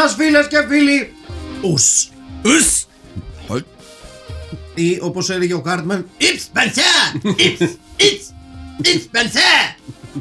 [0.00, 1.12] σας φίλες και φίλοι.
[1.60, 2.08] Ους.
[2.44, 2.84] Ους.
[4.74, 6.80] Ή όπως έλεγε ο Κάρτμαν It's Μπερσέ
[7.24, 7.62] It's
[7.96, 8.24] It's
[8.82, 9.76] It's Μπερσέ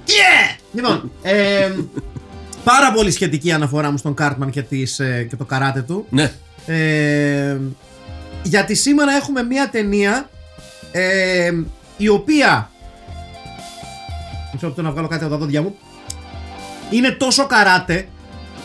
[0.05, 0.59] Yeah!
[0.71, 1.71] Λοιπόν ε,
[2.63, 6.05] Πάρα πολύ σχετική αναφορά μου στον Κάρτμαν και, τις, ε, και το καράτε του.
[6.09, 6.31] Ναι.
[6.65, 7.57] ε,
[8.43, 10.29] γιατί σήμερα έχουμε μια ταινία
[10.91, 11.51] ε,
[11.97, 12.71] η οποία
[14.53, 15.75] μισό λεπτό να βγάλω κάτι από τα δόντια μου.
[16.89, 18.07] Είναι τόσο καράτε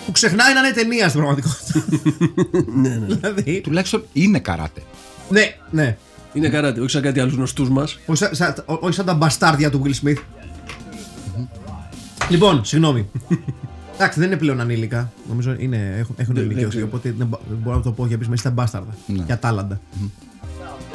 [0.07, 1.85] που ξεχνάει να είναι ταινία στην πραγματικότητα.
[2.83, 3.15] ναι, ναι.
[3.15, 4.83] δηλαδή, Τουλάχιστον είναι καράτε.
[5.29, 5.97] ναι, ναι.
[6.33, 7.99] Είναι καράτε, όχι σαν κάτι άλλους γνωστούς μας.
[8.07, 10.19] Όχι σαν, σαν- ό- όχι σαν τα μπαστάρδια του Will Smith.
[12.31, 13.09] λοιπόν, συγγνώμη.
[13.95, 15.13] Εντάξει, δεν είναι πλέον ανήλικα.
[15.29, 16.61] Νομίζω είναι, έχουν, έχουν Δεν- ηλικιωθεί.
[16.63, 16.87] δεν ξέρω.
[16.87, 18.95] Οπότε δεν μπο- δεν μπορώ να το πω για πεις στα μπάσταρδα.
[19.07, 19.23] Ναι.
[19.27, 19.81] Για τάλαντα.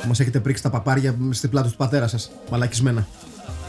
[0.07, 2.31] Μας έχετε πρίξει τα παπάρια στην πλάτη του πατέρα σας.
[2.52, 3.07] Μαλακισμένα.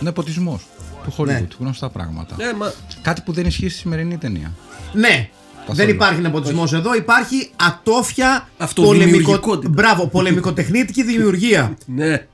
[0.00, 0.60] Νεποτισμό
[1.04, 1.26] του Hollywood.
[1.26, 1.46] Ναι.
[1.58, 2.34] Γνωστά πράγματα.
[2.38, 2.72] Ναι, μα.
[3.02, 4.52] Κάτι που δεν ισχύει στη σημερινή ταινία.
[4.92, 5.28] Ναι.
[5.58, 5.76] Καθόλου.
[5.76, 6.94] Δεν υπάρχει νεποτισμός εδώ.
[6.94, 9.68] Υπάρχει ατόφια Αυτοδημιουργικότητα.
[9.68, 11.76] Μπράβο, πολεμικοτεχνητική δημιουργία.
[11.86, 12.26] Ναι.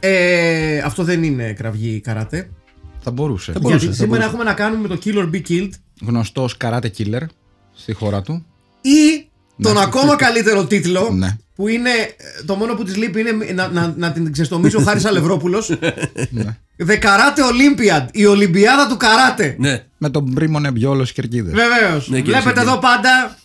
[0.00, 2.50] ε, αυτό δεν είναι κραυγή καράτε.
[3.00, 3.52] Θα μπορούσε.
[3.52, 3.84] Θα μπορούσε.
[3.84, 5.68] Γιατί σήμερα έχουμε να κάνουμε με το Killer Be Killed
[6.06, 7.22] Γνωστός καράτε killer
[7.74, 8.44] στη χώρα του.
[8.80, 9.28] ή
[9.62, 11.90] τον ακόμα καλύτερο τίτλο Ναι που είναι.
[12.46, 15.78] Το μόνο που της λείπει είναι να, να, την ξεστομίσει ο Χάρης Αλευρόπουλος.
[16.30, 16.56] Ναι.
[16.76, 18.08] Δεκαράτε Ολύμπιαντ.
[18.12, 19.56] Η Ολυμπιάδα του Καράτε.
[19.58, 19.84] Ναι.
[19.98, 21.52] Με τον πρίμον Εμπιόλο Κερκίδες.
[21.52, 22.08] Βεβαίως.
[22.08, 23.38] Ναι, Βλέπετε εδώ πάντα.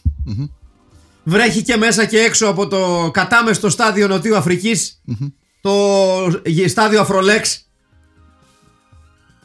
[1.24, 5.02] Βρέχει και μέσα και έξω από το κατάμεστο στάδιο Νοτιού Αφρικής.
[5.62, 5.72] Το
[6.68, 7.68] στάδιο Αφρολέξ.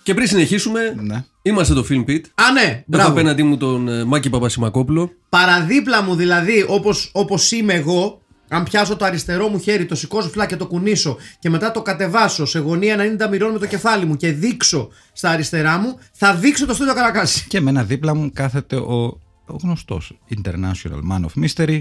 [0.02, 1.24] Και πριν συνεχίσουμε, ναι.
[1.42, 2.20] είμαστε το Film Pit.
[2.34, 5.12] Α, ναι, απέναντί μου τον ε, Μάκη Παπασημακόπουλο.
[5.28, 6.66] Παραδίπλα μου δηλαδή,
[7.12, 11.16] όπως είμαι εγώ, αν πιάσω το αριστερό μου χέρι, το σηκώσω φλά και το κουνήσω
[11.38, 15.31] και μετά το κατεβάσω σε γωνία 90 μοιρών με το κεφάλι μου και δείξω στα
[15.31, 17.44] αριστερά μου, θα δείξω το στούντιο Καρακάση.
[17.48, 19.04] Και εμένα δίπλα μου κάθεται ο,
[19.47, 21.81] ο γνωστός International Man of Mystery,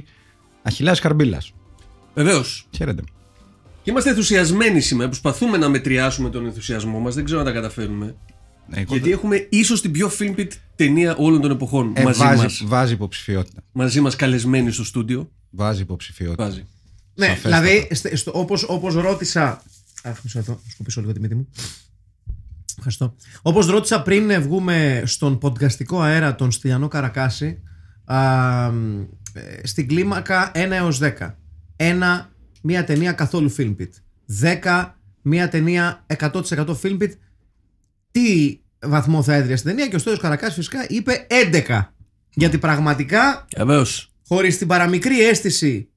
[0.61, 1.53] Αχιλάς Καρμπίλας.
[2.13, 2.67] Βεβαίως.
[2.75, 3.01] Χαίρετε.
[3.83, 5.09] Και είμαστε ενθουσιασμένοι σήμερα.
[5.09, 7.15] Προσπαθούμε να μετριάσουμε τον ενθουσιασμό μας.
[7.15, 8.15] Δεν ξέρω αν τα καταφέρουμε.
[8.71, 12.23] Εγώ Γιατί δεν- έχουμε ίσως την πιο Film Pit ταινία όλων των εποχών ε, μαζί
[12.23, 12.61] βάζει, μας.
[12.65, 13.61] βάζει υποψηφιότητα.
[13.71, 15.29] Μαζί μας καλεσμένοι στο στούντιο.
[15.49, 16.43] Βάζει υποψηφιότητα.
[16.43, 16.65] Βάζει.
[17.15, 17.61] Ναι, Σαφέστατα.
[17.61, 19.61] δηλαδή στε- στο- όπως, όπως ρώτησα...
[20.03, 21.47] Αχ, μισό λεπτό, να σκουπίσω λίγο τη μύτη μου.
[22.77, 23.15] Ευχαριστώ.
[23.41, 27.61] Όπως ρώτησα πριν ε, βγούμε στον podcastικό αέρα τον Στυλιανό Καρακάση
[28.05, 28.17] α,
[28.71, 29.01] μ,
[29.33, 31.33] ε, στην κλίμακα 1 έως 10.
[31.75, 32.31] Ένα,
[32.61, 33.89] μία ταινία καθόλου Filmpit.
[34.63, 34.91] 10,
[35.21, 36.41] μία ταινία 100%
[36.81, 37.11] Filmpit.
[38.11, 41.27] Τι βαθμό θα έδινε στην ταινία και ο Στέλιος Καρακάσης φυσικά είπε
[41.67, 41.81] 11.
[42.33, 44.06] Γιατί πραγματικά Βεβαίως.
[44.27, 45.89] Χωρίς την παραμικρή αίσθηση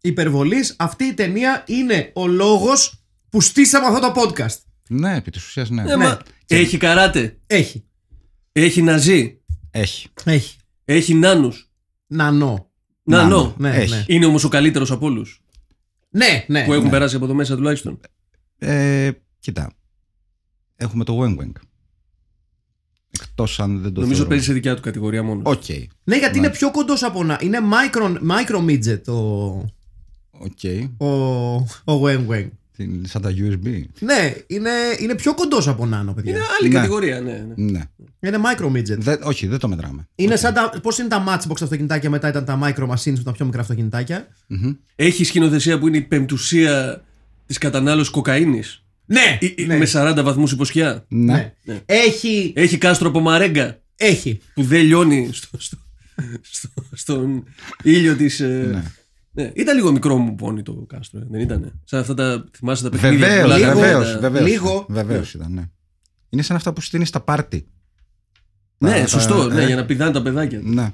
[0.00, 4.56] υπερβολής αυτή η ταινία είναι ο λόγος που στήσαμε αυτό το podcast.
[4.88, 5.82] Ναι, επί της ουσίας ναι.
[5.92, 7.84] Ε, μα Έχει καράτε; Έχει.
[8.52, 9.40] Έχει ναζί;
[9.70, 10.08] Έχει.
[10.24, 10.56] Έχει.
[10.84, 11.70] Έχει νάνους;
[12.06, 12.70] Νανό.
[13.02, 13.54] Νάνο.
[13.58, 13.90] Ναι, Έχει.
[13.90, 14.04] ναι.
[14.06, 15.42] Είναι όμω ο καλύτερο από όλους;
[16.10, 16.64] Ναι, ναι.
[16.64, 18.00] Που έχουν περάσει από εδώ μέσα τουλάχιστον;
[18.58, 19.72] Ε, κοίτα.
[20.76, 21.52] Έχουμε το Weng Weng.
[23.22, 24.28] Εκτός αν δεν το Νομίζω θεωρώ.
[24.30, 25.42] παίζει σε δικιά του κατηγορία μόνος.
[25.46, 25.64] Οκ.
[26.04, 27.38] Ναι, γιατί είναι πιο κοντός από να.
[27.42, 29.14] Είναι micro, micro midget ο,
[30.30, 30.62] Οκ.
[30.96, 31.06] ο,
[31.92, 32.48] ο Weng Weng.
[32.76, 33.82] Την- Σαν τα USB.
[34.00, 36.30] Ναι, είναι, είναι πιο κοντός από νάνο, παιδιά.
[36.30, 36.74] Είναι Είναι, άλλη Ναι.
[36.74, 37.46] κατηγορία, ναι.
[37.56, 37.80] ναι.
[38.20, 38.38] Ναι.
[38.42, 38.98] micro midget.
[38.98, 40.08] Δεν, όχι, δεν το μετράμε.
[40.14, 40.72] Είναι σαν τα.
[40.82, 44.28] Πώς είναι τα Matchbox αυτοκινητάκια μετά ήταν τα micro machines που ήταν πιο μικρά αυτοκινητάκια.
[44.96, 47.02] Έχει σκηνοθεσία που είναι η πεμπτουσία
[47.46, 48.81] της κατανάλωσης κοκαίνης.
[49.12, 49.38] Ναι!
[49.66, 49.76] ναι.
[49.76, 51.04] Με 40 βαθμούς υποσχιά.
[51.08, 51.54] Ναι.
[51.64, 51.80] ναι.
[51.86, 52.52] Έχει.
[52.56, 54.40] Έχει κάστρο από μαρέγκα Έχει.
[54.54, 55.76] που δεν λιώνει στο, στο,
[56.40, 57.44] στο- στον
[57.82, 58.38] ήλιο της.
[58.40, 58.82] Ναι.
[59.34, 59.50] Ναι.
[59.54, 61.72] Ήταν λίγο μικρό μου πόνι το κάστρο, ε, δεν ήτανε.
[61.84, 62.44] Σαν αυτά τα.
[62.56, 63.18] Θυμάσαι τα παιχνίδια.
[63.18, 64.12] που Βεβαίως, πουλάγανε βεβαίως.
[64.12, 64.86] τα- Βεβαίως, λίγο.
[64.88, 65.62] Βεβαίως ήταν, ναι.
[66.30, 67.66] Είναι σαν αυτά που στείνεις στα πάρτι.
[68.78, 69.48] Ναι, Τα- σωστό.
[69.48, 69.66] τα- ναι, ε.
[69.66, 70.60] για να πηδάνε τα παιδάκια.
[70.62, 70.90] Ναι.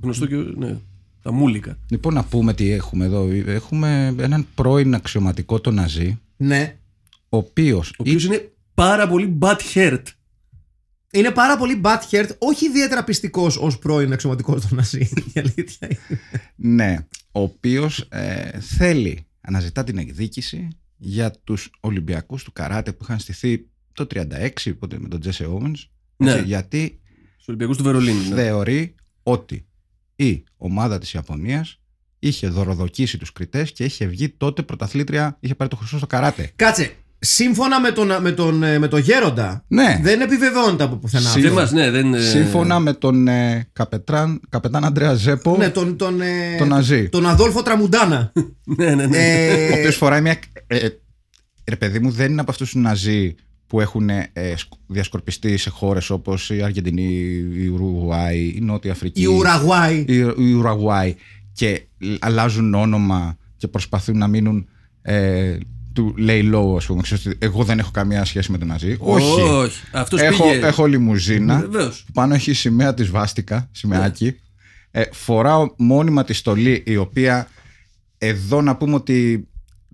[0.00, 0.36] Γνωστό και.
[0.56, 0.76] Ναι.
[1.22, 1.78] Τα μούλικα.
[1.88, 3.28] Λοιπόν, να πούμε τι έχουμε εδώ.
[3.46, 6.76] Έχουμε έναν πρώην αξιωματικό τον Ναζί, Ναι.
[7.32, 7.88] Ο οποίος.
[7.90, 10.02] Ο οποίος είναι πάρα πολύ bad hurt.
[11.14, 14.98] Είναι πάρα πολύ butthurt, όχι ιδιαίτερα πιστικός ως πρώην αξιωματικός του Ναζί.
[15.34, 16.20] Η αλήθεια είναι.
[16.56, 16.96] Ναι,
[17.32, 18.08] ο οποίος
[18.60, 24.98] θέλει, αναζητά την εκδίκηση για τους Ολυμπιακούς του καράτε που είχαν στηθεί το 36 οπότε
[24.98, 25.74] με τον Τζέσσε Owens.
[26.16, 26.32] Ναι.
[26.32, 27.00] έτσι, Γιατί
[27.34, 28.28] Στους Ολυμπιακούς του Βερολίνου.
[28.28, 28.34] ναι.
[28.42, 29.66] θεωρεί ότι
[30.16, 31.80] η ομάδα της Ιαπωνίας
[32.18, 36.52] είχε δωροδοκίσει τους κριτές και είχε βγει τότε πρωταθλήτρια, είχε πάρει το χρυσό στο καράτε.
[36.56, 36.92] Κάτσε.
[37.24, 40.00] Σύμφωνα με τον, με τον, ε, με τον Γέροντα, Ναι.
[40.02, 41.28] δεν επιβεβαιώνεται από πουθενά.
[41.28, 41.44] Σύμφωνα.
[41.54, 42.14] Δεν μας, ναι, δεν.
[42.14, 47.08] ε, Σύμφωνα με τον ε, καπετάν, καπετάν Αντρέα Ζέπο, Ναι, τον, τον, ε, τον Ναζί.
[47.08, 48.32] τον Αδόλφο Τραμουντάνα.
[48.76, 49.16] Ναι, ναι, ναι.
[49.18, 50.36] ε, ο οποίος φοράει μια...
[50.66, 50.88] Ε, ε,
[51.64, 53.34] ρε παιδί μου δεν είναι από αυτούς τους Ναζί
[53.66, 57.12] που έχουν ε, σκ- διασκορπιστεί σε χώρες όπως η Αργεντινή,
[57.54, 59.22] η Ουρουγουάη, η Νότια Αφρική.
[59.22, 60.04] η Ουραγουάη.
[60.08, 61.14] η, η Ουραγουάη
[61.52, 61.82] και
[62.20, 64.68] αλλάζουν όνομα και προσπαθούν να μείνουν
[65.02, 65.56] ε,
[65.92, 68.96] του lay low ας πούμε ξέρεις, ότι εγώ δεν έχω καμία σχέση με τον Ναζί
[68.98, 69.80] όχι, Όχι.
[69.92, 70.66] Αυτός έχω, πήγε.
[70.66, 72.02] έχω λιμουζίνα Βεβαίως.
[72.06, 74.36] που πάνω έχει η σημαία της Βάστηκα σημαίακι
[74.90, 77.48] ε, φοράω μόνιμα τη στολή η οποία
[78.18, 79.48] εδώ να πούμε ότι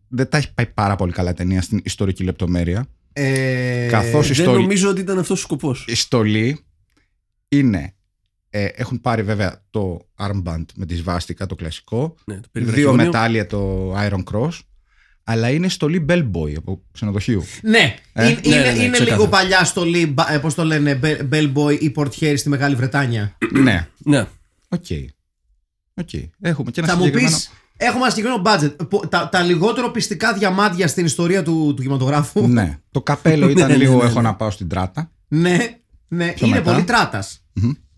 [0.09, 4.33] δεν τα έχει πάει πάρα πολύ καλά η ταινία στην ιστορική λεπτομέρεια Ε, Καθώς η
[4.33, 5.85] Δεν στολή- νομίζω ότι ήταν αυτός ο σκοπός.
[5.89, 6.59] η στολή
[7.49, 7.93] είναι
[8.51, 13.05] ε, έχουν πάρει βέβαια το armband με τη σβάστηκα το κλασικό Ναι, το δύο περιβραχιόνιο.
[13.05, 14.59] μετάλλια το Iron Cross
[15.31, 19.17] αλλά είναι στολή bellboy από ξενοδοχείου Ναι, Ε, είναι, ναι, είναι, ναι, ναι, είναι ξεκάθαρα.
[19.17, 23.37] λίγο παλιά στολή, μπα- ε, πώς το λένε, Bell- Bellboy ή Portier στη Μεγάλη Βρετάνια.
[23.53, 24.27] ναι Ναι.
[24.69, 24.85] οκ
[25.95, 26.09] Οκ.
[26.41, 28.89] έχουμε και ένα Θα μου συγκεκριμένο πεις, έχουμε ένα συγκεκριμένο budget.
[28.89, 32.49] Πο- Τα, τα λιγότερο πειστικά διαμάντια στην ιστορία του, του κινηματογράφου.
[32.49, 34.09] ναι το καπέλο ήταν Ναι, ναι, λίγο ναι, ναι.
[34.09, 35.57] έχω να πάω στην τράτα ναι,
[36.09, 36.71] ναι, Πιο είναι μετά.
[36.73, 37.43] πολύ τράτας.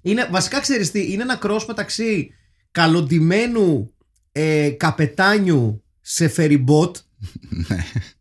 [0.03, 2.31] Είναι, βασικά ξέρεις τι, είναι ένα cross μεταξύ
[2.71, 3.93] καλοντυμένου
[4.33, 6.97] ε, καπετάνιου σε φεριμπότ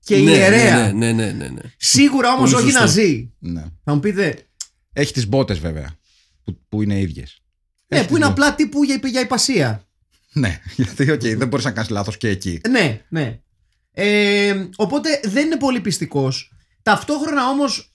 [0.05, 0.93] και ναι, ιερέα.
[0.93, 1.61] Ναι, ναι, ναι, ναι, ναι.
[1.77, 2.85] Σίγουρα όμως Πολύ όχι σωστό.
[2.85, 3.33] ναζί.
[3.39, 3.65] ναι.
[3.83, 4.47] Θα μου πείτε,
[4.93, 5.95] έχει τις μπότες βέβαια
[6.43, 7.41] που, που είναι ίδιες
[7.87, 9.87] ναι, Έχει που είναι τις απλά τύπου για, για ιππασία.
[10.33, 12.61] Ναι, γιατί οκ, δεν μπορείς να κάνεις λάθος και εκεί.
[12.69, 13.39] Ναι, ναι.
[13.91, 16.53] Ε, οπότε δεν είναι πολύ πειστικός.
[16.81, 17.91] Ταυτόχρονα όμως,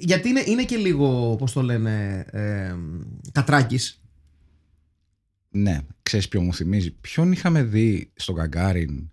[0.00, 2.74] γιατί είναι, είναι και λίγο, πώς το λένε, ε,
[3.32, 3.98] κατράκης.
[5.50, 9.12] Ναι, ξέρεις ποιο μου θυμίζει; Ποιον είχαμε δει στο Γκαγκάριν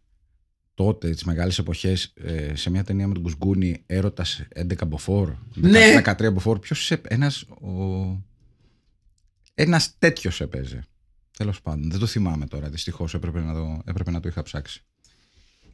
[0.84, 6.02] τότε, τις μεγάλες εποχές, ε, σε μια ταινία με τον Κουσγκούνη, έρωτας 11 μποφόρ, Ναι.
[6.06, 6.60] 13 μποφόρ.
[6.60, 8.24] Ποιος, επ- ένας, ο...
[9.54, 10.84] ένας τέτοιος έπαιζε.
[11.38, 14.84] Τέλος πάντων, δεν το θυμάμαι τώρα, δυστυχώς έπρεπε να το, έπρεπε να το είχα ψάξει.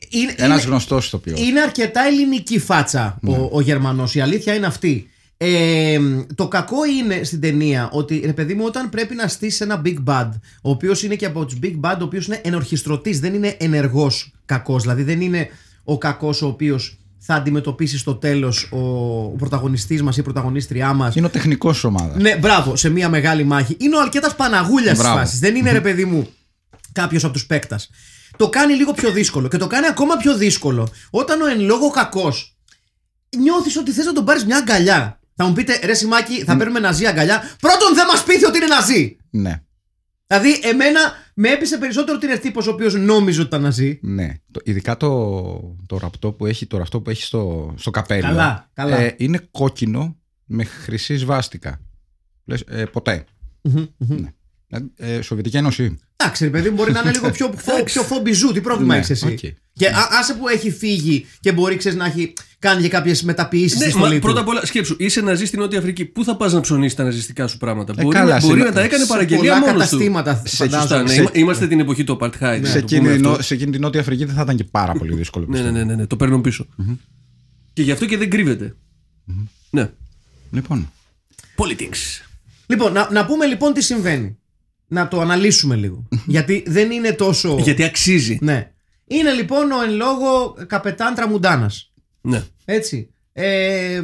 [0.09, 1.39] Είναι, Ένας είναι, γνωστός ηθοποιός.
[1.39, 3.37] είναι αρκετά ελληνική φάτσα Ναι.
[3.37, 4.15] ο, ο Γερμανός.
[4.15, 5.09] Η αλήθεια είναι αυτή.
[5.39, 5.99] Ε,
[6.35, 9.95] το κακό είναι στην ταινία ότι ρε παιδί μου, όταν πρέπει να στήσεις ένα big
[10.05, 10.29] bad,
[10.61, 14.31] ο οποίος είναι και από τους big bad, ο οποίος είναι ενορχιστρωτής, δεν είναι ενεργός
[14.45, 14.81] κακός.
[14.81, 15.49] Δηλαδή δεν είναι
[15.83, 18.77] ο κακός ο οποίος θα αντιμετωπίσει στο τέλος ο,
[19.23, 21.15] ο πρωταγωνιστής μας ή η πρωταγωνίστριά μας.
[21.15, 22.21] Είναι ο τεχνικός της ομάδας.
[22.21, 23.77] Ναι, μπράβο, σε μια μεγάλη μάχη.
[23.79, 25.17] Είναι ο Αλκέτα Παναγούλιας της Μπράβο.
[25.17, 25.39] φάσης.
[25.39, 26.27] Δεν είναι ρε παιδί μου
[26.91, 27.79] κάποιος από τους παίκτα.
[28.37, 31.89] Το κάνει λίγο πιο δύσκολο και το κάνει ακόμα πιο δύσκολο όταν ο εν λόγω
[31.89, 32.55] κακός
[33.37, 35.19] νιώθεις ότι θες να τον πάρεις μια αγκαλιά.
[35.39, 37.41] Θα μου πείτε, ρε Σιμάκη, θα παίρνουμε ναζί αγκαλιά.
[37.59, 39.17] Πρώτον, δεν μας πείθει ότι είναι ναζί.
[39.29, 39.61] Ναι,
[40.27, 40.99] Δηλαδή, εμένα
[41.33, 43.99] με έπεισε περισσότερο ότι είναι τύπο ο οποίος νόμιζε ότι ήταν ναζί.
[44.01, 44.33] ναι.
[44.51, 48.21] Το, ειδικά το, το ραπτό που έχει, το ραπτό που έχει στο, στο καπέλο.
[48.21, 48.97] Καλά, καλά.
[48.97, 51.81] Ε, είναι κόκκινο με χρυσή σβάστηκα.
[52.45, 53.23] Λες, ε, ποτέ.
[53.97, 54.33] Ναι.
[54.69, 55.97] Ε, ε, Σοβιετική Ένωση.
[56.17, 58.51] Εντάξει, ρε παιδί μου, μπορεί να είναι λίγο πιο, φο, πιο φο μπιζού.
[58.51, 59.37] Τι πρόβλημα Ναι, έχεις εσύ; οκ.
[59.73, 63.71] Και α, άσε που έχει φύγει και μπορεί ξέρεις, να έχει κάνει και κάποιες μεταποιήσεις
[63.77, 64.19] στη Ναι, στολή μα, του.
[64.19, 66.05] πρώτα απ' όλα, σκέψου, είσαι ναζί στην Νότια Αφρική.
[66.05, 68.59] Πού θα πας να ψωνίσεις τα ναζιστικά σου πράγματα; Ε, μπορεί καλά, να, σε- μπορεί
[68.61, 69.79] να τα έκανε σε παραγγελία πολλά μόνος του.
[69.79, 70.81] καταστήματα, Σε, φαντάζομαι.
[70.81, 72.59] σωστά, ναι, Σε- είμα- είμαστε την εποχή του Apartheid.
[72.61, 73.43] να σε, το πούμε εκείνη, αυτό.
[73.43, 75.45] σε εκείνη την Νότια Αφρική δεν θα ήταν και πάρα πολύ δύσκολο.
[75.49, 75.77] Ναι, ναι, πιστεύω.
[75.85, 76.65] ναι, ναι, ναι, το παίρνω πίσω.
[77.73, 78.75] Και γι' αυτό και δεν κρύβεται.
[79.69, 79.89] Ναι.
[80.51, 80.91] Λοιπόν,
[81.55, 82.23] Politics.
[82.67, 84.37] Λοιπόν, να, να πούμε λοιπόν τι συμβαίνει.
[84.87, 86.07] Να το αναλύσουμε λίγο.
[86.25, 87.57] Γιατί δεν είναι τόσο.
[87.59, 88.37] Γιατί αξίζει.
[88.41, 88.71] Ναι.
[89.07, 91.91] Είναι λοιπόν ο εν λόγω καπετάν Τραμουντάνας.
[92.21, 92.43] Ναι.
[92.65, 93.09] Έτσι.
[93.33, 94.01] Ε,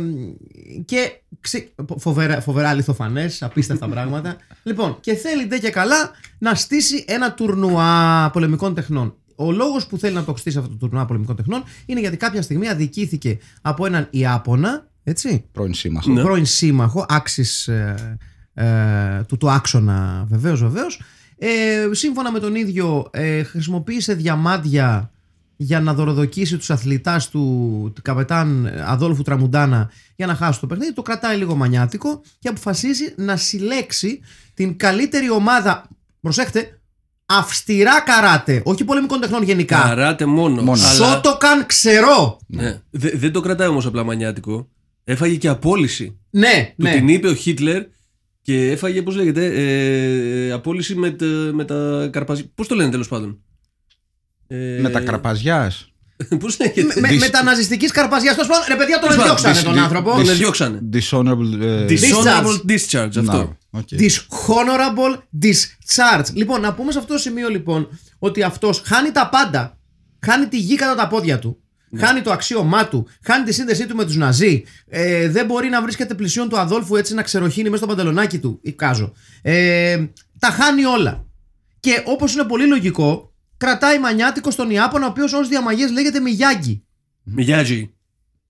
[0.86, 1.74] και ξε...
[1.98, 4.36] φοβερά, φοβερά λιθοφανέ, απίστευτα πράγματα.
[4.64, 9.16] Λοιπόν, και θέλει ντε και καλά να στήσει ένα τουρνουά πολεμικών τεχνών.
[9.36, 12.42] Ο λόγος που θέλει να το στήσει αυτό το τουρνουά πολεμικών τεχνών είναι γιατί κάποια
[12.42, 16.12] στιγμή αδικήθηκε από έναν Ιάπωνα, έτσι, πρώην σύμμαχο.
[16.12, 16.22] Ναι.
[16.22, 18.18] πρώην σύμμαχο, άξης ε,
[18.54, 18.66] ε,
[19.28, 21.02] του, του άξονα βεβαίως βεβαίως
[21.38, 25.12] ε, σύμφωνα με τον ίδιο ε, χρησιμοποίησε διαμάντια
[25.56, 30.94] για να δωροδοκίσει τους αθλητάς του, του καπετάν Αδόλφου Τραμουντάνα για να χάσει το παιχνίδι,
[30.94, 34.20] το κρατάει λίγο μανιάτικο και αποφασίζει να συλλέξει
[34.54, 35.88] την καλύτερη ομάδα,
[36.22, 36.80] προσέχτε,
[37.26, 39.78] αυστηρά καράτε, όχι πολεμικών τεχνών γενικά.
[39.82, 40.62] Καράτε μόνο.
[40.62, 40.72] Μόνο.
[40.72, 42.40] Αλλά, Σότοκαν ξερό.
[42.48, 44.68] ναι, δε- δεν το κρατάει όμως απλά μανιάτικο.
[45.04, 46.18] Έφαγε και απόλυση.
[46.30, 46.92] Ναι, Του ναι.
[46.92, 47.84] την είπε ο Χίτλερ
[48.44, 52.46] και έφαγε, πώς λέγεται, ε, απόλυση με, τα- με τα καρπαζιά.
[52.56, 53.42] Πώς το λένε τέλος πάντων;
[54.48, 55.72] Ε, Με τα κραπαζιά.
[56.40, 58.32] Πώς λέγεται; Με, Dis- με τα ναζιστική καρπαζιά.
[58.34, 60.12] Τέλος πάντων, ρε παιδιά, τον Τέλος πάντων, διώξανε dis- τον dis- άνθρωπο.
[60.26, 60.82] Τον διώξανε.
[60.94, 61.62] Dishonorable.
[61.62, 63.58] ε, Dishonorable discharge, αυτό.
[63.72, 63.88] να, οκ.
[63.92, 66.34] Dishonorable discharge.
[66.34, 67.88] Λοιπόν, να πούμε σε αυτό το σημείο λοιπόν
[68.20, 69.78] ότι αυτός χάνει τα πάντα.
[70.26, 71.63] Χάνει τη γη κάτω απ' τα πόδια του.
[71.98, 73.08] Χάνει το αξίωμά του.
[73.24, 74.64] Χάνει τη σύνδεσή του με τους Ναζί.
[74.88, 78.60] Ε, δεν μπορεί να βρίσκεται πλησίον του Αδόλφου έτσι να ξεροχύνει μέσα στο παντελονάκι του.
[78.62, 79.14] Εικάζω.
[79.42, 80.06] Ε,
[80.40, 81.26] τα χάνει όλα.
[81.80, 86.84] Και όπως είναι πολύ λογικό, κρατάει μανιάτικο στον Ιάπωνα, ο οποίος ως διαμαγέ λέγεται Μιγιάγκη.
[87.24, 87.94] Μιγιάζει.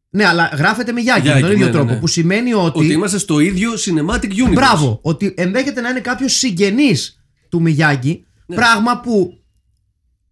[0.10, 1.94] Ναι, αλλά γράφεται Μιγιάγκη με Μιγιάγκη, τον ίδιο ναι, ναι, τρόπο.
[1.94, 2.00] ναι.
[2.00, 2.80] Που σημαίνει ότι.
[2.80, 4.54] Ότι είμαστε στο ίδιο cinematic universe.
[4.54, 8.26] Μπράβο, ότι ενδέχεται να είναι κάποιος συγγενής του Μιγιάγκη.
[8.46, 8.56] Ναι.
[8.56, 9.44] Πράγμα που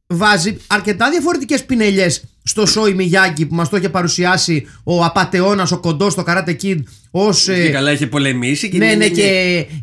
[0.08, 5.78] βάζει αρκετά διαφορετικές πινελιές στο Σόι Μιγιάγκη που μας το είχε παρουσιάσει ο απαταιώνα, ο
[5.80, 6.80] κοντός στο Karate Kid
[7.12, 7.44] ως.
[7.44, 8.70] Και καλά είχε πολεμήσει.
[8.70, 9.24] Και ναι, ναι, και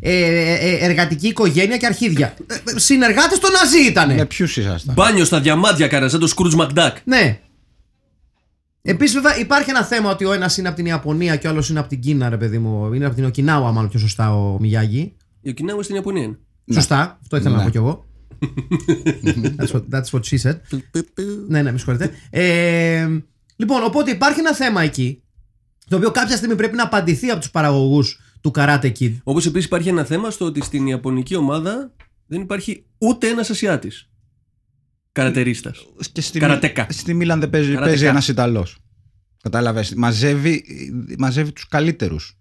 [0.01, 2.33] ε, ε, ε, εργατική οικογένεια και αρχίδια.
[2.75, 4.13] Συνεργάτες των Ναζί ήταν.
[4.13, 6.97] Με ποιους ήσασταν; Μπάνιο στα διαμάντια κάνα, σαν το Σκρούτζ Μακντάκ.
[7.03, 7.39] Ναι.
[8.81, 11.69] Επίσης, βέβαια, υπάρχει ένα θέμα ότι ο ένας είναι από την Ιαπωνία και ο άλλος
[11.69, 12.93] είναι από την Κίνα, ρε παιδί μου.
[12.93, 15.13] Είναι από την Οκινάουα, μάλλον πιο σωστά ο Μιγιάγκη.
[15.41, 16.37] Η Οκινάουα στην Ιαπωνία είναι.
[16.73, 17.63] Σωστά, αυτό ήθελα να Ναι.
[17.63, 18.05] πω κι εγώ.
[19.57, 20.59] that's, what, that's what she said.
[21.47, 22.11] ναι, ναι, με συγχωρείτε.
[22.29, 23.07] Ε,
[23.55, 25.23] λοιπόν, οπότε υπάρχει ένα θέμα εκεί,
[25.87, 29.17] το οποίο κάποια στιγμή πρέπει να απαντηθεί από τους παραγωγούς του Karate Kid.
[29.23, 31.93] Όπως επίσης υπάρχει ένα θέμα στο ότι στην Ιαπωνική ομάδα
[32.25, 34.09] δεν υπάρχει ούτε ένας Ασιάτης.
[35.11, 35.85] Καρατερίστας.
[36.11, 36.87] Και στη, Καρατέκα.
[36.89, 37.89] στη Μίλαν δεν παίζει, Καρατέκα.
[37.89, 38.77] παίζει ένας Ιταλός.
[39.41, 39.93] Κατάλαβες.
[39.93, 40.63] Μαζεύει,
[41.17, 42.37] μαζεύει τους καλύτερους.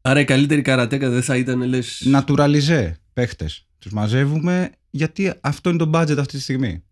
[0.00, 2.08] Άρα η καλύτερη καρατέκα δεν θα ήταν, λες.
[2.12, 3.66] Naturalize παίχτες.
[3.78, 6.82] Τους μαζεύουμε γιατί αυτό είναι το budget αυτή τη στιγμή.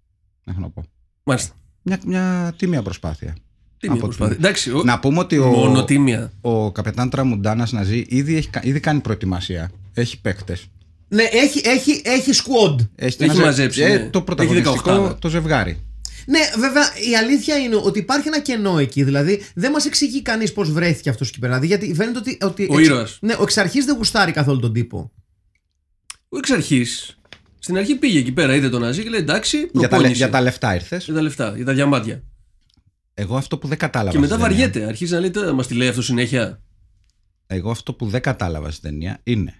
[0.46, 0.84] Έχω να πω.
[1.24, 1.54] Μάλιστα.
[1.82, 3.36] Μια, μια τίμια προσπάθεια.
[3.78, 4.34] Τι μια Από προσπάθεια.
[4.36, 4.82] την- Εντάξει, ο...
[4.84, 6.32] Να πούμε ότι ο, μόνο τίμια.
[6.40, 9.70] ο καπετάν Τραμουντάνας Ναζί ήδη, έχει, κα- ήδη κάνει προετοιμασία.
[9.94, 10.58] Έχει παίκτε.
[11.08, 12.76] Ναι, έχει, έχει, έχει squad.
[12.94, 13.98] Έχει μαζε- μαζέψει, ε, ναι.
[13.98, 15.16] το Έχει πρωταγωνιστικό 18.
[15.20, 15.78] το ζευγάρι.
[16.26, 19.02] Ναι, βέβαια, η αλήθεια είναι ότι υπάρχει ένα κενό εκεί.
[19.04, 21.58] Δηλαδή, δεν μας εξηγεί κανείς πώς βρέθηκε αυτός εκεί πέρα.
[21.58, 22.38] Δηλαδή, γιατί φαίνεται ότι.
[22.42, 23.18] ότι Ο ήρωας.
[23.20, 25.10] Ναι, ο εξ αρχής δεν γουστάρει καθόλου τον τύπο.
[26.32, 27.16] Ο εξ αρχής.
[27.58, 30.16] Στην αρχή πήγε εκεί πέρα, είδε τον Ναζί και λέει εντάξει, Για τα, λε- προπόνηση.
[30.16, 31.04] για τα λεφτά ήρθες.
[31.04, 32.22] Για τα λεφτά, για τα διαμάντια.
[33.14, 34.10] Εγώ αυτό που δεν κατάλαβα.
[34.10, 34.88] Και μετά στην ταινία- βαριέται.
[34.88, 36.62] Αρχίζει να λέει τώρα, μας τη λέει αυτό συνέχεια.
[37.46, 39.54] Εγώ αυτό που δεν κατάλαβα στην ταινία είναι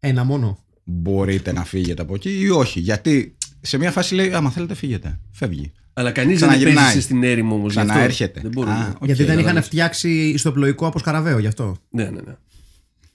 [0.00, 0.64] Ένα μόνο.
[0.84, 2.80] μπορείτε να φύγετε από εκεί ή όχι.
[2.80, 5.20] Γιατί σε μια φάση λέει, άμα θέλετε φύγετε.
[5.32, 5.72] Φεύγει.
[5.92, 6.84] Αλλά κανείς δεν Ξαναγυρνάει.
[6.84, 7.70] επέζησε στην έρημο όμως.
[7.74, 8.40] Ξαναέρχεται.
[8.40, 8.74] Δεν μπορούμε.
[8.74, 9.04] Α, οκ.
[9.04, 9.66] γιατί δεν είχαν κατάλαβες.
[9.66, 11.76] φτιάξει ιστιοπλοϊκό από σκαραβαίο γι' αυτό.
[11.90, 12.36] Ναι, ναι, ναι.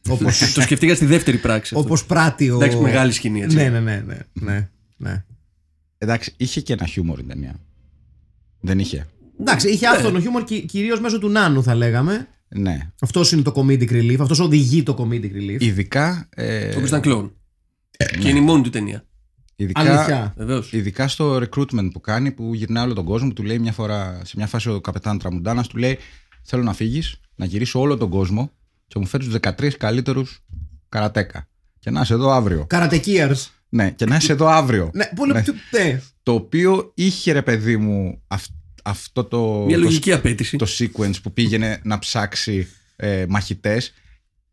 [0.10, 1.74] Όπως, το σκεφτήκα στη δεύτερη πράξη.
[1.76, 1.88] αυτό.
[1.88, 2.56] όπως πράττει ο.
[2.56, 3.56] Εντάξει, μεγάλη σκηνή έτσι.
[3.56, 4.04] Ναι, ναι, ναι.
[4.06, 5.24] ναι, ναι, ναι.
[5.98, 7.60] Εντάξει, είχε και ένα χιούμορ η ταινία.
[8.60, 9.08] Δεν είχε.
[9.40, 9.96] Εντάξει, είχε Ναι.
[9.96, 12.28] άφθονο χιούμορ κυρίως μέσω του Νάνου, θα λέγαμε.
[12.48, 12.92] Ναι.
[13.00, 14.18] Αυτός είναι το comedic relief.
[14.20, 15.58] Αυτός οδηγεί το comedic relief.
[15.62, 16.28] Ειδικά.
[16.36, 17.34] Ε, Ο οποίο ήταν κλόουν.
[18.20, 19.06] Και είναι η μόνη του ταινία.
[19.56, 20.34] ειδικά, Αλήθεια.
[20.38, 20.74] Βεβαίως.
[20.74, 24.22] ειδικά στο recruitment που κάνει, που γυρνάει όλο τον κόσμο, που του λέει μια φορά,
[24.24, 25.98] σε μια φάση ο καπετάν Τραμουντάνας, του λέει:
[26.44, 28.52] Θέλω να φύγεις, να γυρίσω όλο τον κόσμο
[28.94, 30.40] και μου φέρεις τους 13 καλύτερους
[30.90, 31.48] καρατέκα.
[31.80, 32.66] Και να είσαι εδώ αύριο.
[32.70, 33.52] Καρατεκίαρς.
[33.70, 34.90] Ναι, και να είσαι εδώ αύριο.
[34.94, 35.34] Ναι, πολύ.
[35.34, 35.44] Ναι.
[35.72, 36.02] Ναι.
[36.24, 38.52] Το οποίο είχε ρε παιδί μου αυ-
[38.84, 39.64] αυτό το.
[39.68, 40.58] Μια το- λογική απέτηση.
[40.58, 43.94] το sequence που πήγαινε να ψάξει ε, μαχητές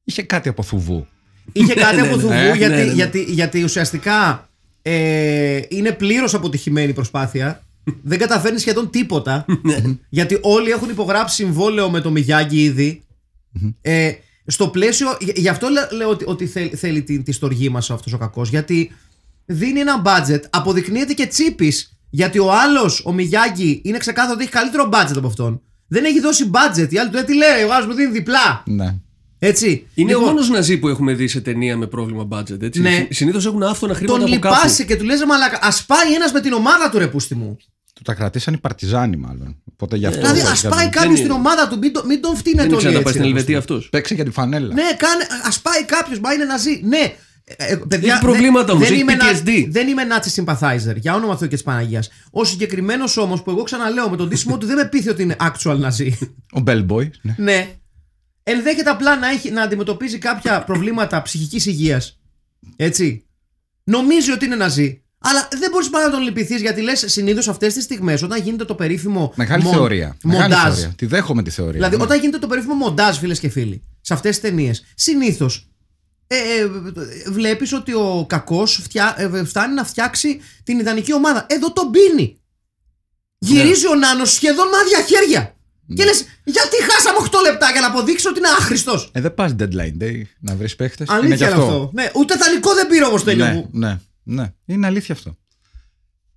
[0.04, 1.06] είχε κάτι από θουβού.
[1.52, 2.52] Είχε κάτι Ναι, από ναι, θουβού ναι.
[2.56, 2.92] γιατί, Ναι, ναι, ναι.
[2.92, 4.48] γιατί, γιατί ουσιαστικά
[4.82, 7.64] ε, είναι πλήρως αποτυχημένη η προσπάθεια.
[8.02, 9.44] Δεν καταφέρνει σχεδόν τίποτα.
[9.62, 9.76] Ναι.
[10.08, 13.02] γιατί όλοι έχουν υπογράψει συμβόλαιο με το Μιγιάγκη ήδη.
[13.80, 14.12] Ε,
[14.46, 15.16] στο πλαίσιο.
[15.20, 18.18] γι- Γι' αυτό λέ- λέω ότι, ότι θέλ- θέλει τη, τη στοργή μας αυτός ο
[18.18, 18.48] κακός.
[18.48, 18.92] Γιατί
[19.46, 21.98] δίνει ένα budget, αποδεικνύεται και τσίπης.
[22.10, 25.60] Γιατί ο άλλος, ο Μιγιάγκη, είναι ξεκάθαρο ότι έχει καλύτερο budget από αυτόν.
[25.88, 26.92] Δεν έχει δώσει budget.
[26.92, 28.62] Οι άλλοι του λένε τι λέει, ο άλλος μου δίνει διπλά.
[28.66, 28.94] Ναι.
[29.38, 29.86] Έτσι.
[29.94, 32.62] Είναι Λοιπόν, ο μόνος Ναζί που έχουμε δει σε ταινία με πρόβλημα budget.
[32.62, 32.80] Έτσι.
[32.80, 33.06] Ναι.
[33.10, 34.54] Συνήθως έχουν άφθονα χρήματα τον από κάπου.
[34.54, 37.34] λυπάσαι και του λες «Ρε μαλάκα, ας πάει ένας με την ομάδα του ρε πούστη
[37.34, 37.56] μου.
[38.00, 39.56] Του τα κρατήσαν οι παρτιζάνοι μάλλον.
[39.72, 40.20] Οπότε γι' αυτό.
[40.20, 40.90] δηλαδή δεν ας πάει ξέρω.
[40.90, 41.16] κάποιος είναι.
[41.16, 43.22] στην ομάδα του, μην, το- μην τον φτύνετε Δεν όλοι ήξερα να πάει έτσι, στην
[43.22, 43.76] ρε Ελβετία πούστη μου.
[43.78, 43.88] αυτός.
[43.90, 44.74] Παίξε για τη φανέλα.
[44.74, 46.80] Ναι, κάνε, ας πάει κάποιος, μα είναι ναζί.
[46.84, 47.14] Ναι.
[47.56, 49.66] Ε, ε, παιδιά, Έχει προβλήματα δεν- όμως, δεν έχει είμαι να- PTSD.
[49.70, 52.08] Δεν είμαι Nazi sympathizer, για όνομα Θεού και της Παναγίας.
[52.30, 55.36] Ο συγκεκριμένος όμως που εγώ ξαναλέω με τον τίσιμο του δεν με πείθει ότι είναι
[55.40, 56.18] actual ναζί.
[56.58, 57.08] Ο Bellboy.
[57.22, 57.34] Ναι.
[57.38, 57.68] ναι.
[58.42, 62.20] Ενδέχεται απλά να, έχει, να αντιμετωπίζει κάποια προβλήματα ψυχικής υγείας.
[62.76, 63.24] Έτσι.
[63.84, 65.02] Νομίζει ότι είναι ναζί.
[65.22, 68.64] Αλλά δεν μπορείς παρά να τον λυπηθείς γιατί λες συνήθως αυτές τις στιγμές όταν γίνεται
[68.64, 69.32] το περίφημο.
[69.36, 70.16] Μεγάλη μον- θεωρία.
[70.22, 70.74] Μεγάλη Μοντάζ.
[70.74, 70.94] θεωρία.
[70.96, 71.72] Τη δέχομαι τη θεωρία.
[71.72, 72.02] Δηλαδή, Ναι.
[72.02, 75.64] όταν γίνεται το περίφημο μοντάζ, φίλες και φίλοι, σε αυτές τις ταινίες, συνήθως
[76.26, 76.66] ε, ε,
[77.30, 78.82] βλέπεις ότι ο κακός
[79.44, 81.46] φτάνει να φτιάξει την ιδανική ομάδα.
[81.48, 82.38] Εδώ τον πίνει.
[83.38, 85.54] Γυρίζει ο Νάνος σχεδόν με άδεια χέρια.
[85.94, 89.10] Και λες, γιατί χάσαμε 8 λεπτά για να αποδείξει ότι είναι άχρηστος.
[89.12, 91.08] Ε, δεν πας deadline day να βρεις παίχτες.
[91.08, 91.90] Αλήθεια είναι αυτό.
[91.94, 93.68] Ναι, ούτε δανεικό δεν πήρε όμως το ναι, μου.
[93.72, 94.54] ναι, ναι.
[94.64, 95.36] Είναι αλήθεια αυτό.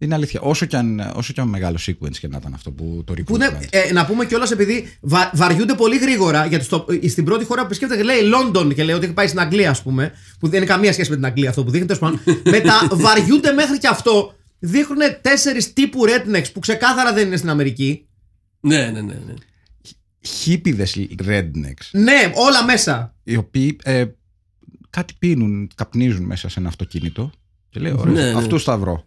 [0.04, 0.42] Είναι αλήθεια.
[0.42, 3.36] Όσο και αν, όσο και αν μεγάλο sequence και να ήταν αυτό που το Που
[3.36, 6.46] είναι, ε, να πούμε κιόλας επειδή βα, βαριούνται πολύ γρήγορα.
[6.46, 9.28] Γιατί στο, ε, στην πρώτη χώρα που επισκέπτεται λέει London και λέει ότι έχει πάει
[9.28, 10.12] στην Αγγλία, ας πούμε.
[10.40, 11.88] Που δεν είναι καμία σχέση με την Αγγλία αυτό που δείχνει.
[11.88, 12.13] Τέλος
[12.44, 14.36] Μετά βαριούνται μέχρι και αυτό.
[14.60, 18.08] Δείχνουν τέσσερις τύπου rednecks που ξεκάθαρα δεν είναι στην Αμερική.
[18.60, 19.13] Ναι, ναι, ναι.
[19.25, 19.34] ναι.
[20.22, 21.90] Χίπηδες rednecks.
[21.92, 23.16] Ναι, όλα μέσα.
[23.24, 24.06] Οι οποίοι ε,
[24.90, 27.32] κάτι πίνουν, καπνίζουν μέσα σε ένα αυτοκίνητο.
[27.74, 28.38] Και λέει: Ωραία, ναι, ναι.
[28.38, 29.03] αυτούς θα βρω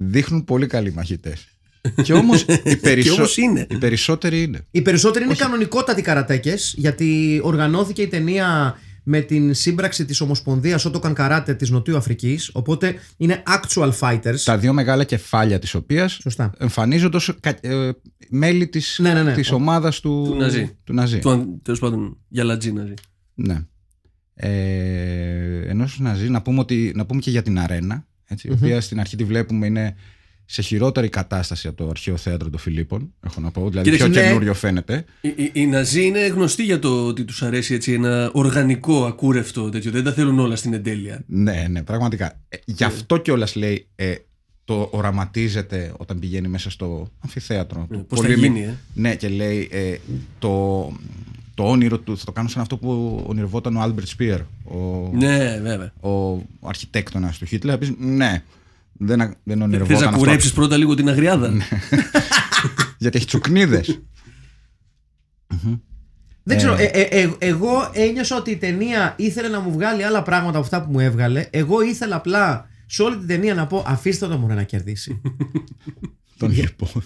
[0.00, 1.48] δείχνουν πολύ καλοί μαχητές.
[2.04, 3.24] Και όμως οι, περισσο...
[3.36, 3.66] είναι.
[3.70, 4.66] οι περισσότεροι είναι.
[4.70, 11.14] Οι περισσότεροι είναι κανονικότατοι καρατέκες, γιατί οργανώθηκε η ταινία με την σύμπραξη της Ομοσπονδίας Ότοκαν
[11.14, 12.50] Καράτε της Νοτιού Αφρικής.
[12.52, 14.40] Οπότε είναι actual fighters.
[14.44, 16.20] Τα δύο μεγάλα κεφάλια της οποίας
[16.58, 17.28] εμφανίζονται ως
[17.60, 17.90] ε,
[18.28, 19.32] μέλη τη ναι, ναι, ναι.
[19.32, 20.78] της ομάδας του, του Ναζί.
[20.84, 21.18] Του, Ναζί.
[21.18, 22.94] του Τέλος πάντων, Λατζή Ναζί.
[23.34, 23.64] Ναι.
[24.42, 28.80] Ε, ενώ Ναζί, να πούμε, ότι, να πούμε και για την αρένα έτσι, η οποία
[28.80, 29.96] στην αρχή τη βλέπουμε είναι
[30.44, 33.12] σε χειρότερη κατάσταση από το αρχαίο θέατρο των Φιλίππων.
[33.26, 33.68] Έχω να πω.
[33.68, 35.04] Δηλαδή πιο καινούριο φαίνεται.
[35.20, 39.90] Οι, οι, Ναζί είναι γνωστοί για το ότι τους αρέσει έτσι ένα οργανικό, ακούρευτο τέτοιο.
[39.90, 41.22] Δεν τα θέλουν όλα στην εντέλεια.
[41.26, 42.40] Ναι, ναι, πραγματικά.
[42.48, 44.14] Ε, γι' αυτό κιόλας λέει ε,
[44.64, 47.86] το οραματίζεται όταν πηγαίνει μέσα στο αμφιθέατρο.
[47.90, 49.96] Ε, Πώς θα γίνει, ε; Ναι, και λέει ε,
[50.38, 50.92] το,
[51.60, 54.40] το όνειρο του θα το κάνω σαν αυτό που ονειρευόταν ο Άλμπερτ Σπίερ.
[54.64, 55.92] Ο, ναι, βέβαια.
[56.00, 57.78] Ο, ο αρχιτέκτονας του Χίτλερ.
[57.98, 58.42] Ναι,
[58.92, 59.96] δεν, δεν ονειρευόταν.
[59.98, 61.48] Θες να κουρέψεις πρώτα λίγο την αγριάδα.
[61.48, 61.64] Ναι.
[62.98, 64.00] Γιατί έχει τσουκνίδες.
[66.42, 70.22] Δεν ξέρω, ε, ε, ε, εγώ ένιωσα ότι η ταινία ήθελε να μου βγάλει άλλα
[70.22, 71.46] πράγματα από αυτά που μου έβγαλε.
[71.50, 75.20] Εγώ ήθελα απλά σε όλη την ταινία να πω αφήστε το μόνο να κερδίσει.
[76.40, 77.04] Τον λοιπόν.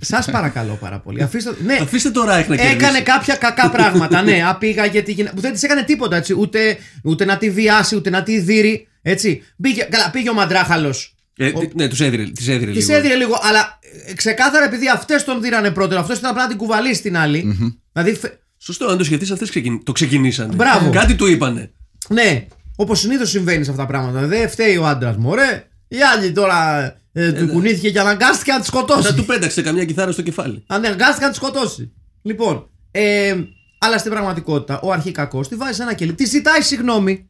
[0.00, 1.22] Σας παρακαλώ πάρα πολύ.
[1.22, 4.22] Αφήστε, ναι, Αφήστε το Ράιχ να Έκανε κάποια κακά πράγματα.
[4.22, 5.34] ναι, απήγαγε τη γυναίκα.
[5.34, 6.34] Που δεν της έκανε τίποτα έτσι.
[6.38, 8.88] Ούτε, ούτε να τη βιάσει, ούτε να τη δείρει.
[9.02, 9.42] Έτσι.
[9.62, 11.14] Πήγε, καλά, πήγε ο Μαντράχαλος.
[11.36, 11.70] Ε, ο...
[11.74, 12.94] Ναι, τους έδιρε, τις έδιρε λίγο.
[12.94, 16.58] έδιρε λίγο, αλλά ε, ξεκάθαρα επειδή αυτές τον δίρανε πρώτα, αυτός ήταν απλά να την
[16.58, 17.44] κουβαλήσει την άλλη.
[17.46, 17.76] Mm-hmm.
[17.92, 18.20] Δηλαδή,
[18.58, 19.84] Σωστό, αν το σκεφτείς, αυτές ξεκιν...
[19.84, 20.54] το ξεκινήσανε.
[20.54, 20.90] Μπράβο.
[20.90, 21.70] Κάτι του είπανε.
[22.08, 22.46] Ναι,
[22.76, 24.26] όπως συνήθως συμβαίνει σε αυτά τα πράγματα.
[24.26, 25.64] Δεν φταίει ο άντρας μου, ωραία.
[25.88, 29.02] Οι άλλοι τώρα ε, του ε, κουνήθηκε και αναγκάστηκε να τη σκοτώσει.
[29.02, 30.64] Θα του πέταξε καμιά κιθάρα στο κεφάλι.
[30.66, 31.92] Αναγκάστηκε να τη σκοτώσει.
[32.22, 33.34] Λοιπόν, ε,
[33.78, 36.14] αλλά στην πραγματικότητα ο αρχικακός τη βάζει σε ένα κελί.
[36.14, 37.28] Τη ζητάει συγγνώμη.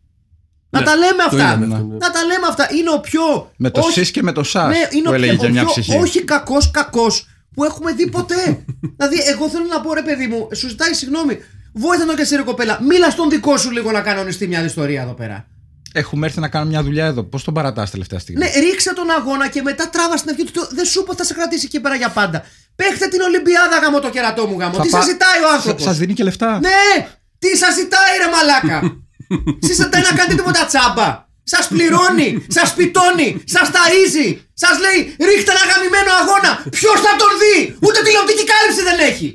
[0.70, 1.56] Να ναι, τα λέμε αυτά.
[1.56, 1.66] Ναι.
[1.76, 2.68] Να τα λέμε αυτά.
[2.78, 3.50] Είναι ο πιο.
[3.56, 4.68] Με το ΣΥΣ και με το ΣΑΣ.
[4.68, 5.96] Ναι, είναι ο, πιο, μια ψυχή.
[5.96, 8.64] Όχι κακός κακός που έχουμε δει ποτέ.
[8.96, 11.38] δηλαδή, εγώ θέλω να πω ρε παιδί μου, σου ζητάει συγγνώμη.
[11.72, 12.78] Βόηθα τον και σε κοπέλα.
[12.82, 15.46] Μίλα στον δικό σου λίγο να κανονιστεί μια ιστορία εδώ πέρα.
[16.02, 17.22] Έχουμε έρθει να κάνουμε μια δουλειά εδώ.
[17.22, 20.68] Πώς τον παρατάς τελευταία στιγμή; Ναι, ρίξε τον αγώνα και μετά τράβας στην ευχή του.
[20.70, 22.38] Δεν σου είπα θα σε κρατήσει εκεί πέρα για πάντα.
[22.76, 24.78] Παίχτε την Ολυμπιάδα γάμο το κερατό μου γάμο.
[24.80, 24.96] Τι πα...
[24.96, 26.84] σας ζητάει ο άνθρωπος; Σας δίνει και λεφτά; Ναι,
[27.42, 28.78] τι σας ζητάει ρε μαλάκα;
[29.66, 31.08] Σας ζητάει να κάνετε τίποτα τσάμπα.
[31.54, 32.28] Σας πληρώνει,
[32.58, 34.28] σας πιτώνει, σας ταΐζει.
[34.62, 36.50] Σας λέει ρίχτε ένα γαμημένο αγώνα.
[36.76, 37.56] Ποιος θα τον δει;
[37.86, 39.28] Ούτε τηλεοπτική κάλυψη δεν έχει.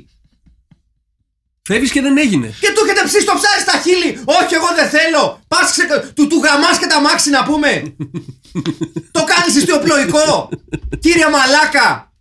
[1.64, 2.48] Φεύγεις και δεν έγινε.
[2.60, 4.10] Και του έχετε ψήσει το ψάρι στα χείλη.
[4.24, 5.42] Όχι, εγώ δεν θέλω.
[5.48, 6.12] Πας ξε...
[6.14, 7.70] του, του γαμάς και τα μάξι να πούμε.
[9.16, 10.48] το κάνεις ιστιοπλοϊκό.
[10.98, 12.12] Κύριε Μαλάκα.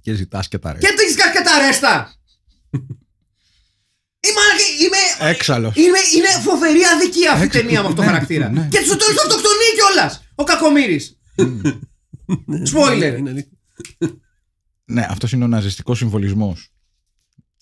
[0.00, 0.88] Και ζητάς και τα ρέστα.
[0.88, 2.14] Και ζητάς και τα ρέστα.
[4.26, 4.42] Είμαι,
[4.84, 5.76] είμαι, Έξαλλος.
[5.76, 8.48] Είναι, είναι φοβερή αδικία αυτή η ταινία με αυτό το ναι, χαρακτήρα.
[8.48, 8.68] Ναι.
[8.70, 11.00] Και του το αυτοκτονεί κιόλας ο Κακομήρη.
[12.62, 13.14] Σπόιλερ.
[14.84, 16.70] Ναι, αυτός είναι ο ναζιστικός συμβολισμός.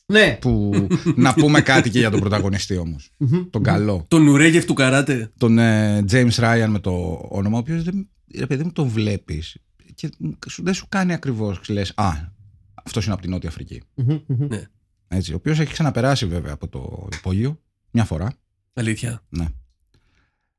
[0.07, 0.39] Ναι.
[0.41, 0.87] Που
[1.17, 3.11] να πούμε κάτι και για τον πρωταγωνιστή όμως.
[3.51, 4.05] τον καλό.
[4.09, 5.33] Τον Ουρέγεφ του καράτε.
[5.39, 8.09] Τον ε, James Ryan με το όνομα, ο οποίος δεν.
[8.39, 9.57] Ρε παιδί μου, τον βλέπεις
[9.95, 10.11] και
[10.57, 11.61] δεν σου κάνει ακριβώς.
[11.69, 12.11] Λες, Α,
[12.85, 13.83] αυτός είναι από την Νότια Αφρική.
[14.27, 14.63] Ναι.
[15.09, 18.33] Έτσι, ο οποίος έχει ξαναπεράσει βέβαια από το υπόγειο μια φορά.
[18.73, 19.23] Αλήθεια.
[19.29, 19.47] Ναι.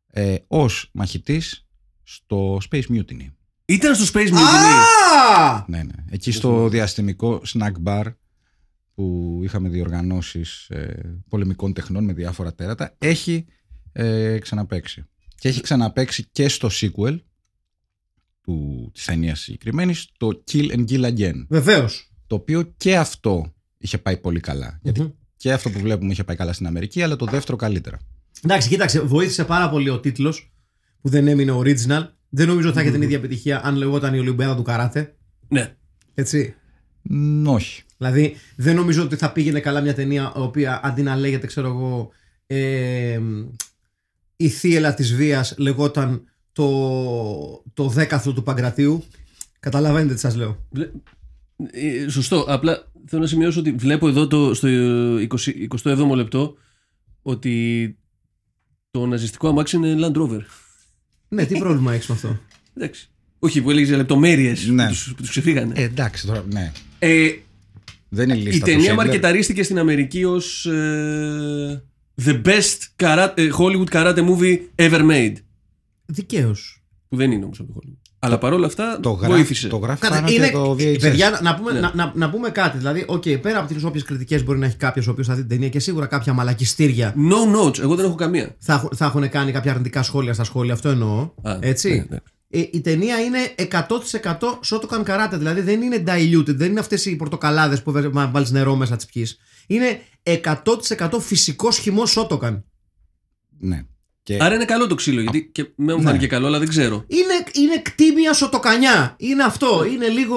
[0.08, 1.67] Ε, Ω μαχητής
[2.03, 3.27] στο Space Mutiny.
[3.65, 5.63] Ήταν στο Space Mutiny.
[5.67, 5.93] Ναι, ναι.
[6.10, 8.03] Εκεί στο διαστημικό snack bar
[8.95, 13.45] που είχαμε διοργανώσεις ε, πολεμικών τεχνών με διάφορα τέρατα έχει
[13.91, 15.05] ε, ξαναπαίξει.
[15.36, 17.19] Και έχει ξαναπαίξει και στο sequel
[18.41, 21.45] του, της ταινίας συγκεκριμένης, το Kill and Kill Again.
[21.47, 22.12] Βεβαίως.
[22.27, 24.41] Το οποίο και αυτό είχε πάει πολύ
[24.81, 27.99] Γιατί και αυτό που βλέπουμε είχε πάει καλά στην Αμερική, αλλά το δεύτερο καλύτερα.
[28.43, 30.53] Εντάξει, κοίταξε, βοήθησε πάρα πολύ ο τίτλος
[31.01, 32.08] που δεν έμεινε original.
[32.29, 35.15] Δεν νομίζω ότι θα είχε την ίδια επιτυχία αν λεγόταν η Ολυμπιάδα του Καράτε.
[35.47, 35.75] Ναι.
[36.13, 36.55] Έτσι.
[37.45, 37.84] όχι.
[37.97, 41.67] Δηλαδή, δεν νομίζω ότι θα πήγαινε καλά μια ταινία η οποία αντί να λέγεται, ξέρω
[41.67, 42.12] εγώ.
[42.47, 43.19] Ε,
[44.36, 49.03] η θύελα της βίας λεγόταν το, το δέκαθλο του Παγκρατίου.
[49.60, 50.65] Καταλαβαίνετε τι σας λέω.
[50.69, 50.91] Βλέ-
[51.71, 52.45] ε, σωστό.
[52.47, 54.67] Απλά θέλω να σημειώσω ότι βλέπω εδώ το, στο
[55.17, 55.27] 20,
[55.84, 56.55] 27ο λεπτό
[57.21, 57.97] ότι
[58.91, 60.41] το ναζιστικό αμάξι είναι Land Rover.
[61.27, 62.39] Ναι, τι πρόβλημα έχεις με αυτό;
[62.73, 63.10] Εντάξει.
[63.39, 64.84] Όχι, που έλεγες για λεπτομέρειες Ναι.
[64.86, 65.73] που, τους, που τους ξεφύγανε.
[65.77, 66.71] Ε, εντάξει τώρα, ναι.
[66.99, 67.31] Ε,
[68.15, 68.95] Δεν είναι η λίστα του ταινία Schindler.
[68.95, 71.84] μαρκεταρίστηκε στην Αμερική ως ε,
[72.25, 75.34] The best karate, ε, Hollywood karate movie ever made.
[76.06, 76.84] Δικαίως.
[77.10, 77.99] Που δεν είναι όμως από το Hollywood.
[78.19, 79.67] Αλλά παρόλα αυτά Το γράφει, βοήθησε.
[79.67, 80.97] το γράφει Κάτσε, πάνω είναι, και το VHS.
[81.01, 81.80] παιδιά, να- να πούμε, Ναι.
[81.80, 82.78] να, να, να πούμε κάτι.
[82.78, 85.39] Δηλαδή, okay, πέρα από τις όποιες κριτικές μπορεί να έχει κάποιος ο οποίος θα δει
[85.39, 88.56] την ταινία και σίγουρα κάποια μαλακιστήρια No notes, εγώ δεν έχω καμία.
[88.60, 90.73] θα, έχουν- θα έχουν κάνει κάποια αρνητικά σχόλια στα σχόλια.
[90.73, 91.30] Αυτό εννοώ.
[91.41, 91.89] Α, έτσι.
[91.89, 92.17] ναι, ναι.
[92.49, 95.38] Ε, η ταινία είναι 100% Shotokan καράτε.
[95.38, 97.91] Δηλαδή δεν είναι diluted, δεν είναι αυτές οι πορτοκαλάδες που
[98.31, 99.38] βάλεις νερό μέσα τις πιεις.
[99.67, 102.62] Είναι 100% φυσικός χυμός Shotokan.
[103.60, 103.81] Ναι.
[104.23, 106.05] Και Άρα είναι καλό το ξύλο, γιατί και με μου Ναι.
[106.05, 107.05] φάνηκε καλό, αλλά δεν ξέρω.
[107.08, 109.15] Είναι, είναι κτίμια σωτοκανιά.
[109.19, 109.86] Είναι αυτό.
[109.86, 110.36] Είναι λίγο.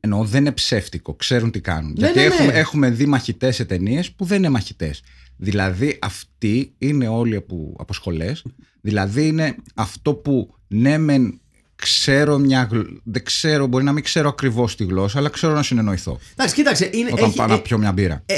[0.00, 1.94] εννοώ δεν είναι ψεύτικο, ξέρουν τι κάνουν.
[1.98, 2.34] Ναι, Γιατί ναι, ναι.
[2.34, 5.02] Έχουμε, έχουμε δει μαχητές σε ταινίες που δεν είναι μαχητές.
[5.36, 8.44] Δηλαδή αυτοί είναι όλοι από, από σχολές.
[8.80, 11.40] Δηλαδή είναι αυτό που ναι, μεν
[11.76, 15.62] ξέρω μια γλ- Δεν ξέρω, μπορεί να μην ξέρω ακριβώς τη γλώσσα, αλλά ξέρω να
[15.62, 16.18] συνεννοηθώ.
[16.32, 16.90] Εντάξει, κοίταξε.
[16.92, 18.22] Είναι, Όταν έχει, πάω να ε, πιω μια μπύρα.
[18.26, 18.34] Ε,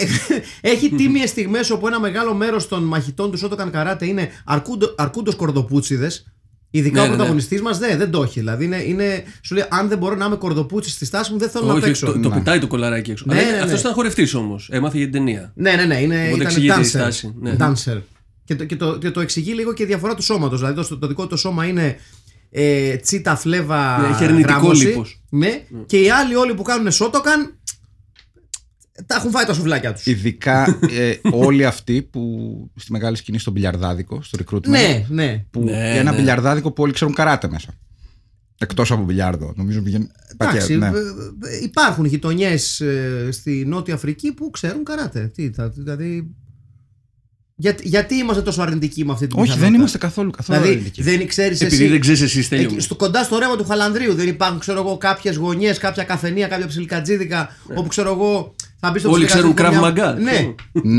[0.61, 5.35] έχει τίμιες στιγμές όπου ένα μεγάλο μέρος των μαχητών τους Shotokan Karate είναι αρκούντο, αρκούντος
[5.35, 6.33] κορδοπούτσιδες.
[6.71, 7.15] Ειδικά Ναι, ο ναι, ναι.
[7.17, 8.39] πρωταγωνιστής μας δεν, δεν το έχει.
[8.39, 11.49] Δηλαδή είναι, είναι, σου λέει: Αν δεν μπορώ να είμαι κορδοπούτσι στη στάση μου, δεν
[11.51, 12.07] θέλω να Όχι, παίξω.
[12.07, 12.35] το, το Ναι.
[12.35, 13.25] πετάει το κολαράκι έξω.
[13.29, 13.63] Ναι, Αλλά ναι, ναι.
[13.63, 14.69] Αυτό ήταν χορευτής όμως.
[14.73, 15.53] Έμαθε για την ταινία.
[15.55, 16.01] Ναι, ναι, ναι.
[16.01, 16.87] Είναι, Οπότε ήταν εξηγείται η dancer.
[16.87, 17.57] στάση, ναι.
[17.59, 17.99] dancer.
[18.49, 20.59] Και, το, και, το, και το εξηγεί λίγο και η διαφορά του σώματος.
[20.61, 21.97] Δηλαδή το, το δικό του σώμα είναι
[22.51, 24.87] ε, τσίτα, φλέβα, Ναι, έχει αρνητικό γράμμωση.
[24.87, 25.23] λίπος.
[25.29, 25.65] Ναι.
[25.87, 27.53] Και οι άλλοι όλοι που κάνουν Shotokan
[29.07, 30.07] τα έχουν φάει τα σουβλάκια τους.
[30.07, 32.23] Ειδικά ε, όλοι αυτοί που
[32.77, 34.69] στη μεγάλη σκηνή στο μπιλιαρδάδικο, στο recruitment.
[34.69, 35.45] Ναι, ναι.
[35.51, 36.17] Που, Ναι, για ένα ναι.
[36.17, 37.69] μπιλιαρδάδικο που όλοι ξέρουν καράτε μέσα.
[38.59, 39.53] Εκτός από μπιλιάρδο.
[39.57, 40.09] Νομίζω πηγαίνει.
[40.33, 40.87] Εντάξει, πακέτο, ναι.
[41.49, 42.83] ε, ε, υπάρχουν γειτονιές
[43.31, 45.31] στη Νότια Αφρική που ξέρουν καράτε.
[45.35, 46.35] Τι, θα- δηλαδή.
[47.61, 50.77] Γιατί, γιατί είμαστε τόσο αρνητικοί με αυτή την Όχι, δεν πιθανότητα; είμαστε καθόλου, καθόλου Δηλαδή
[50.79, 51.03] αρνητικοί.
[51.03, 51.75] δεν ξέρεις εσύ.
[51.75, 52.81] Επειδή δεν ξέρεις εσύ, Εκεί, τέλειο.
[52.81, 56.67] στο, κοντά στο ρεύμα του Χαλανδρίου δεν υπάρχουν, ξέρω εγώ, κάποιες γωνιές, κάποια καφενεία, κάποια
[56.67, 59.17] ψιλικατζίδικα, όπου ξέρω εγώ θα μπεις στο Ναι.
[59.17, 60.21] Όλοι ξέρουν ψιλικατζίδικο Krav μια- Maga.
[60.21, 60.55] Ναι,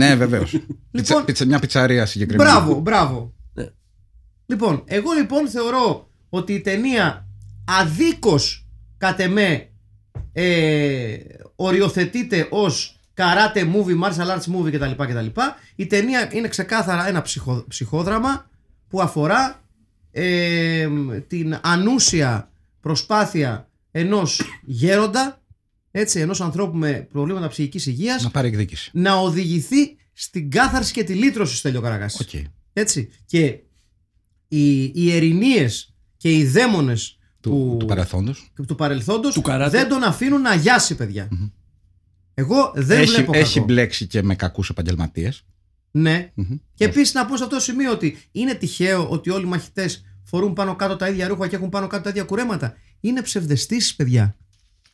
[0.07, 0.51] ναι, βεβαίως.
[0.91, 2.49] Λοιπόν- μια πιτσαρία συγκεκριμένα.
[2.51, 3.33] μπράβο, μπράβο.
[3.53, 3.65] Ναι.
[4.45, 7.27] Λοιπόν, εγώ λοιπόν θεωρώ ότι η ταινία
[7.81, 8.67] αδίκως
[8.97, 9.69] κατ' εμέ
[10.33, 11.07] ε,
[11.55, 15.03] οριοθετείται ως καράτε movie, martial arts movie κτλ.
[15.03, 15.41] κτλ.
[15.75, 18.49] Η ταινία είναι ξεκάθαρα ένα ψυχο, ψυχόδραμα
[18.89, 19.63] που αφορά
[20.11, 20.87] ε,
[21.27, 22.51] την ανούσια
[22.81, 25.41] προσπάθεια ενός γέροντα,
[25.91, 28.89] έτσι, ενός ανθρώπου με προβλήματα ψυχικής υγείας Να πάρει εκδίκηση.
[28.93, 32.17] να οδηγηθεί στην κάθαρση και τη λύτρωση Στέλιο Καραγάση.
[32.21, 32.43] Οκ.
[32.73, 33.09] Έτσι.
[33.25, 33.59] Και
[34.47, 38.51] οι, οι Ερινύες και οι δαίμονες Του, που, του παρελθόντος.
[38.67, 39.77] του παρελθόντος Του καράτε.
[39.77, 41.27] δεν τον αφήνουν ν' αγιάσει παιδιά.
[42.39, 43.65] Εγώ δεν Έχει, βλέπω έχει κακό.
[43.65, 45.45] μπλέξει και με κακούς επαγγελματίες.
[45.91, 46.31] Ναι.
[46.73, 50.03] Και επίσης να πω σε αυτό το σημείο ότι είναι τυχαίο ότι όλοι οι μαχητές
[50.23, 52.73] φορούν πάνω κάτω τα ίδια ρούχα και έχουν πάνω κάτω τα ίδια κουρέματα.
[52.99, 54.35] Είναι ψευδαισθήσεις, παιδιά.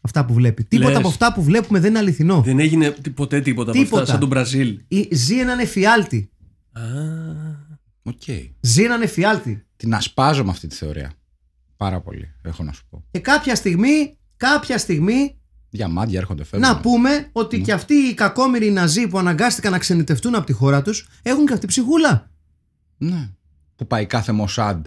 [0.02, 0.64] Αυτά που βλέπει.
[0.64, 0.98] Τίποτα Λες.
[0.98, 2.42] από αυτά που βλέπουμε δεν είναι αληθινό.
[2.42, 3.98] Δεν έγινε τι- ποτέ τίποτα από Τίποτα.
[4.02, 4.80] αυτά, σαν τον Μπραζίλ.
[4.88, 6.30] Ή- Ζει έναν εφιάλτη.
[6.72, 6.82] Α,
[8.04, 8.22] Οκ.
[8.62, 9.66] Ζει έναν εφιάλτη.
[9.76, 11.12] Την ασπάζομαι αυτή τη θεωρία.
[11.78, 13.04] Πάρα πολύ, έχω να σου πω.
[13.12, 15.38] Και κάποια στιγμή, κάποια στιγμή
[15.76, 16.70] Διαμάντια έρχονται, φεύγουν.
[16.70, 20.82] να πούμε ότι και αυτοί οι κακόμοιροι Ναζί που αναγκάστηκαν να ξενιτευτούν από τη χώρα
[20.82, 22.30] τους έχουν και αυτοί ψυχούλα.
[22.98, 23.30] Ναι.
[23.76, 24.86] Που πάει κάθε Μοσάντ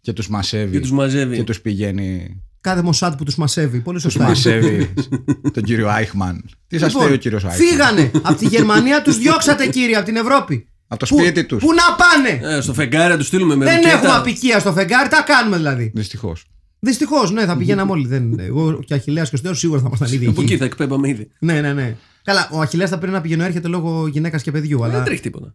[0.00, 0.72] και τους μασεύει.
[0.72, 1.36] και τους μαζεύει.
[1.36, 2.40] και τους πηγαίνει.
[2.60, 3.80] Κάθε Μοσάτ που τους μασεύει.
[3.80, 4.28] Πολύ Τους σωστά.
[4.28, 4.94] μασεύει
[5.54, 6.44] τον κύριο Άιχμαν.
[6.66, 10.04] Τι σας Λοιπόν, λέει ο κύριος Άιχμαν; φύγανε από τη Γερμανία, τους διώξατε κύριε από
[10.04, 10.68] την Ευρώπη.
[10.88, 11.62] Από το Πού- σπίτι τους.
[11.62, 13.96] Πού να πάνε; Ε, στο φεγγάρι να τους στείλουμε με Δεν ρουκέτα.
[13.96, 15.90] έχουμε απικία στο φεγγάρι, τα κάνουμε δηλαδή.
[15.94, 16.44] Δυστυχώς.
[16.80, 18.06] Δυστυχώς, ναι, θα πηγαίναμε όλοι.
[18.06, 20.58] Δεν, εγώ και ο Αχηλέας και ο Στέο σίγουρα θα ήμασταν ήδη Από εκεί εκεί.
[20.60, 21.28] θα εκπέμπαμε ήδη.
[21.40, 21.96] Ναι, ναι, ναι.
[22.24, 24.78] Καλά, ο Αχηλέας θα πρέπει να πηγαίνει έρχεται λόγω γυναίκας και παιδιού.
[24.80, 25.02] Δεν Αλλά...
[25.02, 25.54] τρέχει τίποτα.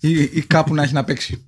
[0.00, 1.46] Ή, ή κάπου να έχει να παίξει.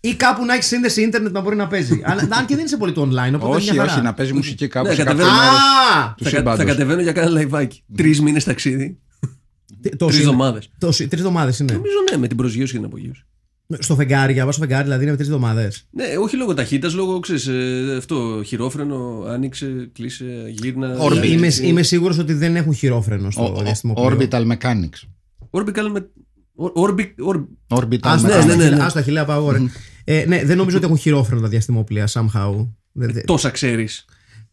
[0.00, 2.00] Ή κάπου να έχει σύνδεση ίντερνετ να μπορεί να παίζει.
[2.04, 3.92] αν, αν και δεν είσαι πολύ το online, οπότε όχι, μια χαρά.
[3.94, 5.40] όχι, να παίζει μουσική κάπου Ναι, σε κάποιο κατεβαίνω.
[5.40, 6.14] μέρο Α!
[6.16, 6.64] του Θα, κα- θα σύμπαντος.
[6.64, 7.82] κατεβαίνω για κάνα λαϊβάκι.
[7.96, 8.98] Τρεις μήνες ταξίδι.
[9.82, 10.70] Τι- το Τρεις είναι- εβδομάδες.
[10.78, 11.72] το συ- Τρεις εβδομάδες είναι.
[11.72, 13.24] Νομίζω ναι, με την προσγείωση και την απογείωση.
[13.78, 15.86] Στο φεγγάρι, για να πάω στο φεγγάρι, δηλαδή είναι τρεις εβδομάδες.
[15.90, 18.42] Ναι, όχι λόγω ταχύτητας, λόγω ξέρεις, ε, αυτό.
[18.46, 20.96] Χειρόφρενο, άνοιξε, κλείσε, γύρνα.
[21.00, 21.08] Orbital.
[21.08, 21.66] δηλαδή, Είμαι, έτσι.
[21.66, 24.18] είμαι σίγουρος ότι δεν έχουν χειρόφρενο στο Ο- ο- διαστημόπλοιο.
[24.30, 25.08] Orbital Mechanics.
[25.50, 26.10] Orbital με.
[26.74, 27.44] Orbic, orb...
[27.68, 28.82] Orbital Α, ναι, ναι, ναι, ναι, ναι.
[28.84, 29.70] Άστα χιλιά πάω ωραία.
[30.04, 32.68] ε, ναι, δεν νομίζω ότι έχουν χειρόφρενο τα διαστημόπλαια, somehow.
[32.92, 34.04] Δεν- δεν- Τόσα ξέρεις.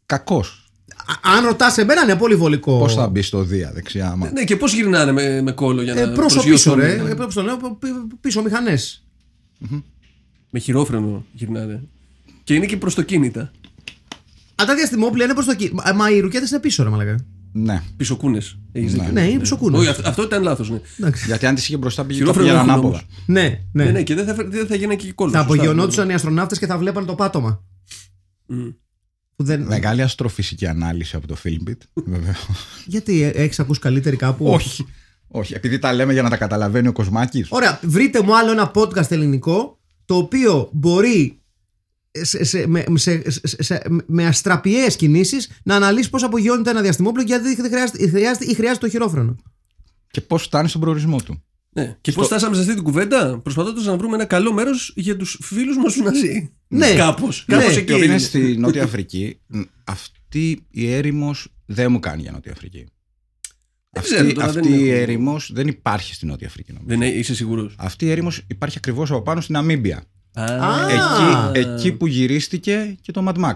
[0.06, 0.62] Κακός.
[1.06, 2.78] Α- Αν ρωτάς εμένα, είναι πολύ βολικό.
[2.80, 4.32] Πώς θα μπει στο Δία δεξιά, άμα.
[4.32, 6.76] Ναι, και πώς γυρνάνε με, με κόλλο για να Ε, πρόσω προσγειώσουν.
[6.76, 7.10] πίσω, ρε.
[7.12, 9.07] Ε, πώς το λέω, π- π- πίσω μηχανές.
[10.50, 11.84] Με χειρόφρενο γυρνάνε.
[12.44, 13.42] Και είναι και προστοκίνητα.
[14.62, 15.72] Α, τα διαστημόπλια είναι προς το εκεί.
[15.74, 17.26] Μα, μα οι ρουκέτες είναι πίσω, ρε Μαλακά.
[17.52, 17.84] Ναι.
[17.98, 18.58] Πισωκούνες.
[18.72, 19.12] Έχεις δίκιο.
[19.12, 19.80] Ναι, είναι πισωκούνες.
[19.80, 20.70] Όχι, αυτό, αυτό ήταν λάθος.
[20.70, 20.80] Ναι.
[21.00, 21.26] Εντάξει.
[21.26, 22.98] Γιατί αν τη είχε μπροστά πήγε Χειρόφρενο πήγαινε έχουν ανάποδα.
[22.98, 23.24] όμως.
[23.26, 23.84] Ναι, ναι.
[23.84, 25.32] Ναι, ναι, και δεν θα, φε- δεν θα γίνανε και κόλλο.
[25.32, 27.64] Θα απογειωνόντουσαν οι αστροναύτες και θα βλέπαν το πάτωμα.
[29.36, 29.62] Που δεν...
[29.62, 31.78] Μεγάλη αστροφυσική ανάλυση από το Filmbit.
[32.06, 32.36] Βέβαια.
[32.86, 34.86] Γιατί έχεις ακούσει καλύτερη κάπου; Όχι.
[35.28, 37.48] Όχι, επειδή τα λέμε για να τα καταλαβαίνει ο Κοσμάκης.
[37.52, 41.42] Ωραία, βρείτε μου άλλο ένα podcast ελληνικό το οποίο μπορεί
[42.12, 47.22] σε, σε, με, σε, σε, σε- με αστραπιαίες κινήσεις να αναλύσει πώς απογειώνεται ένα διαστημόπλο
[47.22, 49.36] γιατί δεν χρειάζεται, ή χρειάζεται, ή χρειάζεται το χειρόφρενο.
[50.12, 51.42] Και πώς φτάνει στον προορισμό του.
[51.70, 51.98] Ναι.
[52.02, 55.40] Και πώς φτάσαμε σε αυτή την κουβέντα, προσπαθώντα να βρούμε ένα καλό μέρος για τους
[55.42, 56.52] φίλους μας του Ναζί.
[56.68, 56.94] Ναι.
[56.96, 57.46] Κάπως.
[57.48, 57.58] Ναι.
[57.58, 57.92] Κάπως Και εκεί.
[57.94, 58.18] είναι έγινε.
[58.18, 59.40] στη Νότια Αφρική.
[59.48, 62.86] μ, Αυτή η έρημος δεν μου κάνει για Νότια Αφρική.
[63.90, 66.88] Δεν Αυτή, ξέρω, τώρα δεν αυτή η έχω- έρημο δεν υπάρχει στη Νότια Αφρική νομίζω.
[66.98, 70.04] Δεν είναι- είσαι σίγουρος; Αυτή η έρημο υπάρχει ακριβώς από πάνω στην Ναμίμπια.
[70.34, 70.76] Α.
[70.90, 73.56] Εκεί, εκεί που γυρίστηκε και το Mad Max.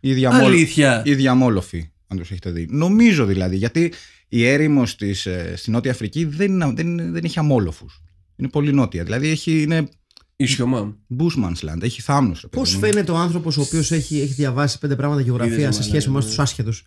[0.00, 1.02] Η διαμόλ- Αλήθεια.
[1.04, 2.66] η διαμόλοφη, αν του έχετε δει.
[2.70, 3.92] Νομίζω δηλαδή, γιατί
[4.28, 8.02] η έρημος της, ε, στη Νότια Αφρική δεν, είναι- δεν, είναι- δεν έχει αμόλοφους.
[8.36, 9.04] Είναι πολύ νότια.
[9.04, 9.88] Δηλαδή έχει, είναι
[10.36, 10.96] Ισιωμά.
[11.18, 12.34] Bushman's Land, έχει θάμνου.
[12.50, 16.06] Πώς φαίνεται ο άνθρωπος ο οποίος έχει, έχει διαβάσει πέντε πράγματα γεωγραφία Είδες, σε σχέση
[16.08, 16.28] με μαλάκα, εμάς ναι.
[16.30, 16.84] τους άσχετους;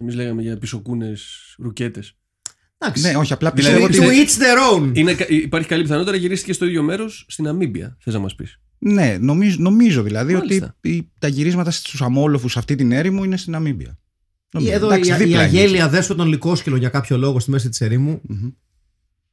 [0.00, 2.16] Εμείς λέγαμε για πισωκούνες ρουκέτες.
[2.78, 3.02] Εντάξει.
[3.02, 4.24] Ναι, όχι, απλά Δηλαδή, πιστεύω to ότι.
[4.26, 4.96] each their own.
[4.96, 7.96] Είναι, υπάρχει καλή πιθανότητα να γυρίστηκε στο ίδιο μέρος στην Αμίμπια.
[8.00, 8.60] Θες να μας πεις.
[8.78, 10.74] Ναι, νομίζω, νομίζω δηλαδή Μάλιστα.
[10.78, 13.98] ότι η- τα γυρίσματα στους αμόλοφους αυτή την έρημο είναι στην Ναμίμπια.
[14.52, 14.72] Νομίζω.
[14.72, 15.42] Εδώ Εντάξει, η, η δίπλα είναι.
[15.58, 18.20] αγέλια δέσπο των λικόσκυλων για κάποιο λόγο στη μέση της ερήμου.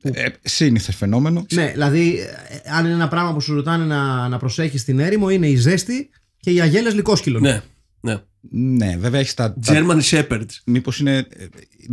[0.02, 1.46] Ε, Σύνηθε φαινόμενο.
[1.54, 2.18] Ναι, δηλαδή,
[2.66, 5.56] ε, αν είναι ένα πράγμα που σου ρωτάνε να, να προσέχεις στην έρημο, είναι η
[5.56, 7.42] ζέστη και οι αγέλες λικόσκυλων.
[7.42, 7.62] Ναι.
[8.06, 8.16] Ναι.
[8.52, 9.54] Ναι, βέβαια έχεις τα.
[9.54, 10.50] τα German Shepherds.
[10.66, 11.28] Μήπως είναι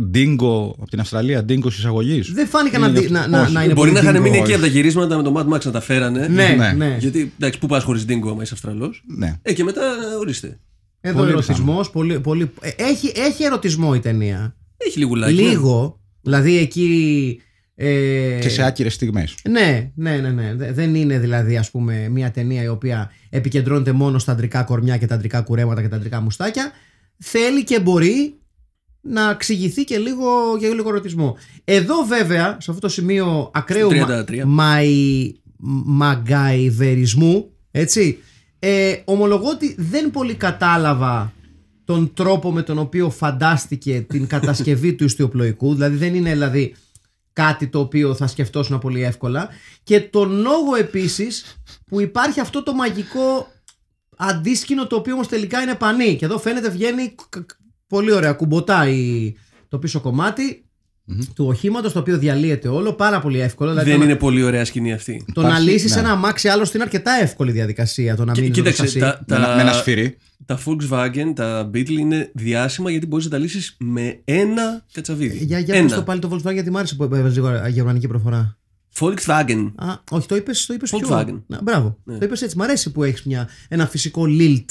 [0.09, 2.21] ντίνγκο από την Αυστραλία, ντίνγκο εισαγωγή.
[2.33, 3.29] Δεν φάνηκαν να, Είναι δι- γι' αυτό.
[3.29, 3.53] να, να, Όχι.
[3.53, 4.23] να είναι Μπορεί να πολύ είχαν dingo.
[4.25, 4.53] μείνει εκεί όχι.
[4.53, 6.27] από τα γυρίσματα με το Mad Max να τα φέρανε.
[6.27, 6.71] Ναι, ναι.
[6.71, 6.97] Ναι.
[6.99, 9.39] Γιατί εντάξει, πού πας χωρίς Dingo άμα είσαι Αυστραλός; Ναι.
[9.41, 10.59] Ε, και μετά ε, ορίστε.
[11.01, 11.89] Εδώ Πολύ ερωτισμός.
[11.89, 12.51] Πολύ, πολύ...
[12.61, 14.55] ε, Έχει, έχει ερωτισμό η ταινία.
[14.77, 15.33] Έχει λιγουλάκι.
[15.33, 15.99] Λίγο.
[16.21, 17.41] Δηλαδή εκεί.
[17.75, 19.35] Ε, Και σε άκυρες στιγμές.
[19.49, 20.53] Ναι, ναι, ναι, ναι.
[20.55, 24.97] Δε- Δεν είναι δηλαδή ας πούμε μια ταινία η οποία επικεντρώνεται μόνο στα αντρικά κορμιά
[24.97, 26.71] και τα αντρικά κουρέματα και τα αντρικά μουστάκια.
[27.17, 28.33] Θέλει και μπορεί
[29.01, 30.25] να εξηγηθεί και λίγο,
[30.59, 31.37] και λίγο ερωτισμό.
[31.63, 34.43] Εδώ βέβαια, σε αυτό το σημείο ακραίου Στο μα- 33.
[34.45, 35.33] μαϊ,
[35.85, 38.17] μαγκαϊβερισμού, έτσι,
[38.59, 41.33] ε, ομολογώ ότι δεν πολύ κατάλαβα
[41.85, 45.73] τον τρόπο με τον οποίο φαντάστηκε την κατασκευή του ιστιοπλοϊκού.
[45.73, 46.75] Δηλαδή δεν είναι δηλαδή
[47.33, 49.49] κάτι το οποίο θα σκεφτόσουν πολύ εύκολα.
[49.83, 51.43] Και τον λόγο επίσης
[51.85, 53.51] που υπάρχει αυτό το μαγικό
[54.17, 56.15] αντίσκηνο το οποίο όμως τελικά είναι πανί.
[56.15, 57.49] Και εδώ φαίνεται βγαίνει κ- κ-
[57.87, 58.33] πολύ ωραία.
[58.33, 59.33] Κουμποτάει
[59.67, 60.65] το πίσω κομμάτι
[61.35, 63.69] του οχήματος το οποίο διαλύεται όλο πάρα πολύ εύκολο.
[63.69, 65.25] Δηλαδή Δεν το, είναι πολύ ωραία σκηνή αυτή.
[65.33, 65.99] το να Υπάρχει- λύσεις ναι.
[65.99, 68.15] ένα αμάξι άλλωστε είναι αρκετά εύκολη διαδικασία.
[68.15, 70.17] Το να Κοί- μείνει Κοίταξε, τα, Με, ένα- με ένα τα, σφυρί.
[70.45, 75.45] Τα Volkswagen, τα Beetle είναι διάσημα γιατί μπορείς να τα λύσεις με ένα κατσαβίδι.
[75.45, 75.83] Για, για ένα.
[75.87, 78.57] πες το πάλι το Volkswagen γιατί μου άρεσε που έβαζε λίγο γερμανική προφορά.
[78.99, 79.71] Volkswagen.
[79.75, 81.07] Α, όχι, το είπε το είπες πιο.
[81.09, 81.41] Volkswagen.
[81.47, 81.97] Να, μπράβο.
[82.05, 82.57] Το είπες έτσι.
[82.57, 83.25] Μ' αρέσει που έχεις
[83.67, 84.65] ένα φυσικό lilt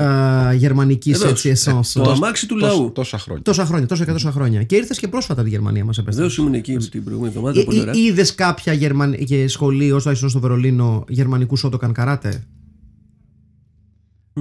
[0.00, 1.44] α, γερμανικής Βεβαίως.
[1.44, 2.02] έτσι essence.
[2.02, 2.92] Το αμάξι του Τόσα, λαού.
[2.92, 3.42] τόσα χρόνια.
[3.42, 4.62] Τόσα χρόνια, τόσα και τόσα χρόνια.
[4.62, 6.40] Και ήρθες και πρόσφατα από τη Γερμανία, μας Βεβαίως έπεσε.
[6.40, 7.64] ήμουν εκεί την προηγούμενη εβδομάδα.
[7.64, 7.94] Πολύ ωραία.
[7.94, 9.14] Είδες κάποια γερμαν...
[9.24, 12.46] και σχολή όσο ήσουν στο Βερολίνο γερμανικούς Σότοκαν καράτε;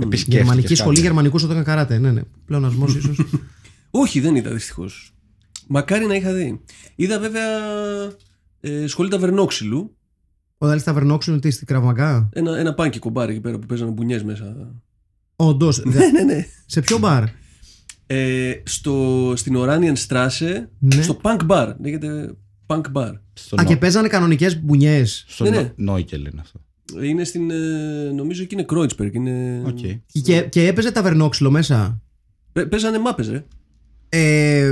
[0.02, 0.76] Επισκέφτηκες Γερμανικής κάτι.
[0.82, 1.98] σχολής γερμανικού Σότοκαν καράτε.
[1.98, 2.22] Ναι, ναι.
[2.46, 3.18] Πλεονασμός ίσως.
[3.92, 5.14] Όχι, δεν είδα δυστυχώς.
[5.68, 6.62] Μακάρι να είχα δει.
[6.96, 7.48] Είδα βέβαια
[8.60, 9.98] ε, σχολή ταβερνόξυλου.
[10.58, 12.30] Ο Δάλης Ταβερνόξου τι στην Κραυμαγκά.
[12.34, 14.76] Ένα, ένα πάνκι κομπάρι εκεί πέρα που παίζανε μπουνιές μέσα.
[15.36, 15.84] Όντως.
[15.86, 16.46] ναι, ναι, ναι.
[16.66, 17.24] Σε ποιο μπαρ;
[18.08, 21.02] Ε, στο, στην Oranian Strasse, Ναι.
[21.02, 21.74] στο Punk Bar.
[21.82, 22.36] Λέγεται
[22.68, 23.12] Punk Bar.
[23.34, 25.26] Στο Α, Νο- και παίζανε κανονικές μπουνιές.
[25.28, 25.74] στο Ναι, Νο- ναι.
[25.76, 26.60] Νόικελ είναι αυτό.
[27.04, 27.52] Είναι στην.
[27.52, 27.56] ε,
[28.16, 29.14] νομίζω εκεί είναι Kreuzberg.
[29.14, 29.62] Είναι...
[29.66, 29.78] Οκ.
[30.24, 32.02] Και, και έπαιζε ταβερνόξυλο μέσα;
[32.52, 33.44] Πέ- Παίζανε μάπες, ρε.
[34.10, 34.72] Ε,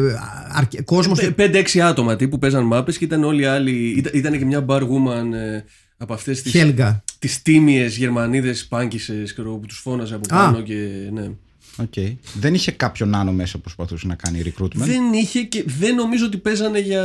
[0.52, 0.82] αρκε...
[0.82, 1.20] κόσμος...
[1.20, 3.72] Ε, Πέντε-έξι άτομα τύπου παίζαν μάπες και ήταν όλοι οι άλλοι.
[3.98, 5.64] Ήταν, ήταν και μια bar woman ε,
[5.98, 7.04] από αυτές τι Χέλγα.
[7.20, 10.38] τις τίμιες γερμανίδες πάνκισες ξέρω, που τους φώναζε από Α.
[10.46, 11.30] πάνω και ναι.
[11.78, 11.94] Οκ.
[12.34, 16.26] Δεν είχε κάποιον νάνο μέσα που προσπαθούσε να κάνει recruitment; Δεν είχε και δεν νομίζω
[16.26, 17.04] ότι παίζανε για,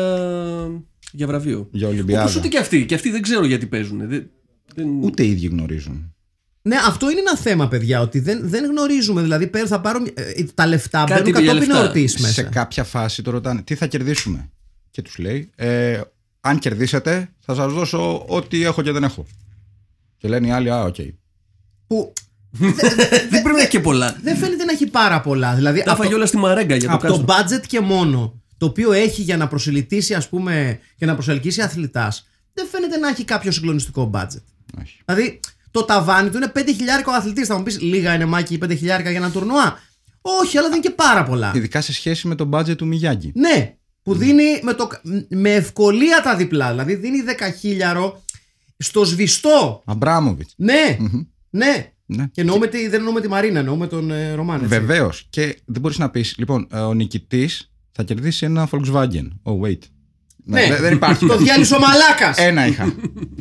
[1.12, 1.68] για βραβείο.
[1.70, 2.22] για Ολυμπιάδα.
[2.22, 2.86] Όπως ούτε και αυτοί.
[2.86, 4.08] Και αυτοί δεν ξέρω γιατί παίζουν.
[4.08, 4.30] Δεν,
[4.74, 5.02] δεν...
[5.02, 6.12] Ούτε οι ίδιοι γνωρίζουν.
[6.62, 9.22] Ναι, αυτό είναι ένα θέμα, παιδιά, ότι δεν, δεν γνωρίζουμε.
[9.22, 11.84] Δηλαδή, παίρνω- θα πάρω, ε, τα λεφτά Κάτι μπαίνουν είπε για κατόπιν λεφτά.
[11.84, 12.42] εορτής Σε μέσα.
[12.42, 14.50] κάποια φάση τον ρωτάνε τι θα κερδίσουμε;
[14.90, 16.00] Και τους λέει, ε,
[16.40, 19.26] αν κερδίσετε, θα σας δώσω ό,τι έχω και δεν έχω.
[20.16, 20.94] Και λένε οι άλλοι, Α, οκ.
[21.86, 22.12] Που
[23.30, 24.16] δεν πρέπει να έχει και πολλά.
[24.22, 25.54] δεν φαίνεται να έχει πάρα πολλά.
[25.54, 27.56] Δηλαδή, Τα από, έφαγε όλα στη μαρέγκα για το από το κάστρο.
[27.58, 32.26] budget και μόνο, το οποίο έχει για να προσηλυτίσει, ας πούμε, και να προσελκύσει αθλητάς,
[32.52, 34.42] δεν φαίνεται να έχει κάποιο συγκλονιστικό budget.
[34.80, 35.00] Όχι.
[35.04, 37.46] Δηλαδή, το ταβάνι του είναι 5 χιλιάρικα ο αθλητής.
[37.46, 39.78] Θα μου πεις, λίγα είναι Μάκη 5 χιλιάρικα για ένα τουρνουά.
[40.20, 41.52] Όχι, αλλά δεν είναι και πάρα πολλά.
[41.54, 43.32] Ειδικά σε σχέση με τον budget του Μιγιάγκη.
[43.34, 44.88] Ναι, που δίνει με, το,
[45.28, 46.70] με ευκολία τα διπλά.
[46.70, 48.22] Δηλαδή, δίνει 10 χίλιαρο
[48.78, 49.82] στο σβηστό.
[49.86, 50.52] Αμπράμοβιτς.
[50.56, 50.96] Ναι,
[51.50, 51.92] ναι.
[52.10, 52.26] Ναι.
[52.32, 54.56] Και εννοούμε τη, δεν εννοούμε τη Μαρίνα, εννοούμε τον ε, Ρωμάν.
[54.56, 54.68] έτσι.
[54.68, 55.26] Βεβαίως.
[55.30, 59.28] Και δεν μπορείς να πεις, λοιπόν, ε, ο νικητής θα κερδίσει ένα Volkswagen.
[59.42, 59.78] Oh, wait.
[60.50, 61.26] Ναι, δεν, δεν υπάρχει.
[61.26, 62.36] Το διάλυσε ο Μαλάκας.
[62.38, 62.94] Ένα είχα.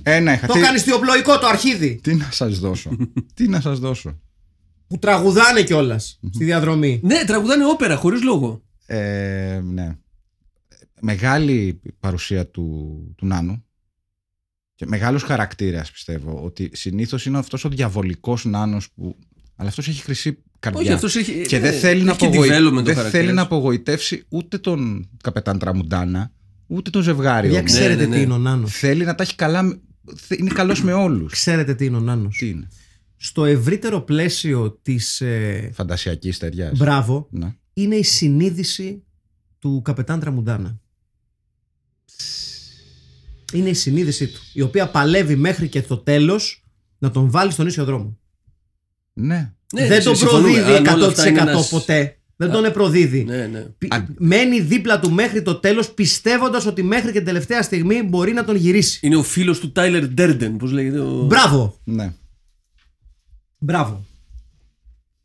[0.03, 0.47] Ένα είχα.
[0.47, 1.99] Το Τι- κάνεις στιοπλοϊκό το αρχίδι.
[2.03, 2.97] Τι να σας δώσω;
[3.33, 4.19] Τι να σας δώσω;
[4.87, 6.99] Που τραγουδάνε κιόλας στη διαδρομή.
[7.03, 8.61] Ναι, τραγουδάνε όπερα χωρίς λόγο.
[8.85, 9.95] Ε, ναι.
[11.01, 13.65] Μεγάλη παρουσία του, του Νάνου
[14.75, 19.15] και μεγάλος χαρακτήρας πιστεύω ότι συνήθως είναι αυτός ο διαβολικός Νάνος που
[19.55, 21.45] αλλά αυτός έχει χρυσή καρδιά Όχι, αυτός έχει.
[21.47, 23.09] και ε, δεν, θέλει να, έχει και απογοη- development ο δεν χαρακτήρας.
[23.11, 26.31] θέλει να απογοητεύσει ούτε τον καπετάν Τραμουντάνα
[26.67, 27.71] ούτε το ζευγάρι Για όμως.
[27.71, 28.15] ξέρετε ναι, ναι.
[28.15, 28.71] τι είναι ο Νάνος.
[28.77, 29.79] θέλει να τα έχει καλά με-
[30.15, 32.37] θε- είναι καλός με όλους Ξέρετε τι είναι ο Νάνος.
[32.37, 32.67] τι είναι;
[33.17, 35.21] Στο ευρύτερο πλαίσιο της.
[35.21, 37.55] Ε, φαντασιακής στεριά μπράβο, ναι.
[37.73, 39.03] είναι η συνείδηση
[39.59, 40.79] του καπετάν Τραμουντάνα.
[43.53, 46.63] Είναι η συνείδησή του, η οποία παλεύει μέχρι και το τέλος
[46.97, 48.17] να τον βάλει στον ίσιο δρόμο.
[49.13, 49.87] Ναι, ναι.
[49.87, 50.53] δεν συ- τον συμφωνούμε.
[50.53, 52.16] προδίδει Αν όλα 100% αυτά είναι ένας- ποτέ.
[52.39, 53.23] Δεν τον προδίδει.
[53.23, 53.59] Ναι, ναι.
[53.77, 58.03] Πι- Α- Μένει δίπλα του μέχρι το τέλος πιστεύοντας ότι μέχρι και την τελευταία στιγμή
[58.03, 58.99] μπορεί να τον γυρίσει.
[59.05, 60.99] Είναι ο φίλος του Τάιλερ Ντέρντεν, πώς λέγεται.
[60.99, 61.23] Ο...
[61.25, 61.79] Μπράβο.
[61.83, 62.13] ναι.
[63.57, 64.05] Μπράβο.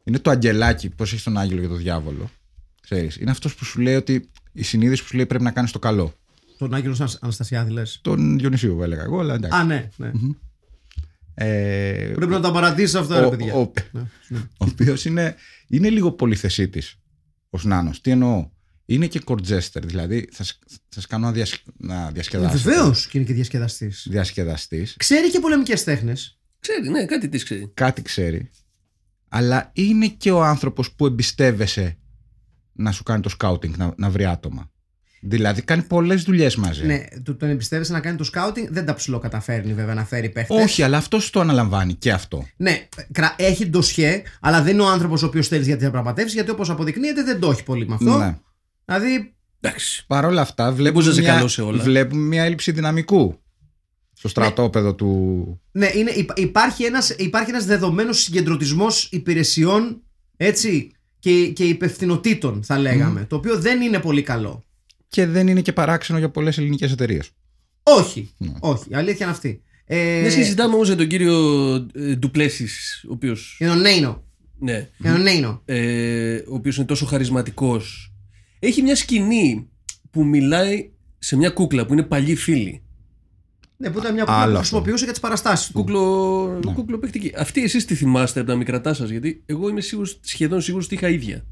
[0.04, 2.30] Είναι το αγγελάκι, πώς έχει τον άγγελο και τον διάβολο.
[2.80, 5.70] Ξέρεις, είναι αυτός που σου λέει ότι η συνείδηση που σου λέει πρέπει να κάνεις
[5.70, 6.14] το καλό.
[6.58, 7.98] Τον Άγγελο Ανασ- Αναστασιάδη λες.
[8.02, 9.58] Τον Διονυσίου, έλεγα εγώ, αλλά εντάξει.
[9.58, 10.10] Α, ναι, ναι.
[11.34, 13.54] Ε, Πρέπει να τα παρατήσεις αυτό, ρε ο, παιδιά.
[13.54, 13.72] ο, ο,
[14.28, 14.40] Ναι.
[14.56, 15.34] οποίος είναι,
[15.68, 16.96] είναι λίγο πολυθεσίτης
[17.52, 17.90] ω Νάνο.
[18.00, 18.50] Τι εννοώ;
[18.84, 22.70] Είναι και κορτζέστερ, δηλαδή θα, σ- θα σας κάνω να, διασ, να διασκεδάσετε.
[22.70, 24.06] Βεβαίως και είναι και διασκεδαστής.
[24.10, 24.94] Διασκεδαστής.
[24.98, 26.38] Ξέρει και πολεμικές τέχνες.
[26.58, 27.70] Ξέρει, ναι, κάτι τη ξέρει.
[27.74, 28.50] Κάτι ξέρει.
[29.28, 31.98] Αλλά είναι και ο άνθρωπος που εμπιστεύεσαι
[32.72, 34.71] να σου κάνει το σκάουτινγκ, να, να βρει άτομα.
[35.24, 36.86] Δηλαδή κάνει πολλές δουλειές μαζί.
[36.86, 38.66] Ναι, του τον εμπιστεύεσαι να κάνει το σκάουτινγκ.
[38.70, 40.62] Δεν τα ψηλό καταφέρνει βέβαια να φέρει παίχτες.
[40.64, 42.46] Όχι, αλλά αυτός το αναλαμβάνει και αυτό.
[42.56, 46.34] Ναι, κρα- έχει ντοσιέ, αλλά δεν είναι ο άνθρωπος ο οποίος θέλεις για τις διαπραγματεύσεις,
[46.34, 48.18] γιατί όπως αποδεικνύεται δεν το έχει πολύ με αυτό.
[48.18, 48.36] Ναι.
[48.84, 50.04] Δηλαδή, Εντάξει.
[50.06, 51.82] Παρ' όλα αυτά, μπορείς βλέπουμε να είσαι μια, καλός σε όλα.
[51.82, 53.40] βλέπουμε μια έλλειψη δυναμικού
[54.12, 55.60] στο στρατόπεδο του.
[55.72, 60.02] ναι, είναι, υπά- υπάρχει ένας, υπάρχει ένας δεδομένος συγκεντρωτισμός υπηρεσιών
[60.36, 64.64] έτσι, και, και υπευθυνοτήτων θα λέγαμε, το οποίο δεν είναι πολύ καλό.
[65.12, 67.30] Και δεν είναι και παράξενο για πολλές ελληνικές εταιρείες.
[67.82, 68.52] Όχι, Ναι.
[68.60, 69.62] όχι, η αλήθεια είναι αυτή.
[69.84, 73.36] Ε, Δεν συζητάμε όμως για τον κύριο ε, Ντουπλέσης, ο οποίο.
[73.58, 74.24] Για τον Νέινο.
[74.58, 74.88] Ναι.
[74.98, 75.62] Για τον Νέινο.
[75.64, 78.12] ε, ο οποίος είναι τόσο χαρισματικός
[78.58, 79.68] έχει μια σκηνή
[80.10, 82.82] που μιλάει σε μια κούκλα που είναι παλιοί φίλοι
[83.76, 84.58] Ναι, που ήταν μια Άλλο κούκλα που αυτό.
[84.58, 85.72] χρησιμοποιούσε για τις παραστάσεις του.
[85.72, 86.72] κούκλο, Ναι.
[86.72, 90.60] κούκλο παιχτική αυτή εσείς τη θυμάστε από τα μικρατά σας γιατί εγώ είμαι σίγουρος, σχεδόν
[90.60, 91.44] σίγουρος ότι είχα ίδια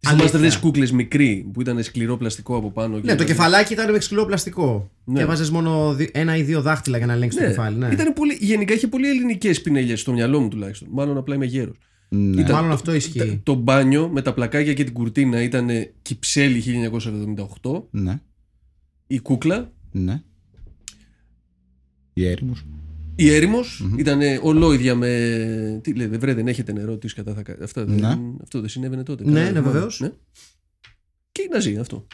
[0.00, 0.28] Τις Αλήθεια.
[0.28, 3.72] θυμάστε αυτές τις κούκλες μικροί που ήταν σκληρό πλαστικό από πάνω και Ναι, το κεφαλάκι
[3.72, 4.90] ήταν με σκληρό πλαστικό.
[5.04, 5.14] Ναι.
[5.16, 7.76] Και έβαζες μόνο δι- ένα ή δύο δάχτυλα για να ελέγξεις το ναι, κεφάλι.
[7.76, 7.88] Ναι.
[7.92, 11.76] Ήταν πολύ, γενικά είχε πολύ ελληνικές πινέλιες στο μυαλό μου τουλάχιστον μάλλον απλά είμαι γέρος
[12.08, 12.40] Ναι.
[12.40, 13.40] Ήταν- Μάλλον αυτό ισχύει.
[13.42, 15.68] το μπάνιο με τα πλακάκια και την κουρτίνα ήταν
[16.02, 16.62] Κυψέλη
[17.62, 18.20] 1978 ναι.
[19.06, 20.22] η κούκλα Ναι.
[22.12, 22.64] Η έρημος.
[23.16, 25.80] Η ερημος ήταν ολόιδια με.
[25.82, 28.18] Τι λέτε, βρε, δεν έχετε νερό, τι κατά θα κα- Αυτό, δεν, Ναι.
[28.42, 29.24] αυτό δεν συνέβαινε τότε.
[29.24, 30.00] Ναι, Καλά, ναι, μάλλον, βεβαίως.
[30.00, 30.10] Ναι.
[31.32, 32.06] Και η Ναζί, αυτό.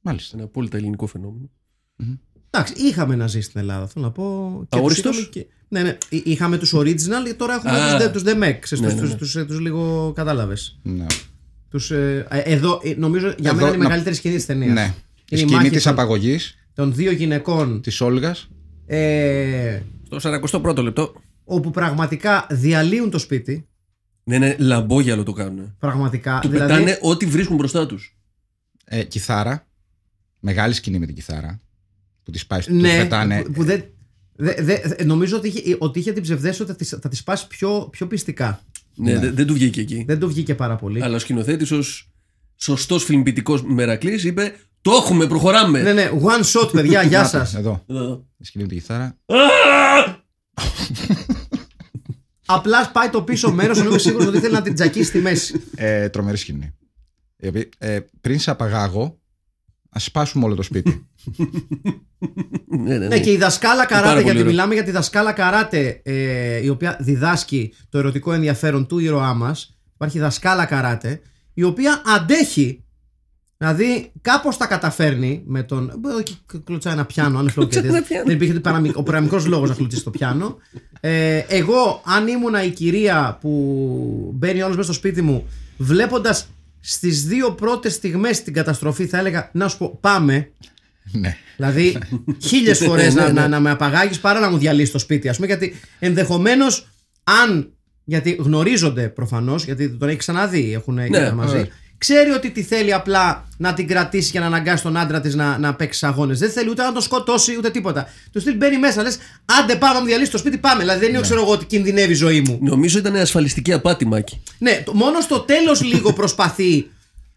[0.00, 0.36] Μάλιστα.
[0.36, 1.50] Ένα απόλυτα ελληνικό φαινόμενο.
[2.50, 4.50] Εντάξει, είχαμε ναζί στην Ελλάδα, θέλω να πω.
[4.68, 5.96] Και Αόριστος; τους είχαμε και- Ναι, ναι.
[6.08, 7.90] Εί- Είχαμε τους original και τώρα έχουμε Α.
[7.96, 8.58] τους δε- τους DMEC.
[8.68, 9.16] Τους, Ναι, τους, ναι, τους, ναι.
[9.16, 10.78] τους, ε, τους λίγο κατάλαβες.
[10.82, 11.06] Ναι.
[11.68, 14.46] Τους, ε, ε, εδώ, ε, νομίζω για Εδώ μένα είναι η να- μεγαλύτερη σκηνή της
[14.46, 14.74] ταινίας.
[14.74, 14.80] ναι.
[14.80, 14.92] Η
[15.30, 18.48] Είναι η σκηνή μάχη της των- απαγωγής Των δύο γυναικών της Όλγας
[18.86, 20.18] ε, Στο
[20.62, 21.12] 41ο λεπτό.
[21.44, 23.68] όπου πραγματικά διαλύουν το σπίτι.
[24.24, 25.76] Ναι, ναι, λαμπόγιαλο το κάνουν.
[25.78, 26.38] Πραγματικά.
[26.42, 28.16] Του δηλαδή, πετάνε ό,τι βρίσκουν μπροστά τους.
[28.84, 29.66] ε, κιθάρα.
[30.40, 31.60] Μεγάλη σκηνή με την κιθάρα.
[32.22, 33.42] Που τη πάει, τους ναι, πετάνε.
[33.42, 33.84] που, που δεν,
[34.36, 37.46] δε, δε- νομίζω ότι είχε, ότι είχε την ψευδέστηση ότι θα τις- θα τη σπάσει
[37.46, 38.60] πιο, πιο πιστικά.
[38.94, 39.18] Ναι, Ναι.
[39.18, 40.04] δεν- δεν του βγήκε εκεί.
[40.06, 41.02] Δεν το βγήκε πάρα πολύ.
[41.02, 42.10] Αλλά ο σκηνοθέτης ως
[42.56, 44.54] σωστός φιλμπιτικό μερακλής είπε:
[44.86, 45.82] Το έχουμε, προχωράμε.
[45.82, 47.54] Ναι, ναι, one shot, παιδιά, γεια Να τα, σας.
[47.54, 47.84] Εδώ.
[47.86, 48.26] Εδώ.
[48.36, 49.18] Η σκηνή με την κιθάρα.
[52.46, 55.62] Απλά πάει το πίσω μέρος, ενώ είμαι σίγουρος ότι ήθελε να την τζακίσει στη μέση.
[55.74, 56.74] Ε, τρομερή σκηνή.
[57.36, 59.18] Η οποία, ε, πριν σε απαγάγω,
[59.90, 61.06] ας σπάσουμε όλο το σπίτι.
[62.66, 63.20] Ναι, ναι, Ναι, ναι.
[63.20, 64.50] και η δασκάλα Πάρα καράτε, πολύ γιατί ωραίο.
[64.50, 69.78] μιλάμε για τη δασκάλα καράτε, ε, η οποία διδάσκει το ερωτικό ενδιαφέρον του ήρωά μας.
[69.94, 71.20] Υπάρχει δασκάλα καράτε,
[71.54, 72.84] η οποία αντέχει
[73.58, 75.92] Δηλαδή, κάπως τα καταφέρνει με τον.
[75.98, 76.14] Μπορεί
[76.52, 78.24] να κλωτσάει ένα πιάνο, αν Κλωτσάει ένα πιάνο.
[78.24, 80.56] Δεν υπήρχε παραμυ- ο παραμικρός λόγος να κλωτσίσει το πιάνο.
[81.00, 83.50] Ε, εγώ, αν ήμουνα η κυρία που
[84.34, 86.48] μπαίνει όλος μέσα στο σπίτι μου, βλέποντας
[86.80, 90.50] στις δύο πρώτες στιγμές την καταστροφή, θα έλεγα να σου πω πάμε.
[91.12, 91.36] Ναι.
[91.56, 91.98] Δηλαδή,
[92.42, 93.40] χίλιες φορές Ναι, να, ναι, ναι.
[93.40, 95.46] να, να με απαγάγεις παρά να μου διαλύσεις το σπίτι, ας πούμε.
[95.46, 96.88] Γιατί ενδεχομένως,
[97.42, 97.70] αν.
[98.08, 101.68] Γιατί γνωρίζονται προφανώς, γιατί τον έχει ξαναδεί, έχουν ναι, μαζί.
[102.08, 102.18] Ναι.
[102.18, 105.58] Ξέρει ότι τη θέλει απλά να την κρατήσει και να αναγκάσει τον άντρα της να,
[105.58, 106.38] να παίξει αγώνες.
[106.38, 108.08] Δεν θέλει ούτε να τον σκοτώσει ούτε τίποτα.
[108.32, 110.80] Του στυλ μπαίνει μέσα, λες: Άντε, πάμε να μου διαλύσει το σπίτι, πάμε.
[110.80, 112.58] Δηλαδή δεν είναι, ξέρω εγώ, ότι κινδυνεύει η ζωή μου.
[112.62, 114.42] Νομίζω ήταν ασφαλιστική απάτη, Μάκη.
[114.58, 116.90] Ναι, το- μόνο στο τέλος λίγο προσπαθεί,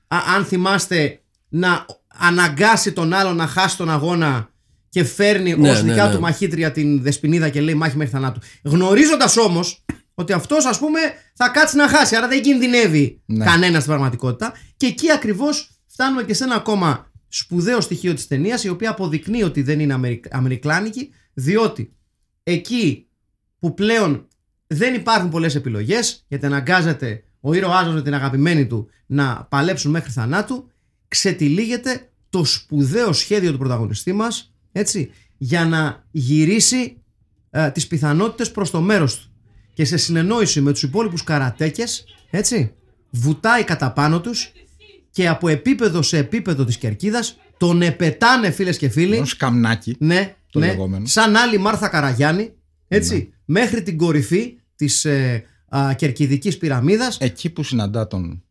[0.07, 1.85] α, αν θυμάστε, να
[2.17, 4.49] αναγκάσει τον άλλο να χάσει τον αγώνα
[4.89, 6.13] και φέρνει Ναι, ως ναι, δικιά ναι.
[6.15, 8.39] του μαχήτρια την δεσποινίδα και λέει μάχη μέχρι θανάτου.
[8.63, 9.83] Γνωρίζοντας όμως
[10.19, 10.99] ότι αυτός, ας πούμε,
[11.33, 13.45] θα κάτσει να χάσει, άρα δεν κινδυνεύει Ναι.
[13.45, 14.53] κανένας στην πραγματικότητα.
[14.77, 19.43] Και εκεί ακριβώς φτάνουμε και σε ένα ακόμα σπουδαίο στοιχείο της ταινίας, η οποία αποδεικνύει
[19.43, 20.35] ότι δεν είναι αμερικ...
[20.35, 21.93] αμερικλάνικη, διότι
[22.43, 23.07] εκεί
[23.59, 24.27] που πλέον
[24.67, 29.91] δεν υπάρχουν πολλές επιλογές γιατί αναγκάζεται ο ήρωάς μας με την αγαπημένη του να παλέψουν
[29.91, 30.71] μέχρι θανάτου
[31.07, 37.01] ξετυλίγεται το σπουδαίο σχέδιο του πρωταγωνιστή μας έτσι, για να γυρίσει
[37.49, 39.28] ε, τις πιθανότητες προς το μέρος του
[39.79, 42.71] και σε συνεννόηση με τους υπόλοιπους καρατέκες έτσι,
[43.09, 44.51] βουτάει κατά πάνω τους
[45.11, 49.95] και από επίπεδο σε επίπεδο της κερκίδας τον επετάνε φίλες και φίλοι Ω σκαμνάκι.
[49.99, 50.65] ναι, Το ναι.
[50.65, 51.05] λεγόμενο.
[51.05, 52.51] Σαν άλλη Μάρθα Καραγιάννη,
[52.87, 58.43] έτσι, μέχρι την κορυφή της ε, α, κερκιδικής πυραμίδας, Εκεί που συναντά τον.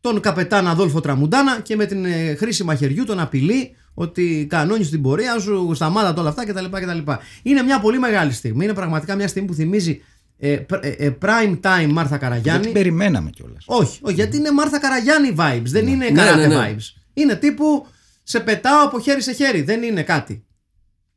[0.00, 5.02] τον καπετάν Αδόλφο Τραμουντάνα και με την ε, χρήση μαχαιριού τον απειλεί ότι κανόνισε την
[5.02, 6.64] πορεία σου, σταμάτα όλα αυτά κτλ.
[6.64, 7.12] κτλ.
[7.42, 8.64] Είναι μια πολύ μεγάλη στιγμή.
[8.64, 10.00] Είναι πραγματικά μια στιγμή που θυμίζει
[10.42, 12.62] ε, πr- ε, ε, prime time Μάρθα Δεν Καραγιάννη.
[12.64, 13.64] την περιμέναμε κιόλας.
[13.66, 15.62] Όχι, όχι, γιατί είναι Μάρθα Καραγιάννη vibes.
[15.64, 16.74] Δεν είναι Ναι, καράτε ναι, ναι.
[16.74, 17.00] vibes.
[17.14, 17.86] Είναι τύπου
[18.22, 19.62] σε πετάω από χέρι σε χέρι.
[19.62, 20.44] Δεν είναι κάτι.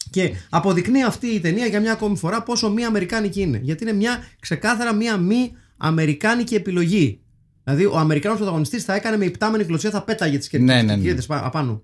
[0.09, 3.59] Και αποδεικνύει αυτή η ταινία για μια ακόμη φορά πόσο μη Αμερικάνικη είναι.
[3.63, 7.19] Γιατί είναι μια ξεκάθαρα μια μη Αμερικάνικη επιλογή.
[7.63, 10.93] Δηλαδή ο Αμερικάνος πρωταγωνιστής θα έκανε με υπτάμενη κλωτσία, θα πέταγε τις Ναι, ναι, ναι.
[10.93, 11.83] κερκίδες πα- απάνω.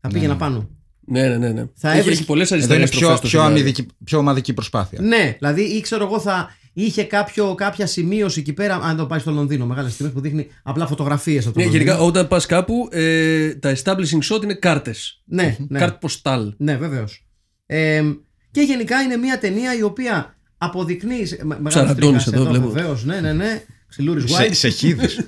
[0.00, 0.68] Θα πήγαινε απάνω.
[1.06, 1.48] Ναι, ναι, ναι.
[1.48, 1.64] ναι.
[1.74, 5.00] Θα έχει, έβρισκε- έχει πολλές Εδώ αριστερές είναι πιο, πιο, αμυδική, πιο ομαδική προσπάθεια.
[5.02, 8.74] Ναι, δηλαδή ή ξέρω εγώ θα είχε κάποιο, κάποια σημείωση εκεί πέρα.
[8.76, 11.84] Αν το πάει στο Λονδίνο, μεγάλες στιγμές που δείχνει απλά φωτογραφίες από το Ναι, Λονδίνο.
[11.84, 15.22] γενικά όταν πας κάπου, ε, τα establishing shot είναι κάρτες.
[15.24, 15.78] Ναι, ναι.
[15.78, 16.54] Καρτ ποστάλ.
[16.56, 17.26] Ναι, βεβαίως.
[17.66, 18.02] Ε,
[18.50, 21.24] και γενικά είναι μια ταινία η οποία αποδεικνύει.
[21.26, 22.68] σε- με- μεγάλος Ψαραντώνης τρίγκας εδώ, βλέπω.
[22.70, 23.64] Βεβαίως, ναι, ναι, ναι.
[23.88, 24.54] Ξυλούρι Σε, White.
[24.54, 25.20] σε χίδης.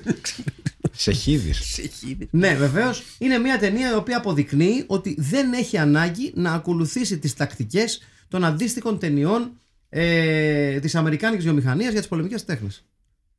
[0.91, 1.79] σε χίδης.
[2.29, 3.03] Ναι, βεβαίως.
[3.17, 8.43] Είναι μια ταινία η οποία αποδεικνύει ότι δεν έχει ανάγκη να ακολουθήσει τις τακτικές των
[8.45, 9.51] αντίστοιχων ταινιών
[9.95, 12.85] ε, της Αμερικάνικης βιομηχανίας για τις πολεμικές τέχνες.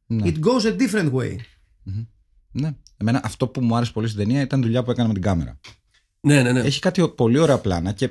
[0.07, 0.23] Ναι.
[0.27, 1.37] It goes a different way.
[2.53, 2.73] ναι.
[2.97, 5.23] Εμένα αυτό που μου άρεσε πολύ στην ταινία ήταν η δουλειά που έκανα με την
[5.23, 5.61] κάμερα.
[6.21, 6.61] Ναι, ναι, ναι.
[6.61, 8.11] Έχει κάτι πολύ ωραία πλάνα και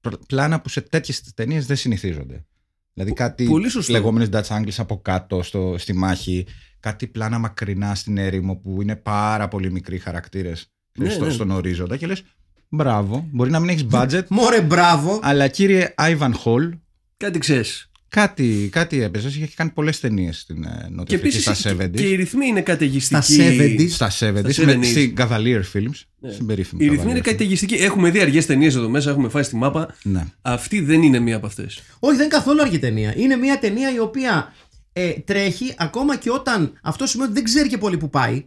[0.00, 2.44] πr- πλάνα που σε τέτοιες ταινίες δεν συνηθίζονται.
[2.92, 3.92] Δηλαδή κάτι πολύ σωστό.
[3.92, 6.46] λεγόμενες Dutch Angles από κάτω στο, στη μάχη,
[6.80, 11.30] κάτι πλάνα μακρινά στην έρημο που είναι πάρα πολύ μικροί χαρακτήρες Ναι, στο, ναι.
[11.30, 12.22] στον ορίζοντα και λες.
[12.68, 15.18] Μπράβο, μπορεί να μην έχεις budget, Μόρε, μπράβο.
[15.22, 16.70] αλλά κύριε Ivan Hall,
[17.16, 17.90] Κάτι ξέρεις.
[18.08, 19.36] κάτι, κάτι έπαιζες.
[19.36, 21.90] Είχε κάνει πολλές ταινίες στην ε, Και Νότια Αφρική επίσης στα 70s.
[21.90, 23.22] και οι ρυθμοί είναι καταιγιστικοί.
[23.32, 23.88] Στα 70s.
[23.90, 24.84] Στα 70s, Στα με, 70s.
[24.86, 26.00] στην Cavalier Films.
[26.18, 26.32] Ναι.
[26.32, 27.30] Στην περίφημη Οι ρυθμοί είναι Cavalier Films.
[27.30, 27.74] καταιγιστικοί.
[27.74, 29.94] Έχουμε δει αργές ταινίες εδώ μέσα, έχουμε φάει στη μάπα.
[30.02, 30.24] Ναι.
[30.42, 31.80] Αυτή δεν είναι μία από αυτές.
[31.98, 33.14] Όχι, δεν είναι καθόλου αργή ταινία.
[33.16, 34.52] Είναι μια ταινία η οποία
[34.92, 38.44] ε, τρέχει ακόμα και όταν αυτό σημαίνει ότι δεν ξέρει και πολύ που πάει.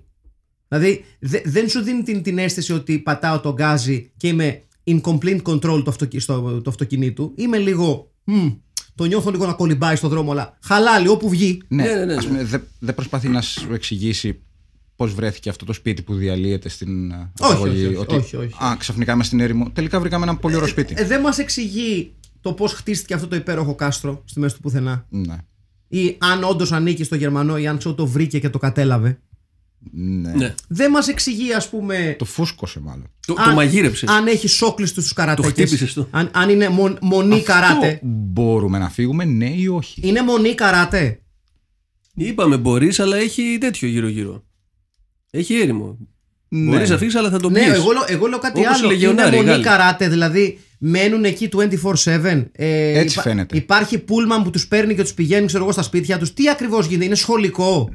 [0.68, 5.02] Δηλαδή δε- δεν σου δίνει την, την αίσθηση ότι πατάω τον γκάζι και είμαι in
[5.02, 7.34] complete control του, αυτοκι, στο, του αυτοκινήτου.
[7.38, 8.12] Είμαι λίγο.
[8.28, 8.48] Μμ,
[8.96, 11.62] το νιώθω λίγο να κολυμπάει στο δρόμο, αλλά χαλάλι όπου βγει.
[11.68, 12.30] Ναι, Ναι, ναι, ναι, ας ναι.
[12.32, 14.40] πούμε, δεν δεν προσπαθεί να σου εξηγήσει
[14.96, 17.86] πώς βρέθηκε αυτό το σπίτι που διαλύεται στην ε, Όχι, αγωγή.
[17.86, 18.54] όχι, όχι, ότι, όχι, όχι.
[18.64, 19.70] Α, ξαφνικά είμαστε στην έρημο.
[19.70, 20.94] Τελικά βρήκαμε ένα πολύ ωραίο σπίτι.
[20.98, 25.06] Ε, δεν μας εξηγεί το πώς χτίστηκε αυτό το υπέροχο κάστρο στη μέση του πουθενά;
[25.10, 25.36] ναι.
[25.88, 29.20] Ή αν όντως ανήκει στο Γερμανό ή αν ξέρω το βρήκε και το κατέλαβε;
[29.92, 30.32] Ναι.
[30.32, 30.54] Ναι.
[30.68, 32.16] Δεν μας εξηγεί, ας πούμε.
[32.20, 33.12] Το φούσκωσε μάλλον.
[33.28, 34.10] Το, αν- το μαγείρεψες.
[34.10, 35.52] Αν έχει σόκλειστου του καρατέκες.
[35.54, 36.08] Το χτύπησες το.
[36.12, 37.88] Αν, αν είναι μον, μονή καράτε.
[37.88, 40.02] Αυτό μπορούμε να φύγουμε, ναι ή όχι.
[40.04, 41.20] Είναι μονή καράτε.
[42.16, 44.44] Είπαμε μπορείς, αλλά έχει τέτοιο γύρω-γύρω.
[45.32, 45.98] Έχει έρημο.
[46.50, 46.70] Ναι.
[46.72, 47.60] Μπορείς να φύγεις, αλλά θα τον πει.
[47.60, 48.86] Ναι, εγώ, λέω- εγώ λέω κάτι Όπως οι άλλο.
[48.86, 49.64] Είναι λεγεωνάροι, οι μονή Γάλλοι.
[49.64, 51.50] καράτε, δηλαδή μένουν εκεί
[52.04, 52.46] 24-7.
[52.52, 53.58] Ε, Έτσι φαίνεται.
[53.58, 56.34] Υπάρχει πούλμαν που τους παίρνει και τους πηγαίνει, ξέρω εγώ, στα σπίτια τους.
[56.34, 57.90] Τι ακριβώς γίνεται, είναι σχολικό;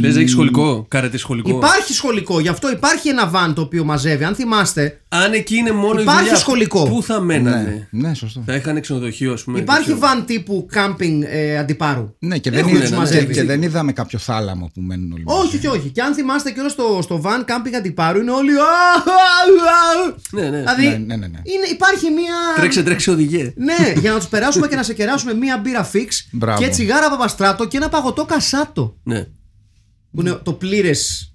[0.00, 0.84] Λες, έχει σχολικό.
[0.88, 1.50] Κάρετε σχολικό.
[1.50, 4.24] Υπάρχει σχολικό, γι' αυτό υπάρχει ένα βαν το οποίο μαζεύει.
[4.24, 6.88] Αν θυμάστε, αν εκεί είναι μόνο Υπάρχει η δουλειά, σχολικό.
[6.88, 8.42] Πού θα μένανε; Ναι, ναι, σωστό.
[8.46, 9.58] Θα είχαν ξενοδοχείο, ας πούμε.
[9.58, 10.12] Υπάρχει δεν ξέρω.
[10.14, 12.14] βαν τύπου κάμπινγκ ε, αντιπάρου.
[12.18, 13.24] Ναι, και δεν, Έχουν είδα- ένα, και- ναι.
[13.32, 15.38] και δεν είδαμε κάποιο θάλαμο που μένουν όλοι μαζί.
[15.40, 15.88] Όχι, όχι, όχι.
[15.88, 18.50] Και αν θυμάστε και όλο στο, στο van camping αντιπάρου είναι όλοι.
[18.52, 20.14] «Α, α, α».
[20.30, 20.58] Ναι, ναι.
[20.58, 21.38] Δηλαδή Ναι, ναι, ναι, ναι.
[21.44, 22.34] Είναι, υπάρχει μία.
[22.56, 23.52] Τρέξε, τρέξε, οδηγέ.
[23.56, 26.60] Ναι, για να τους περάσουμε και να σε κεράσουμε μία μπύρα fix Μπράβο.
[26.62, 28.96] και τσιγάρα παπαστράτο και ένα παγωτό κασάτο.
[29.02, 29.26] Ναι.
[30.12, 31.32] Που είναι το πλήρες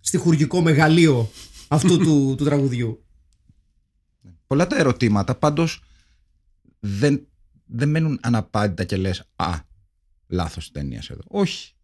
[0.00, 1.30] στιχουργικό μεγαλείο
[1.68, 3.00] αυτού του, του τραγουδιού.
[4.46, 5.82] Πολλά τα ερωτήματα, πάντως
[6.80, 7.26] δεν,
[7.66, 9.58] δεν μένουν αναπάντητα και λες «Α,
[10.26, 11.22] λάθος ταινίας εδώ».
[11.26, 11.74] Όχι.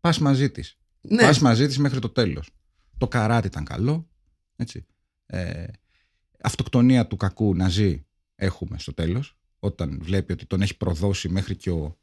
[0.00, 0.78] Πας μαζί της.
[1.00, 1.22] Ναι.
[1.22, 2.50] Πας μαζί της μέχρι το τέλος.
[2.98, 4.08] Το καράτι ήταν καλό.
[4.56, 4.86] Έτσι.
[5.26, 5.64] Ε,
[6.42, 9.36] αυτοκτονία του κακού να ζει έχουμε στο τέλος.
[9.58, 11.98] Όταν βλέπει ότι τον έχει προδώσει μέχρι και ο,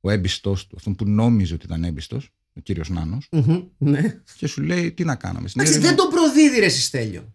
[0.00, 4.22] ο έμπιστος του, αυτόν που νόμιζε ότι ήταν έμπιστος, ο κύριος Νάνος, Μμμ, ναι.
[4.36, 5.48] και σου λέει τι να κάναμε.
[5.48, 7.34] Στην Εντάξει, έρευνα, δεν τον προδίδει ρε συ Στέλιο.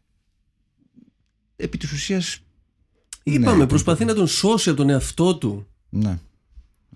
[1.55, 2.39] Επί της ουσίας...
[3.23, 5.67] Είπαμε, ναι, προσπαθεί να τον σώσει από τον εαυτό του.
[5.89, 6.17] Ναι.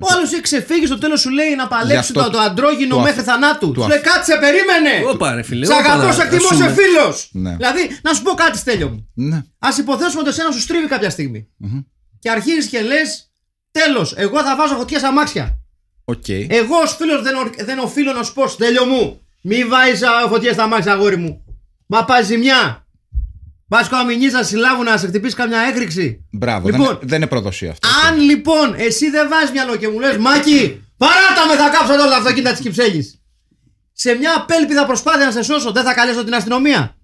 [0.01, 2.95] Ο άλλος έχει ξεφύγει στο τέλος σου λέει να Γι' παλέψει αυτό το, το αντρόγυνο
[2.95, 3.65] του μέχρι αφ- θανάτου.
[3.67, 5.05] του Του αφ- λέει κάτσε, περίμενε!
[5.11, 5.65] Όπα, ρε φίλε.
[5.65, 6.75] Σ' όπα, αγαπώ, να- σε εκτιμώ, ας σε πούμε.
[6.75, 7.29] φίλος!
[7.33, 7.55] Ναι.
[7.55, 9.07] Δηλαδή, να σου πω κάτι, Στέλιο μου.
[9.13, 9.35] Ναι.
[9.37, 11.47] Α υποθέσουμε ότι εσένα σου στρίβει κάποια στιγμή.
[11.57, 11.79] Μμμ.
[12.19, 13.31] Και αρχίζεις και λες,
[13.71, 15.59] τέλος, εγώ θα βάζω φωτιά στα αμάξια.
[16.05, 16.29] Οκ.
[16.29, 20.53] Εγώ ως φίλος δεν, ορ- δεν οφείλω να σου πω, Στέλιο μου, μη βάζεις φωτιά
[20.53, 21.43] στα αμάξια, αγόρι μου.
[21.85, 22.87] Μα πάει ζημιά.
[23.69, 26.25] Πα καμινί να συλλάβουν να σε χτυπήσει καμιά έκρηξη.
[26.31, 26.67] Μπράβο.
[26.67, 27.87] Λοιπόν, δεν, δεν είναι προδοσία αυτό.
[28.07, 32.09] Αν λοιπόν εσύ δεν βάζεις μυαλό και μου λες, Μάκη, παράτα με, θα κάψω όλα
[32.09, 33.21] τα αυτοκίνητα της Κυψέλης.
[33.93, 36.95] Σε μια απέλπιδα προσπάθεια να σε σώσω, δεν θα καλέσω την αστυνομία.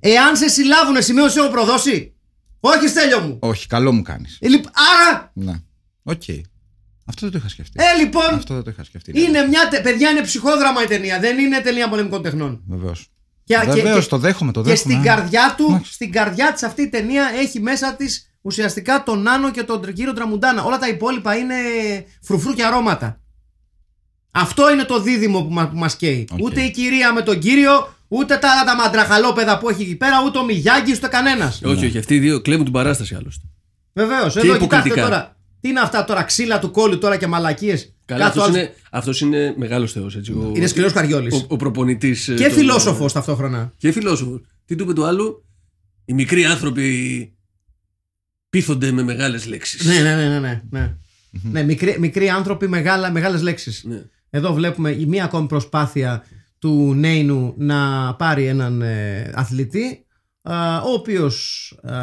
[0.00, 2.14] Εάν σε συλλάβουν, σημείο σε έχω προδώσει.
[2.60, 3.38] Όχι, Στέλιο μου.
[3.40, 4.38] Όχι, καλό μου κάνεις.
[4.40, 4.66] Ε, λοιπ-
[5.08, 5.52] άρα, Ναι.
[6.02, 6.22] Οκ.
[7.08, 7.72] Αυτό δεν το είχα σκεφτεί.
[7.76, 9.20] ε, λοιπόν, Αυτό δεν το είχα σκεφτεί.
[9.22, 9.68] είναι μια.
[9.68, 11.18] τε- Παιδιά, είναι ψυχόδραμα η ταινία.
[11.20, 12.62] Δεν είναι ταινία πολεμικών τεχνών.
[12.68, 13.06] Βεβαίως.
[13.46, 14.52] Και- Βεβαίως, και- το δέχομαι.
[14.52, 14.92] Το Και δέχομαι.
[14.94, 15.92] στην καρδιά του, Εντάξει.
[15.92, 20.12] στην καρδιά της αυτή η ταινία έχει μέσα της ουσιαστικά τον Νάνο και τον κύριο
[20.12, 20.62] Τραμουντάνα.
[20.62, 21.54] Όλα τα υπόλοιπα είναι
[22.22, 23.20] φρουφρού και αρώματα.
[24.30, 26.28] Αυτό είναι το δίδυμο που, μα, που μας καίει.
[26.32, 26.38] Οκ.
[26.42, 30.38] Ούτε η κυρία με τον κύριο, ούτε τα, τα μαντραχαλόπεδα που έχει εκεί πέρα, ούτε
[30.38, 31.60] ο Μιγιάγκης, ούτε κανένας.
[31.64, 33.44] Όχι, όχι, αυτοί οι δύο κλέβουν την παράσταση άλλωστε.
[33.92, 34.80] Βεβαίως, εδώ υποκριτικά.
[34.82, 35.36] κοιτάξτε τώρα.
[35.60, 37.95] Τι είναι αυτά τώρα, ξύλα του κόλλου τώρα και μαλακίες.
[38.06, 40.14] Καλά, Κάτω αυτός άλλος- είναι, αυτός είναι μεγάλος θεός.
[40.14, 40.20] Ο,
[40.54, 41.34] είναι σκληρός καριόλης.
[41.34, 42.32] ο, ο προπονητής.
[42.36, 43.72] Και φιλόσοφος ταυτόχρονα.
[43.76, 44.40] Και φιλόσοφος.
[44.64, 45.44] Τι του είπε το άλλο,
[46.04, 47.32] Οι μικροί άνθρωποι
[48.50, 49.86] πείθονται με μεγάλες λέξεις.
[49.86, 50.38] Ναι, ναι, ναι, ναι.
[50.38, 50.96] ναι, ναι.
[51.42, 53.84] ναι μικροί, μικροί άνθρωποι, μεγάλα, μεγάλες λέξεις.
[53.84, 54.02] Ναι.
[54.30, 56.24] Εδώ βλέπουμε η μία ακόμη προσπάθεια
[56.58, 60.05] του Νέινου να πάρει έναν ε, αθλητή α,
[60.86, 61.96] ο οποίος α,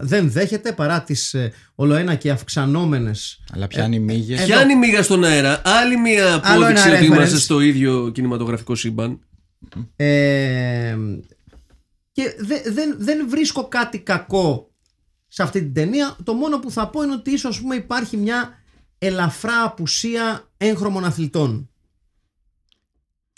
[0.00, 4.40] δεν δέχεται παρά τις ε, ολοένα και αυξανόμενες Αλλά πιάνει μύγες.
[4.40, 5.62] ε, Πιάνει μίγα στον αέρα.
[5.64, 7.12] Άλλη μία Άλλο απόδειξη ένα ότι reference.
[7.12, 9.18] είμαστε στο ίδιο κινηματογραφικό σύμπαν.
[9.96, 10.96] ε,
[12.12, 14.70] και δε- δεν, δεν βρίσκω κάτι κακό
[15.28, 18.16] σε αυτή την ταινία το μόνο που θα πω είναι ότι ίσως ας πούμε, υπάρχει
[18.16, 18.50] μια
[18.98, 21.70] ελαφρά απουσία έγχρωμων αθλητών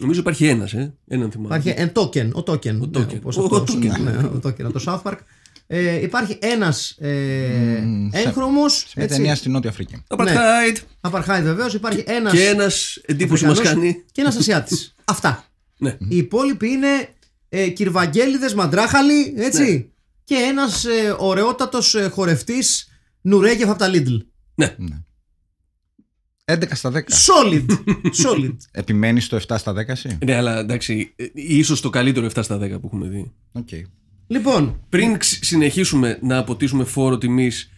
[0.00, 0.94] Νομίζω υπάρχει ένας, ε.
[1.08, 1.56] Έναν θυμάμαι.
[1.56, 2.80] Υπάρχει εν token, ο token.
[2.80, 3.16] Ο ναι, token.
[3.16, 4.00] όπως Ο αυτός, token.
[4.00, 5.16] ναι, ο token από το South Park.
[5.66, 10.02] Ε, υπάρχει ένας ε, Μμμ, σε- έγχρωμος, Σε μια έτσι, ταινία στη Νότια Αφρική.
[10.08, 10.76] Apartheid.
[11.10, 14.04] Apartheid βεβαίως, υπάρχει ένας Και ένας εντύπωση μα Αφρικανός κάνει.
[14.12, 14.94] και ένας Ασιάτης.
[15.04, 15.44] Αυτά.
[15.78, 15.96] Ναι.
[16.08, 17.08] Οι υπόλοιποι είναι
[17.48, 19.62] ε, κυρβαγγέλιδες, μαντράχαλοι, έτσι.
[19.72, 19.84] Ναι.
[20.24, 22.88] Και ένας ε, ωραιότατος ε, χορευτής
[23.20, 24.18] Νουρέγεφ από τα Lidl.
[24.54, 24.74] Ναι.
[26.52, 26.94] 11 στα 10.
[26.96, 27.66] Solid.
[28.26, 28.56] Solid.
[28.70, 32.56] Επιμένεις στο 7 στα 10 εσύ; Ναι, αλλά εντάξει, ε, ίσως το καλύτερο 7 στα
[32.56, 33.32] 10 που έχουμε δει.
[33.52, 33.68] Οκ.
[34.26, 37.70] λοιπόν, Πριν ξ- συνεχίσουμε να αποτίσουμε φόρο τιμής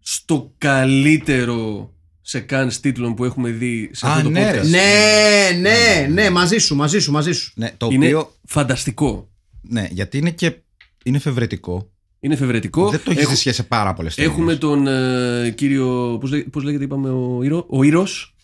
[0.00, 1.90] στο καλύτερο
[2.20, 4.54] σεκάνς τίτλων που έχουμε δει σε Α, αυτό το ναι, podcast.
[4.54, 4.62] ρε.
[4.62, 7.52] ναι, ναι, ναι, μαζί σου, μαζί σου, μαζί σου.
[7.56, 8.34] Ναι, το Είναι οποίο.
[8.44, 9.30] φανταστικό.
[9.62, 10.56] Ναι, γιατί είναι και.
[11.04, 11.91] Είναι εφευρετικό.
[12.24, 12.88] Είναι εφευρετικό.
[12.90, 14.32] Δεν το έχει Έχω- ζήσει σε πάρα πολλές ταινίες.
[14.34, 16.16] Έχουμε τον ε, κύριο.
[16.20, 18.34] Πώς, λέ- πώς λέγεται, είπαμε, ο, Ήρο, ο Ήρος.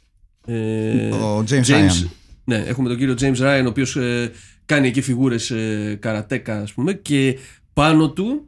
[0.46, 2.06] Ε, Ο James Ryan.
[2.44, 4.30] Ναι, έχουμε τον κύριο James Ryan, ο οποίος ε,
[4.66, 7.38] κάνει εκεί φιγούρες ε, καρατέκα, ας πούμε, και
[7.72, 8.46] πάνω του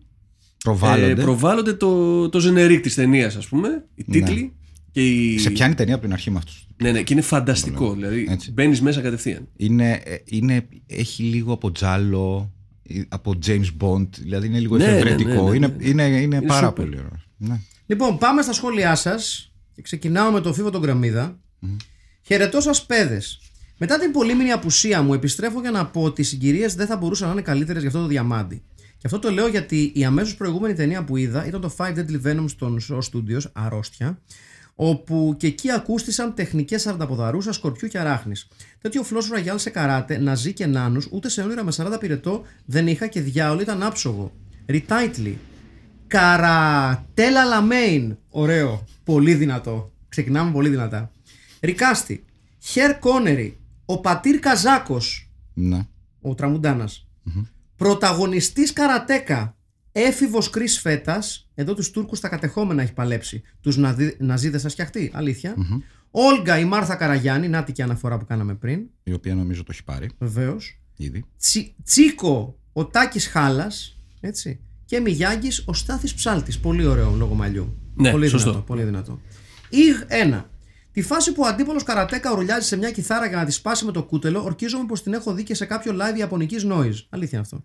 [0.65, 1.11] Προβάλλονται.
[1.21, 4.15] ε, προβάλλονται το, το generic της ταινίας, ας πούμε, οι Ναι.
[4.15, 4.53] τίτλοι.
[4.93, 5.39] Και η...
[5.39, 6.67] Σε πιάνει ταινία από την αρχή με αυτούς.
[6.83, 7.93] Ναι, ναι, και είναι φανταστικό.
[7.93, 8.53] Δηλαδή, Έτσι.
[8.53, 9.49] μπαίνεις μέσα κατευθείαν.
[9.57, 12.60] Είναι, ε, είναι, έχει λίγο από τζάλο, ε,
[13.09, 15.53] από James Bond, δηλαδή είναι λίγο Ναι, ναι, εφευρετικό.
[15.53, 16.03] ναι, ναι, Είναι, ναι.
[16.05, 16.85] είναι, είναι, πάρα σούπερ.
[16.85, 17.23] πολύ ωραίο.
[17.37, 17.61] Ναι.
[17.87, 21.39] Λοιπόν, πάμε στα σχόλιά σας και ξεκινάω με το Φίβο τον Γκραμίδα.
[22.23, 23.41] Χαιρετώ σας, παιδες.
[23.79, 27.27] Μετά την πολύμηνη απουσία μου, επιστρέφω για να πω ότι οι συγκυρίες δεν θα μπορούσαν
[27.27, 28.63] να είναι καλύτερες για αυτό το διαμάντι.
[28.77, 32.21] Και αυτό το λέω γιατί η αμέσως προηγούμενη ταινία που είδα ήταν το Five Deadly
[32.27, 34.21] Venoms των Shaw Studios, αρρώστια,
[34.83, 38.49] όπου και εκεί ακούστησαν τεχνικές αρταποδαρούσα, σκορπιού και αράχνης.
[38.81, 42.87] Τέτοιο φλος ρουαγιάλ σε καράτε, ναζί και νάνους, ούτε σε όνειρα με 40 πυρετό δεν
[42.87, 44.33] είχα και διάολο ήταν άψογο.
[44.69, 45.35] Retitle.
[46.07, 48.17] Καρατέλ Αλαμέιν.
[48.31, 48.85] Ωραίο.
[49.05, 49.93] Πολύ δυνατό.
[50.09, 51.11] Ξεκινάμε πολύ δυνατά.
[51.61, 52.25] Recasting.
[52.59, 53.59] Χερ Κόνερι.
[53.85, 55.31] Ο Πατήρ Καζάκος.
[55.55, 55.87] Ναι.
[56.21, 57.07] Ο Τραμουντάνας.
[57.77, 59.57] Πρωταγωνιστής Καρατέκα.
[59.93, 61.49] Έφηβος Κρις Φέτας.
[61.55, 63.43] Εδώ τους Τούρκους στα κατεχόμενα έχει παλέψει.
[63.61, 65.11] Τους Ναδί- Ναζίδες θα σκιαχτεί.
[65.15, 65.55] Αλήθεια.
[66.11, 67.49] Όλγα η Μάρθα Καραγιάννη.
[67.49, 68.81] Νάτι και αναφορά που κάναμε πριν.
[69.03, 70.79] Η οποία νομίζω το έχει πάρει Βεβαίως.
[70.97, 71.25] ήδη.
[71.39, 77.79] Τσι, Τσίκο ο Τάκης Χάλας έτσι, και Μιγιάγκης ο Στάθης Ψάλτης πολύ ωραίο λόγο μαλλιού
[77.95, 78.51] Ναι, πολύ σωστό.
[78.51, 79.21] δυνατό, πολύ δυνατό
[79.69, 80.45] Ιγ 1
[80.93, 83.93] Τη φάση που ο αντίπαλος καρατέκα ουρλιάζει σε μια κιθάρα για να τη σπάσει με
[83.93, 86.95] το κούτελο, ορκίζομαι πως την έχω δει και σε κάποιο live ιαπωνικής noise.
[87.09, 87.65] Αλήθεια αυτό.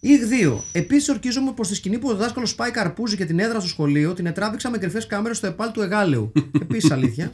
[0.00, 0.20] Ιγ
[0.54, 0.62] 2.
[0.72, 4.14] Επίσης, ορκίζομαι πω στη σκηνή που ο δάσκαλος σπάει καρπούζι και την έδρα στο σχολείο
[4.14, 6.32] την ετράβηξα με κρυφές κάμερες στο επάλ του Εγάλεου.
[6.62, 7.32] Επίσης, αλήθεια.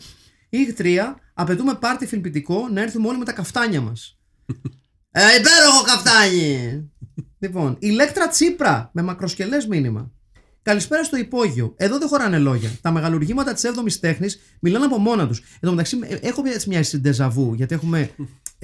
[0.48, 0.98] Ιγ 3.
[1.34, 4.16] Απαιτούμε πάρτι φιλμπιτικό να έρθουμε όλοι με τα καφτάνια μας.
[5.16, 6.90] Ε, υπέροχο καφτάνι!
[7.38, 10.10] λοιπόν, ηλέκτρα Τσίπρα με μακροσκελές μήνυμα.
[10.62, 11.74] Καλησπέρα στο υπόγειο.
[11.76, 12.70] Εδώ δεν χωράνε λόγια.
[12.80, 15.38] Τα μεγαλουργήματα της 7η τέχνης μιλάνε από μόνα τους.
[15.38, 18.06] Εν τω μεταξύ, ε, έχω έτσι μια συντεζαβού γιατί έχουμε ε,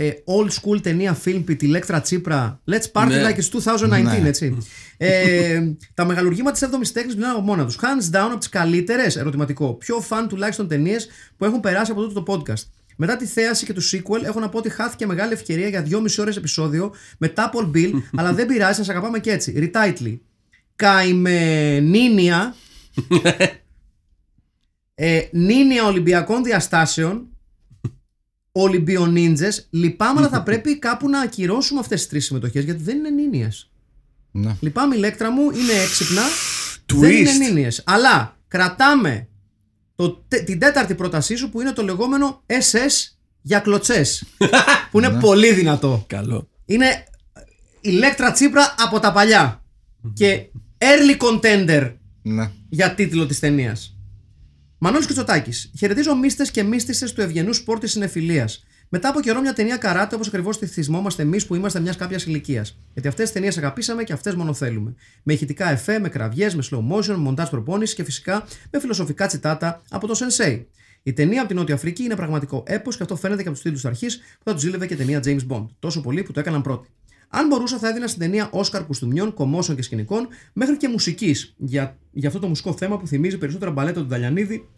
[0.09, 2.61] old school ταινία film τη Ηλέκτρα Τσίπρα.
[2.71, 3.23] Let's party Ναι.
[3.29, 4.29] like it's 2019, Ναι.
[4.29, 4.57] έτσι.
[4.97, 5.61] ε,
[5.95, 7.79] τα μεγαλουργήματα της 7η τέχνης μιλάνε από μόνα τους.
[7.81, 12.23] Hands down από τις καλύτερες, ερωτηματικό, πιο φαν τουλάχιστον ταινίες που έχουν περάσει από τούτο
[12.23, 12.63] το podcast.
[12.97, 16.19] Μετά τη θέαση και του sequel, έχω να πω ότι χάθηκε μεγάλη ευκαιρία για 2,5
[16.19, 19.71] ώρες επεισόδιο με Apple Bill, αλλά δεν πειράζει, σας αγαπάμε και έτσι.
[19.75, 20.19] Retitle.
[20.77, 22.55] Καημενίνια.
[24.95, 27.29] ε, νίνια Ολυμπιακών διαστάσεων.
[28.53, 29.65] Ολυμπιονίντζε.
[29.71, 33.49] Λυπάμαι, αλλά θα πρέπει κάπου να ακυρώσουμε αυτές τις τρεις συμμετοχές γιατί δεν είναι νίνιε.
[34.31, 34.57] Ναι.
[34.61, 36.23] Λυπάμαι, η λέκτρα μου είναι έξυπνα.
[36.87, 37.39] Δεν είναι Twist.
[37.39, 37.83] νίνιες.
[37.87, 39.29] Αλλά κρατάμε
[39.95, 44.25] το, τε- την τέταρτη πρότασή σου που είναι το λεγόμενο SS για κλωτσές.
[44.91, 46.05] που είναι πολύ δυνατό.
[46.07, 46.49] Καλό.
[46.65, 47.05] Είναι
[47.81, 49.63] ηλέκτρα τσίπρα από τα παλιά.
[50.15, 50.43] και
[50.79, 51.93] early contender
[52.23, 52.51] Ναι.
[52.69, 53.97] για τίτλο της ταινίας.
[54.83, 55.71] Μανώλης Κουτσοτάκης.
[55.79, 58.65] Χαιρετίζω μίστε και μίστησε του ευγενού σπορ της συνεφιλίας.
[58.89, 62.25] Μετά από καιρό μια ταινία καράτε όπως ακριβώς τη θυμόμαστε εμείς που είμαστε μιας κάποιας
[62.25, 62.79] ηλικίας.
[62.93, 64.95] Γιατί αυτές τις ταινίες αγαπήσαμε και αυτές μόνο θέλουμε.
[65.23, 69.27] Με ηχητικά εφέ, με κραυγές, με slow motion, με μοντάζ προπόνηση και φυσικά με φιλοσοφικά
[69.27, 70.65] τσιτάτα από το Sensei.
[71.03, 73.65] Η ταινία από την Νότια Αφρική είναι πραγματικό έπος και αυτό φαίνεται και από τους
[73.65, 75.67] τίτλους αρχής που θα τους ζήλευε και ταινία James Bond.
[75.79, 76.89] Τόσο πολύ που το έκαναν πρώτοι.
[77.33, 81.99] Αν μπορούσα, θα έδινα στην ταινία Όσκαρ κουστούμιών, κομμόσεων και σκηνικών, μέχρι και μουσικής για,
[82.13, 84.69] για αυτό το μουσικό θέμα που θυμίζει περισσότερα μπαλέτα του Νταλιανίδη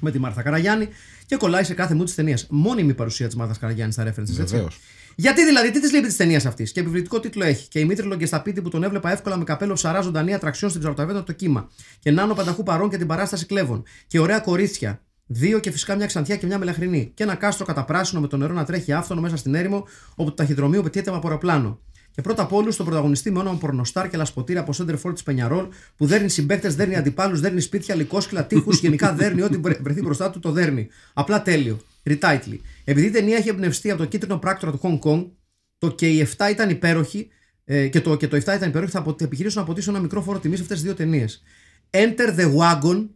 [0.00, 0.88] με τη Μάρθα Καραγιάννη
[1.26, 2.46] και κολλάει σε κάθε μου της ταινίας.
[2.50, 4.54] Μόνιμη παρουσία της Μάρθας Καραγιάννης στα references, έτσι.
[4.54, 4.80] Βεβαίως.
[5.16, 7.68] Γιατί δηλαδή, τι της λείπει της ταινίας αυτής; Και επιβλητικό τίτλο έχει.
[7.68, 10.70] Και η Μήτρη και στα πίτι που τον έβλεπα εύκολα με καπέλο ψαρά ζωντανή ατραξιόν
[10.70, 11.70] στην ψαροταβέτα το κύμα.
[11.98, 13.82] Και Νάνο Πανταχού παρών και την παράσταση κλέβων.
[14.06, 15.02] Και ωραία κορίτσια.
[15.26, 17.10] Δύο και φυσικά μια ξανθιά και μια μελαχρινή.
[17.14, 20.34] Και ένα κάστρο καταπράσινο με το νερό να τρέχει άφθονο μέσα στην έρημο, όπου το
[20.34, 21.80] ταχυδρομείο πετύχεται με αεροπλάνο.
[22.14, 25.66] Και πρώτα απ' όλους τον πρωταγωνιστή με όνομα Πορνοστάρ και λασποτήρα από Σέντερ της Πενιαρόλ
[25.96, 30.30] που δέρνει συμπαίκτες, δέρνει αντιπάλους, δέρνει σπίτια, λικόσκυλα, τείχους, γενικά δέρνει ό,τι βρε- βρεθεί μπροστά
[30.30, 30.88] του το δέρνει.
[31.12, 31.80] Απλά τέλειο.
[32.06, 32.58] Retitle.
[32.84, 35.26] Επειδή η ταινία έχει εμπνευστεί από το κίτρινο πράκτορα του Hong Kong,
[35.78, 37.28] το και οι 7 ήταν υπέροχοι
[37.64, 40.22] ε, και, το, και το 7 ήταν υπέροχοι, θα απο- επιχειρήσω να αποτίσω ένα μικρό
[40.22, 41.42] φόρο τιμής σε αυτές τις δύο ταινίες.
[41.90, 43.06] Enter the Wagon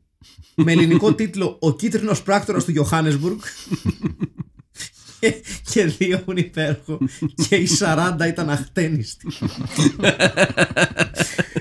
[0.55, 3.36] με ελληνικό τίτλο Ο κίτρινος πράκτορας του Johannesburg.
[5.21, 5.43] Και-
[5.73, 6.99] και δύο είναι υπέροχο.
[7.49, 9.27] Και η 40 ήταν αχτένιστη.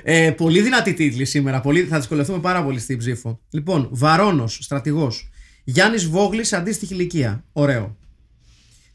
[0.03, 1.61] ε, πολύ δυνατή τίτλη σήμερα.
[1.61, 3.39] Πολύ, θα δυσκολευτούμε πάρα πολύ στην ψήφο.
[3.49, 5.29] Λοιπόν, Βαρόνος, στρατηγός.
[5.63, 7.43] Γιάννης Βόγλης, αντίστοιχη ηλικία.
[7.53, 7.97] Ωραίο.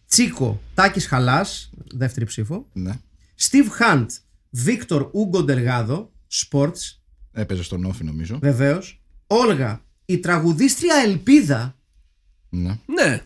[0.08, 2.66] Τσίκο, Τάκης Χαλάς, δεύτερη ψήφο.
[2.72, 2.92] ναι.
[3.40, 4.06] Steve Hunt,
[4.50, 6.96] Βίκτορ Ούγκο Ντεργάδο, Sports,
[7.32, 8.38] Έπαιζε στον όφη νομίζω.
[8.42, 9.02] βεβαίως.
[9.26, 11.76] Όλγα, η τραγουδίστρια Ελπίδα
[12.48, 12.78] Ναι.
[12.86, 13.20] Ναι.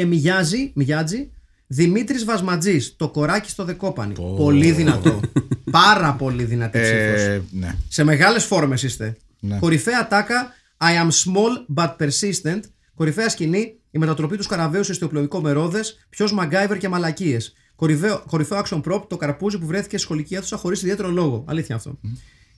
[0.00, 1.30] Και Μιγιάζη, Μιγιάτζη,
[1.66, 4.14] Δημήτρης Βασματζής, το κοράκι στο δεκόπανι.
[4.36, 5.20] Πολύ δυνατό.
[5.70, 7.20] Πάρα πολύ δυνατή ψήφος.
[7.20, 7.74] Ε, ναι.
[7.88, 9.16] Σε μεγάλες φόρμες είστε.
[9.40, 9.58] Ναι.
[9.58, 12.60] Κορυφαία τάκα, I am small but persistent.
[12.94, 17.54] Κορυφαία σκηνή, η μετατροπή τους σκαραβαίου σε ιστιοπλοϊκό μερόδε, ποιος Μαγκάιβερ και μαλακίες.
[17.76, 21.44] Κορυφαίο, κορυφαίο action prop, το καρπούζι που βρέθηκε στη σχολική αίθουσα χωρίς ιδιαίτερο λόγο.
[21.46, 21.98] Αλήθεια αυτό.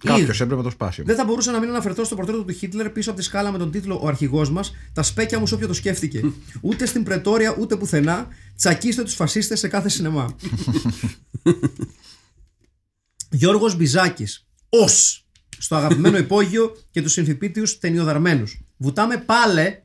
[0.02, 0.40] Κάποιος Ιδ.
[0.40, 1.02] έπρεπε να το σπάσει.
[1.02, 3.58] Δεν θα μπορούσα να μην αναφερθώ στο πορτρέτο του Χίτλερ πίσω από τη σκάλα με
[3.58, 6.32] τον τίτλο Ο αρχηγός μας, τα σπέκια μου σε όποιο το σκέφτηκε.
[6.60, 8.28] ούτε στην Πρετόρια ούτε πουθενά.
[8.56, 10.36] Τσακίστε τους φασίστες σε κάθε σινεμά.
[13.30, 14.46] Γιώργος Μπιζάκης.
[14.68, 14.88] Ω!
[15.58, 18.60] Στο αγαπημένο υπόγειο και τους συμφιπίτιου ταινιοδαρμένους.
[18.76, 19.81] Βουτάμε πάλε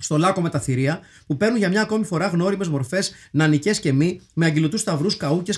[0.00, 3.92] στο λάκκο με τα θηρία που παίρνουν για μια ακόμη φορά γνώριμες μορφές, νανικές και
[3.92, 5.52] μη, με αγγελωτούς σταυρούς, καούκε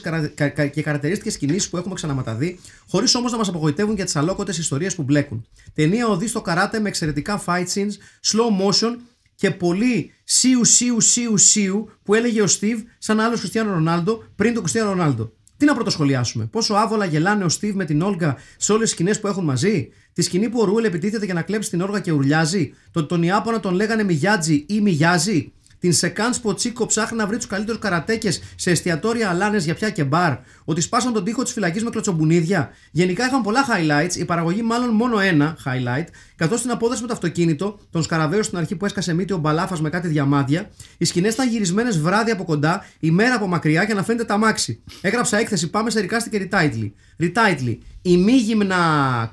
[0.73, 4.95] και χαρακτηρίστικες κινήσεις που έχουμε ξαναματαδεί, χωρίς όμως να μας απογοητεύουν για τις αλόκοτες ιστορίες
[4.95, 5.47] που μπλέκουν.
[5.75, 7.93] Ταινία οδεί στο καράτε με εξαιρετικά fight scenes,
[8.25, 8.97] slow motion
[9.35, 14.53] και πολύ σίου σίου σίου σίου που έλεγε ο Στίβ σαν άλλος Χριστιανό Ρονάλντο πριν
[14.53, 15.33] τον Χριστιανό Ρονάλντο.
[15.57, 16.47] Τι να πρωτοσχολιάσουμε.
[16.47, 19.89] Πόσο άβολα γελάνε ο Στίβ με την Όλγα σε όλες τις σκηνές που έχουν μαζί;
[20.13, 22.75] Τη σκηνή που ο Ρούελ επιτίθεται για να κλέψει την Όλγα και ουρλιάζει.
[22.91, 25.53] Το ότι τον Ιάπωνα τον λέγανε Μιγιάτζι ή Μιγιάζι.
[25.83, 29.75] Την σεκάντ που ο Τσίκο ψάχνει να βρει τους καλύτερους καρατέκες σε εστιατόρια αλάνες για
[29.75, 30.37] πια και μπαρ.
[30.65, 32.71] Ότι σπάσαν τον τοίχο της φυλακής με κλωτσομπουνίδια.
[32.91, 36.05] Γενικά είχαν πολλά highlights, η παραγωγή μάλλον μόνο ένα highlight,
[36.37, 39.81] καθώς στην απόδραση με το αυτοκίνητο, τον σκαραβαίο στην αρχή που έσκασε μύτη ο μπαλάφας
[39.81, 43.95] με κάτι διαμάντια, οι σκηνές ήταν γυρισμένες βράδυ από κοντά, η μέρα από μακριά για
[43.95, 44.83] να φαίνεται τα μάξι.
[45.01, 46.95] Έγραψα έκθεση, πάμε σε ρικάστη και ριτάιτλι.
[47.17, 47.83] Ριτάιτλι.
[48.03, 48.77] Η μη γυμνα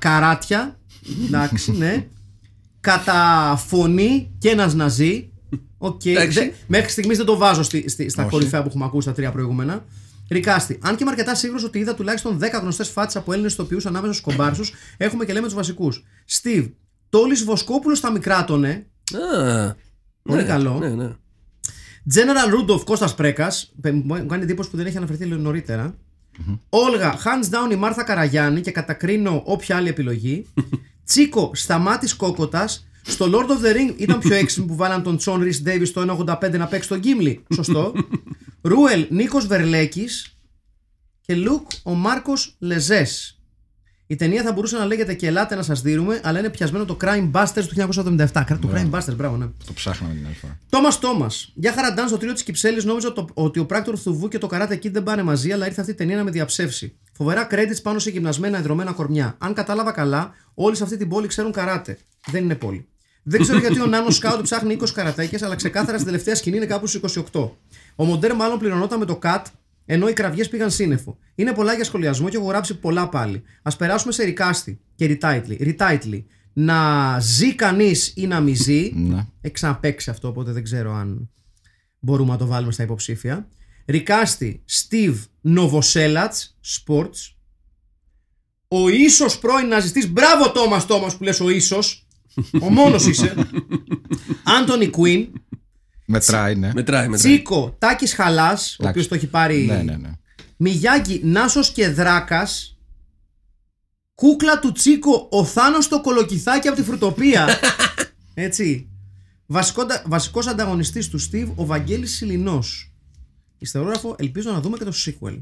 [0.00, 0.78] καράτια.
[1.26, 2.06] Εντάξει, ναι.
[2.80, 5.30] Κατά φωνή και ένας ναζί.
[5.82, 6.04] Οκ.
[6.04, 6.38] Εντάξει.
[6.38, 8.30] Δεν- Μέχρι στιγμής δεν το βάζω στη, στη- στα Όχι.
[8.30, 9.84] κορυφαία που έχουμε ακούσει τα τρία προηγούμενα.
[10.30, 10.78] Recasting.
[10.82, 14.12] Αν και είμαι αρκετά σίγουρος ότι είδα τουλάχιστον 10 γνωστές φάτσες από Έλληνες ηθοποιούς ανάμεσα
[14.12, 16.04] στους κομπάρσους, έχουμε και λέμε τους βασικούς.
[16.24, 16.66] Στιβ.
[17.08, 18.86] Τόλις Βοσκόπουλος στα μικράτα του.
[19.12, 19.74] Α,
[20.22, 20.78] Πολύ ναι, καλό.
[20.78, 21.10] Ναι, ναι.
[22.14, 25.94] General Rudolph Κώστας Πρέκας Μου κάνει εντύπωση που δεν έχει αναφερθεί λίγο νωρίτερα.
[26.68, 30.46] Όλγα, hands down η Μάρθα Καραγιάννη και κατακρίνω όποια άλλη επιλογή.
[31.06, 32.86] Τσίκο, σταμάτης κόκοτας.
[33.02, 36.24] Στο Lord of the Ring ήταν πιο έξυπνο που βάλαν τον Τσόν Ρι Ντέιβις το
[36.28, 37.42] 1,85 να παίξει τον Γκίμλι.
[37.54, 37.92] Σωστό.
[38.62, 40.34] Ρούελ, Νίκος Βερλέκης.
[41.20, 43.40] Και Λουκ, ο Μάρκος Λεζές.
[44.06, 46.96] Η ταινία θα μπορούσε να λέγεται και Ελάτε να σας δίνουμε, αλλά είναι πιασμένο το
[47.00, 48.58] Crime Busters του 1977.
[48.60, 49.46] Το Crime Busters, μπράβο, ναι.
[49.66, 50.58] Το ψάχναμε την άλλη φορά.
[50.68, 51.52] Τόμας Τόμας.
[51.54, 54.72] Για χαραντάν στο τρίο της Κυψέλης νόμιζα το, ότι ο πράκτορ Θουβού και το Karate
[54.72, 56.96] Kid δεν πάνε μαζί, αλλά ήρθε αυτή η ταινία να με διαψεύσει.
[57.22, 59.34] Φοβερά credits πάνω σε γυμνασμένα εδρωμένα κορμιά.
[59.38, 61.98] Αν κατάλαβα καλά, όλοι σε αυτή την πόλη ξέρουν καράτε.
[62.30, 62.88] Δεν είναι πόλη.
[63.22, 66.66] Δεν ξέρω γιατί ο Νάνος Σκάουτ ψάχνει 20 καρατέκες, αλλά ξεκάθαρα στην τελευταία σκηνή είναι
[66.66, 67.00] κάπου στου
[67.32, 67.50] 28.
[67.96, 69.42] Ο Μοντέρ μάλλον πληρωνόταν με το cut,
[69.86, 71.18] ενώ οι κραυγές πήγαν σύννεφο.
[71.34, 73.42] Είναι πολλά για σχολιασμό και έχω γράψει πολλά πάλι.
[73.62, 75.74] Α περάσουμε σε ρικάστη και retitle.
[75.76, 76.24] Retitle.
[76.52, 79.26] Να ζει κανείς ή να μη ζει; Ναι.
[79.40, 81.30] Έχει ξαναπέξει αυτό, οπότε δεν ξέρω αν
[81.98, 83.48] μπορούμε να το βάλουμε στα υποψήφια.
[83.90, 85.16] Ρικάστη, Steve
[85.56, 86.28] Novoselac,
[86.76, 87.32] Sports.
[88.68, 92.06] Ο ίσος πρώην ναζιστής, μπράβο Τόμας Τόμας που λες ο ίσος,
[92.60, 93.34] ο μόνος είσαι.
[94.60, 95.28] Άντωνι Κουίν,
[96.06, 96.70] Μετράει, ναι.
[96.74, 97.34] Μετράει, μετράει.
[97.34, 100.10] Τσίκο Τάκης Χαλάς, ο οποίος το έχει πάρει Ναι, ναι, ναι.
[100.56, 102.78] Μιγιάκη Νάσος και Δράκας
[104.14, 107.58] Κούκλα του Τσίκο Ο Θάνος το κολοκυθάκι από τη φρουτοπία
[108.34, 108.88] Έτσι
[109.46, 112.89] Βασικόντα- Βασικός ανταγωνιστής του Στίβ Ο Βαγγέλης Σιλινός
[113.62, 115.38] Ιστερόγραφο ελπίζω να δούμε και το sequel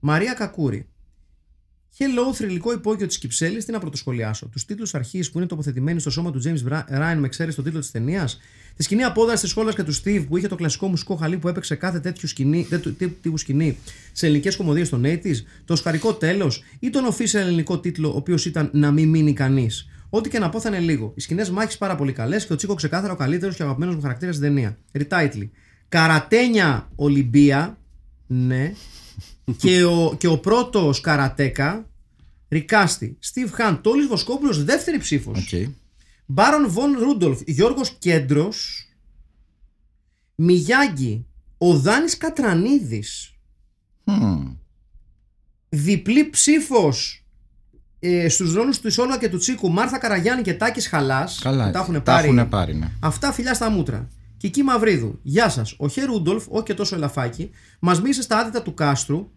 [0.00, 0.86] Μαρία Κακούρη
[1.98, 4.46] Hello, θρηλυκό υπόγειο της Κυψέλης, τι να πρωτοσχολιάσω.
[4.46, 7.80] Τους τίτλους αρχής που είναι τοποθετημένοι στο σώμα του James Ryan με εξαίρεση τον τίτλο
[7.80, 8.40] της ταινίας;
[8.76, 11.48] Τη σκηνή απόδραση της σχόλας και του Steve που είχε το κλασικό μουσικό χαλί που
[11.48, 13.78] έπαιξε κάθε τέτοιου σκηνή, τέτοιου τύπου- τύπου σκηνή
[14.12, 15.36] σε ελληνικές κομμωδίες των 80s.
[15.64, 19.86] Το οσκαρικό τέλος ή τον official ελληνικό τίτλο, ο οποίος ήταν Να μην μείνει κανείς.
[20.10, 21.12] Ό,τι και να πω θα είναι λίγο.
[21.16, 24.00] Οι σκηνές μάχης πάρα πολύ καλές και ο Τσίκο ξεκάθαρα ο καλύτερος και αγαπημένος μου
[24.00, 24.78] χαρακτήρας στην ταινία.
[24.92, 25.48] Retitle.
[25.92, 27.78] Καρατένια Ολυμπία.
[28.26, 28.72] Ναι.
[29.62, 31.86] και, ο, και ο πρώτος καρατέκα.
[32.48, 33.16] Recasting.
[33.18, 33.80] Στιβ Χαντ.
[33.80, 35.38] Τόλης Βοσκόπουλος δεύτερη ψήφος.
[35.38, 35.70] Οκ.
[36.26, 38.88] Μπάρον Βον Ρούντολφ, Γιώργος Κέντρος,
[40.34, 41.26] Μιγιάγκη,
[41.58, 43.34] ο Δάνης Κατρανίδης,
[44.04, 44.52] Μμμ.
[45.68, 47.24] διπλή ψήφος
[47.98, 51.66] ε, στους ρόλους του Ισόλα και του Τσίκου, Μάρθα Καραγιάννη και Τάκης Χαλάς, Καλά.
[51.66, 52.90] που τα έχουν τα πάρει, έχουνε πάρει, ναι.
[53.00, 54.08] αυτά φιλιά στα μούτρα.
[54.42, 58.62] Κική Μαυρίδου, γεια σας, ο Χε Ρούντολφ, όχι και τόσο ελαφάκι, μας μίλησε στα άδυτα
[58.62, 59.30] του κάστρου,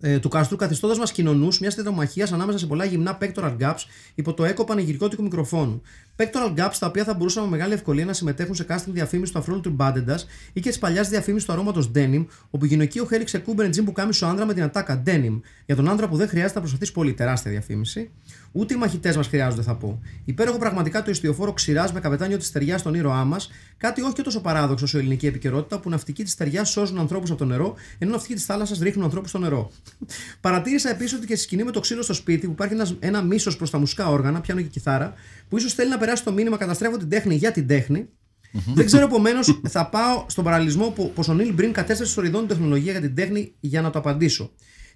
[0.00, 4.34] ε, του κάστρου, καθιστώντας μας κοινωνούς μιας τετρομαχία ανάμεσα σε πολλά γυμνά pectoral gaps υπό
[4.34, 5.82] το έκο πανηγυρικότικου μικροφόνου.
[6.16, 9.38] Pectoral gaps τα οποία θα μπορούσαν με μεγάλη ευκολία να συμμετέχουν σε casting διαφήμιση του
[9.38, 13.84] αφρόλου Μπάντεντας ή και της παλιάς διαφήμισης του αρώματος Denim, όπου γυναικείο χέρι ξεκούμπερε τζιμ
[13.84, 15.40] που κάμει στο άντρα με την ατάκα Denim.
[15.66, 18.10] Για τον άντρα που δεν χρειάζεται να προσπαθήσει πολύ, τεράστια διαφήμιση.
[18.52, 20.00] Ούτε οι μαχητές μας χρειάζονται, θα πω.
[20.24, 24.22] Υπέροχο πραγματικά το ιστιοφόρο ξηράς με καπετάνιο της στεριάς στον ήρωά μας, κάτι όχι και
[24.22, 28.10] τόσο παράδοξο σε ελληνική επικαιρότητα που ναυτικοί της στεριάς σώζουν ανθρώπους από το νερό, ενώ
[28.10, 29.70] ναυτικοί της θάλασσας ρίχνουν ανθρώπους στο νερό.
[30.40, 33.22] Παρατήρησα επίσης ότι και στη σκηνή με το ξύλο στο σπίτι που υπάρχει ένας, ένα
[33.22, 35.14] μίσος προς τα μουσικά όργανα, πιάνο και κιθάρα,
[35.48, 38.08] που ίσως θέλει να περάσει το μήνυμα καταστρέφω την τέχνη για την τέχνη.
[38.74, 42.46] Δεν ξέρω επομένως, θα πάω στον παραλληλισμό που πως ο Νίλ Μπριν κατέστρεψε στο ριδόν
[42.46, 44.50] τεχνολογία για την τέχνη για να το απαντήσω.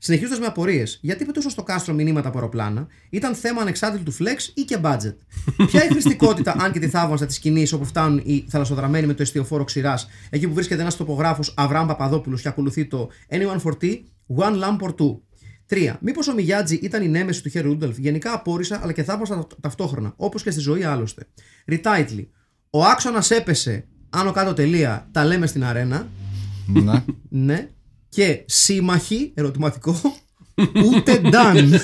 [0.07, 4.51] Συνεχίζοντας με απορίες, γιατί πετούσαν στο κάστρο μηνύματα από αεροπλάνα, ήταν θέμα ανεξάρτητου του flex
[4.55, 5.15] ή και budget.
[5.67, 9.23] Ποια η χρηστικότητα, αν και τη θαύμαστα τη σκηνή όπου φτάνουν οι θαλασσοδραμένοι με το
[9.23, 13.95] εστιοφόρο ξηράς, εκεί που βρίσκεται ένας τοπογράφος Αβραάμ Παπαδόπουλος και ακολουθεί το Anyone for tea,
[14.37, 15.19] One lamp or two.
[15.67, 15.99] Τρία.
[16.01, 17.99] Μήπως ο Μιγιάτζη ήταν η νέμεση του Χέρι Ρούντολφ.
[17.99, 21.27] Γενικά απόρρισα, αλλά και θαύμασα τα- ταυτόχρονα, όπως και στη ζωή άλλωστε.
[21.71, 22.27] Retitle.
[22.71, 26.09] Ο άξονας έπεσε, άνω κάτω τελεία, τα λέμε στην αρένα.
[26.67, 27.05] ναι.
[27.29, 27.69] Ναι.
[28.15, 30.01] Και σύμμαχοι, ερωτηματικό,
[30.85, 31.81] ούτε νταν.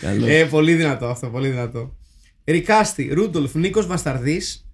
[0.00, 0.26] Καλό.
[0.26, 1.96] ε, πολύ δυνατό αυτό, πολύ δυνατό.
[2.44, 4.66] Recasting, Ρούντολφ, Νίκος Βασταρδής,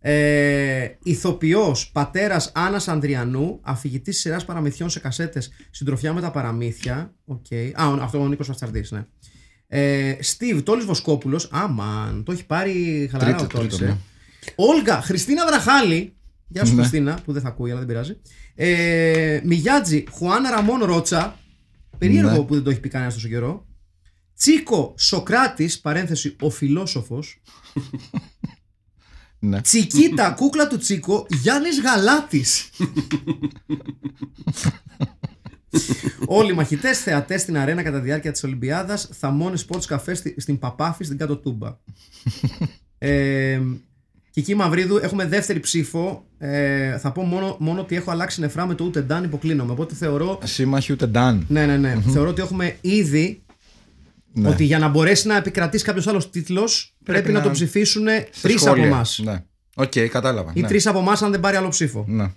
[0.00, 7.14] Ε, ηθοποιός, πατέρας Άννας Ανδριανού, αφηγητής σειράς παραμυθιών σε κασέτες, συντροφιά με τα παραμύθια.
[7.24, 7.46] Οκ.
[7.74, 9.06] Α, ο- αυτό ο Νίκος Βασταρδής, ναι.
[9.68, 11.48] Ε, Στιβ, Τόλης Βοσκόπουλος.
[11.52, 13.76] Αμαν, το έχει πάρει χαλαρά Τρίτο, ο Τόλης.
[13.76, 13.94] τρίτο, ε.
[13.94, 14.00] ναι.
[14.54, 16.16] Όλγα, Χριστίνα Βραχάλη.
[16.48, 16.80] Γεια σου Ναι.
[16.80, 18.16] Χριστίνα, που δεν θα ακούει, αλλά δεν πειράζει.
[18.54, 21.38] Ε, Μιγιάτζη, Χουάν Ραμόν Ρότσα.
[21.98, 22.44] Περίεργο Ναι.
[22.44, 23.66] που δεν το έχει πει κανένας τόσο καιρό.
[24.36, 27.40] Τσίκο Σοκράτης, παρένθεση ο φιλόσοφος.
[29.40, 29.60] Ναι.
[29.60, 32.70] Τσικίτα, κούκλα του Τσίκο, Γιάννης Γαλάτης.
[36.26, 40.34] Όλοι οι μαχητές, θεατές στην αρένα κατά τη διάρκεια της Ολυμπιάδας, θαμώνες sports καφέ στη-
[40.40, 41.76] στην Παπάφη, στην κάτω τούμπα.
[42.98, 43.60] ε,
[44.38, 46.24] Κική Μαυρίδου, έχουμε δεύτερη ψήφο.
[46.38, 49.72] Ε, θα πω μόνο, μόνο ότι έχω αλλάξει νεφρά με το ούτε Ντάν, υποκλίνομαι.
[49.72, 50.38] Οπότε θεωρώ.
[50.44, 51.44] Σύμμαχοι ούτε Νταν.
[51.48, 51.96] Ναι, ναι, ναι.
[52.12, 53.42] θεωρώ ότι έχουμε ήδη
[54.32, 54.48] Ναι.
[54.48, 57.38] ότι για να μπορέσει να επικρατήσει κάποιος άλλος τίτλος, πρέπει, να...
[57.38, 58.86] να- το ψηφίσουν Σε τρεις από σχόλια.
[58.86, 59.20] εμάς.
[59.24, 59.42] Ναι.
[59.74, 60.50] Οκ, κατάλαβα.
[60.54, 60.68] Ή ναι.
[60.68, 62.04] τρεις από εμάς, αν δεν πάρει άλλο ψήφο.
[62.08, 62.30] Ναι.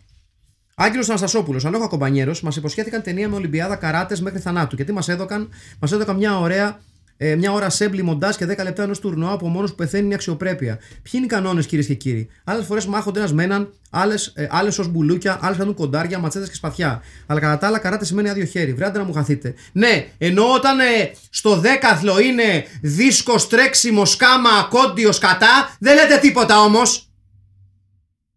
[0.76, 4.76] Άγγελος Αναστασόπουλος, αλόχα κομπανιέρος, μας υποσχέθηκαν ταινία με Ολυμπιάδα καράτες μέχρι θανάτου.
[4.76, 5.50] Γιατί μας έδωκαν,
[5.80, 6.80] μας έδωκαν μια ωραία.
[7.18, 10.04] Ε, μια ώρα σέμπλι μοντάζ και 10 λεπτά ενός τουρνουά που ο μόνος που πεθαίνει
[10.04, 10.76] είναι η αξιοπρέπεια.
[10.76, 14.14] Ποιοι είναι οι κανόνες, κυρίες και κύριοι; Άλλες φορές μάχονται ένας με έναν, άλλε
[14.50, 17.04] άλλες ως μπουλούκια, άλλες κάνουν κοντάρια, ματσέτες και σπαθιά.
[17.26, 18.74] Αλλά κατά τα άλλα, καράτε σημαίνει άδειο χέρι.
[18.74, 19.54] Βρέαντε να μου χαθείτε.
[19.72, 26.62] Ναι, ενώ όταν ε, στο δέκαθλο είναι δίσκος, τρέξιμος, σκάμα, κόντιος, κατά, δεν λέτε τίποτα
[26.62, 27.10] όμως.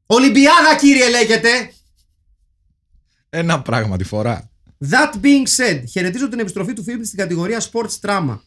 [0.06, 1.48] Ολυμπιάδα, κύριε, λέγεται.
[3.30, 4.48] Ένα πράγμα τη φορά.
[4.90, 8.38] That being said, χαιρετίζω την επιστροφή του Φίλιπ στην κατηγορία Sports Drama.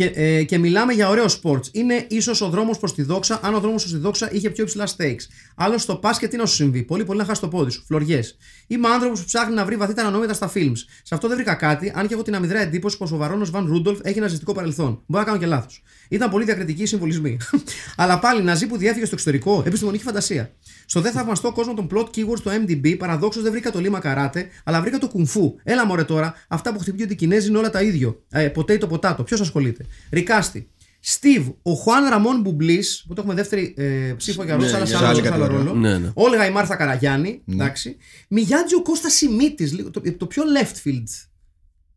[0.00, 1.68] Και, ε, και μιλάμε για ωραίο sports.
[1.72, 4.64] Είναι ίσως ο δρόμος προς τη δόξα, αν ο δρόμος προς τη δόξα είχε πιο
[4.64, 5.26] υψηλά stakes.
[5.54, 7.84] Άλλος στο πα και τι να σου συμβεί; Πολύ, πολύ να χάσει το πόδι σου.
[7.86, 8.36] Φλωριές.
[8.66, 10.76] Είμαι άνθρωπος που ψάχνει να βρει βαθύτερα νόητα στα films.
[11.02, 13.66] Σε αυτό δεν βρήκα κάτι, αν και έχω την αμυδρά εντύπωση πως ο Βαρόνος Βαν
[13.66, 15.02] Ρούντολφ έχει ναζιστικό παρελθόν.
[15.06, 15.82] Μπορεί να κάνω και λάθος.
[16.08, 17.36] Ήταν πολύ διακριτικοί οι συμβολισμοί.
[17.96, 20.52] Αλλά πάλι ναζί που διέφυγε στο εξωτερικό, επιστημονική φαντασία.
[20.90, 24.48] Στο δε θαυμαστό κόσμο των plot keywords στο MDB, παραδόξως δεν βρήκα το λίμα καράτε,
[24.64, 25.54] αλλά βρήκα το κουνφού.
[25.62, 28.22] Έλα μωρέ τώρα, αυτά που χτυπιούνται οι Κινέζοι είναι όλα τα ίδιο.
[28.28, 29.22] Ε, ποτέ το ποτάτο.
[29.22, 30.68] Ποιος ασχολείται; Ρικάστη.
[31.04, 34.84] Steve, ο Χουάν Ραμόν Μπουμπλής, που το έχουμε δεύτερη ε, ψήφο για Ναι, ρόλο, αλλά
[34.84, 35.64] για σε άλλο, άλλη σε άλλο κατηγορία.
[35.70, 35.80] ρόλο.
[35.80, 36.10] Ναι, ναι.
[36.14, 37.42] Όλγα η Μάρθα Καραγιάννη.
[37.48, 37.96] Εντάξει.
[38.28, 41.08] Μιγιάτζη ο Κώστα Σιμίτης, το, το πιο left field.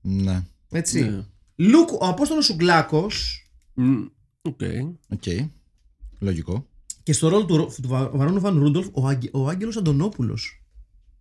[0.01, 0.43] Ναι.
[0.71, 1.01] Έτσι.
[1.01, 1.23] Ναι.
[1.55, 3.07] Λουκ, ο Απόστολος Σουγκλάκο.
[3.73, 4.01] Μμ,
[4.41, 4.59] Οκ.
[5.09, 5.23] Οκ.
[6.19, 6.67] Λογικό.
[7.03, 10.63] Και στο ρόλο του, Ρο- του Βα- Βαρόνου Βαν Ρούντολφ, ο, Άγγε, ο Άγγελος Αντωνόπουλος.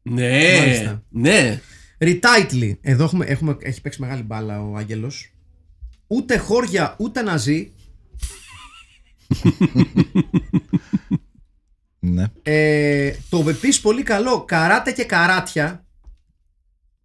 [0.02, 0.58] Ναι.
[0.58, 1.02] Μάλιστα.
[1.08, 1.60] Ναι.
[1.98, 2.78] Retitling.
[2.80, 5.32] Εδώ έχουμε, έχουμε, έχει παίξει μεγάλη μπάλα ο Άγγελος.
[6.06, 7.70] Ούτε χώρια, ούτε ναζί.
[11.98, 12.24] Ναι.
[12.42, 15.86] Ε, το επίσης πολύ καλό, καράτε και καράτια.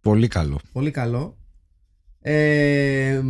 [0.00, 0.60] Πολύ καλό.
[0.72, 1.36] Πολύ καλό.
[2.20, 3.22] Ε,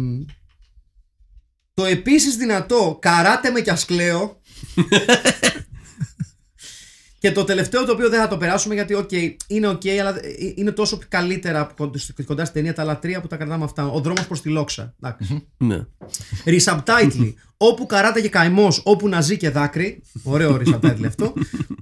[1.75, 4.38] το επίσης δυνατό, καράτε με κι ας κλαίω.
[7.19, 9.11] Και το τελευταίο το οποίο δεν θα το περάσουμε γιατί οκ,
[9.47, 13.27] είναι οκ, αλλά ε, είναι τόσο καλύτερα κοντά κοντά στην ταινία τα άλλα τρία που
[13.27, 13.87] τα κρατάμε αυτά.
[13.87, 14.95] Ο δρόμος προς τη λόξα.
[15.03, 15.47] Εντάξει.
[15.57, 15.87] Ναι.
[16.45, 17.33] Resubtitle.
[17.57, 20.03] όπου καράτε και καημός, όπου να ζει και δάκρυ.
[20.23, 21.33] Ωραίο ρε subtitle αυτό.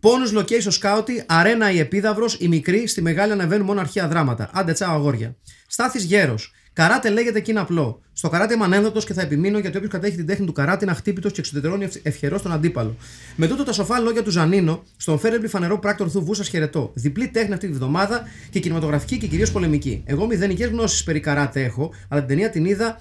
[0.00, 4.50] Bonus location scouting, αρένα η επίδαυρος, η μικρή, στη μεγάλη ανεβαίνουν μόνο αρχαία δράματα.
[4.52, 5.36] Άντε τσάο αγόρια.
[5.66, 6.52] Στάθης γέρος.
[6.76, 8.00] Καράτε λέγεται και είναι απλό.
[8.12, 10.92] Στο καράτε είμαι ανένδοτος και θα επιμείνω γιατί όποιος κατέχει την τέχνη του καράτε είναι
[10.92, 12.96] αχτύπητος και εξωτερώνει ευχερός τον αντίπαλο.
[13.36, 16.90] Με τούτο τα σοφά λόγια του Ζανίνο, στον φέρεμπλη φανερό πράκτορ Θουβού σας χαιρετώ.
[16.94, 20.02] Διπλή τέχνη αυτή τη βδομάδα και κινηματογραφική και κυρίως πολεμική.
[20.06, 23.00] Εγώ μηδενικές γνώσεις περί καράτε έχω, αλλά την ταινία την είδα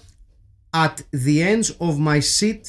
[0.70, 0.94] at
[1.26, 2.62] the ends of my seat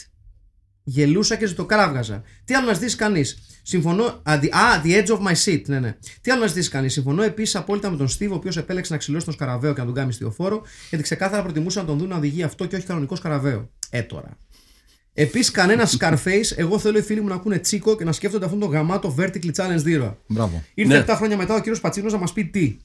[0.89, 2.23] γελούσα και ζητοκράβγαζα.
[2.45, 4.05] Τι άλλο να ζητήσει κανείς; Συμφωνώ.
[4.05, 5.63] Α, the, α, the edge of my seat.
[5.67, 5.97] Ναι, ναι.
[6.21, 8.99] Τι άλλο να ζητήσει κανείς; Συμφωνώ επίσης απόλυτα με τον Στίβ, ο οποίος επέλεξε να
[8.99, 12.17] ξυλώσει τον σκαραβαίο και να τον κάνει στιοφόρο, γιατί ξεκάθαρα προτιμούσαν να τον δουν να
[12.17, 13.71] οδηγεί αυτό και όχι κανονικό σκαραβαίο.
[13.91, 14.39] Ε τώρα.
[15.19, 18.61] Επίσης, κανένας Scarface, εγώ θέλω οι φίλοι μου να ακούνε τσίκο και να σκέφτονται αυτόν
[18.61, 20.15] τον γαμάτο Vertically Challenge Zero.
[20.27, 20.65] Μπράβο.
[20.75, 21.05] Ήρθε Ναι.
[21.07, 22.77] 7 χρόνια μετά ο κύριος Πατσίνος να μας πει τι.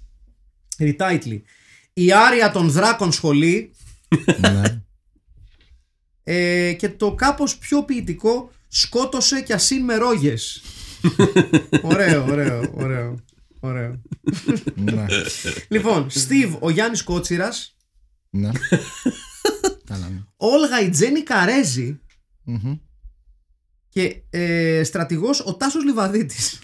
[0.80, 1.42] Retitle.
[1.94, 3.72] Η άρια των δράκων σχολή
[4.40, 4.82] ναι.
[6.24, 10.62] Ε, και το κάπως πιο ποιητικό σκότωσε κι ασύν με ρόγες.
[11.82, 13.16] ωραίο, ωραίο, ωραίο.
[13.60, 14.02] ωραίο.
[14.76, 15.06] ναι.
[15.68, 17.76] λοιπόν, Steve, ο Γιάννης Κότσιρας,
[18.32, 18.50] ναι.
[19.90, 20.24] Καλά, ναι.
[20.38, 22.00] Όλγα η Τζένι Καρέζη
[22.44, 22.78] Μμμ.
[23.90, 26.60] και ε, στρατηγός ο Τάσος Λιβαδίτης.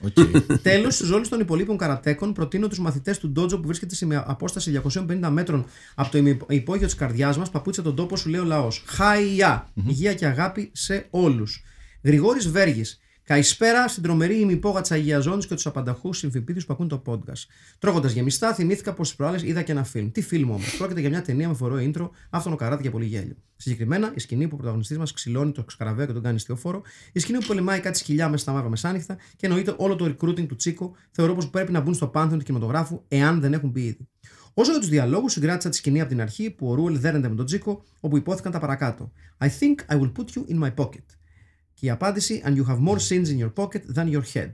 [0.00, 0.12] Οκ.
[0.62, 4.24] Τέλος, στους ρόλους των υπολείπων καρατέκων, προτείνω τους μαθητές του Ντότζο που βρίσκεται σε μια
[4.26, 8.28] απόσταση 250 μέτρων από το ημι- υπόγειο της καρδιάς μας, παπούτσι απ' τον τόπο σου
[8.28, 8.82] λέει ο λαός.
[8.86, 9.68] Χάια!
[9.86, 11.62] Υγεία και αγάπη σε όλους.
[12.02, 12.98] Γρηγόρης Βέργης.
[13.28, 17.46] Καλησπέρα στην τρομερή ημιπόγα τη Αγία Ζώνης και τους απανταχούς συμφιπίτου που ακούν το podcast.
[17.78, 20.10] Τρώγοντας γεμιστά, θυμήθηκα πως τις προάλλες είδα και ένα φιλμ.
[20.10, 23.04] Τι φιλμ όμως; Πρόκειται για μια ταινία με φορό intro, αυτόν ο καράτη για πολύ
[23.04, 23.36] γέλιο.
[23.56, 27.20] Συγκεκριμένα, η σκηνή που ο πρωταγωνιστής μας ξυλώνει το σκαραβαίο και τον κάνει στιοφόρο, η
[27.20, 30.56] σκηνή που πολεμάει κάτι σκυλιά μέσα στα μαύρα μεσάνυχτα και εννοείται όλο το recruiting του
[30.56, 34.08] Τσίκο, θεωρώ πως πρέπει να μπουν στο πάνθεο του κινηματογράφου εάν δεν έχουν μπει ήδη.
[34.54, 37.34] Όσο για τους διαλόγους, συγκράτησα τη σκηνή από την αρχή που ο Ρούελ δέρνεται με
[37.34, 39.12] τον Τζίκο, όπου υπόθηκαν τα παρακάτω.
[39.38, 41.17] I think I will put you in my pocket.
[41.80, 44.50] Και η απάντηση, and you have more sins in your pocket than your head.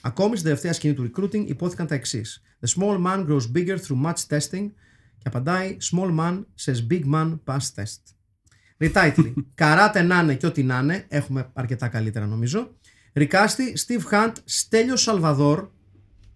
[0.00, 2.42] Ακόμη στην τελευταία σκηνή του recruiting υπόθηκαν τα εξής.
[2.60, 4.70] The small man grows bigger through much testing.
[5.18, 8.00] Και απαντάει, small man says big man pass test.
[8.78, 9.32] Retitle.
[9.54, 11.04] Καράτε να είναι και ό,τι να είναι.
[11.08, 12.70] Έχουμε αρκετά καλύτερα νομίζω.
[13.12, 15.68] Ρικάστη, Steve Hunt, Στέλιο Σαλβαδόρ.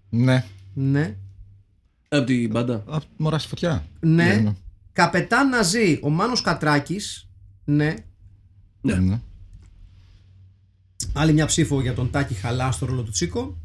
[0.09, 0.45] Ναι.
[0.74, 1.16] Ναι.
[2.09, 2.84] Από την μπάντα.
[2.87, 3.87] Απ' Μωρά στη φωτιά.
[4.01, 4.55] Ναι.
[4.93, 7.28] Καπετάν Ναζί, ο Μάνος Κατράκης.
[7.64, 7.95] Ναι.
[8.80, 8.95] Ναι.
[8.95, 9.20] Ναι.
[11.12, 13.59] Άλλη μια ψήφο για τον Τάκη Χαλά στο ρόλο του Τσίκο.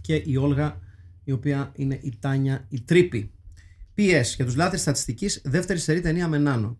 [0.00, 0.80] Και η Όλγα,
[1.24, 3.30] η οποία είναι η Τάνια η Τρίπη.
[3.96, 6.78] PS για τους λάτρες στατιστικής, δεύτερη σερή ταινία με Νάνο.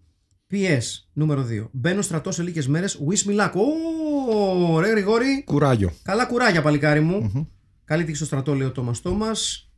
[0.50, 0.82] PS
[1.12, 1.68] νούμερο 2.
[1.72, 2.98] Μπαίνω στρατός σε λίγες μέρες.
[3.08, 3.52] Wish me luck.
[3.54, 5.42] Ω, ρε Γρηγόρη.
[5.44, 5.92] Κουράγιο.
[6.02, 7.48] Καλά κουράγια, παλικάρι μου.
[7.84, 9.68] Καλή τύχη στο στρατό, λέει ο Τόμας Τόμας.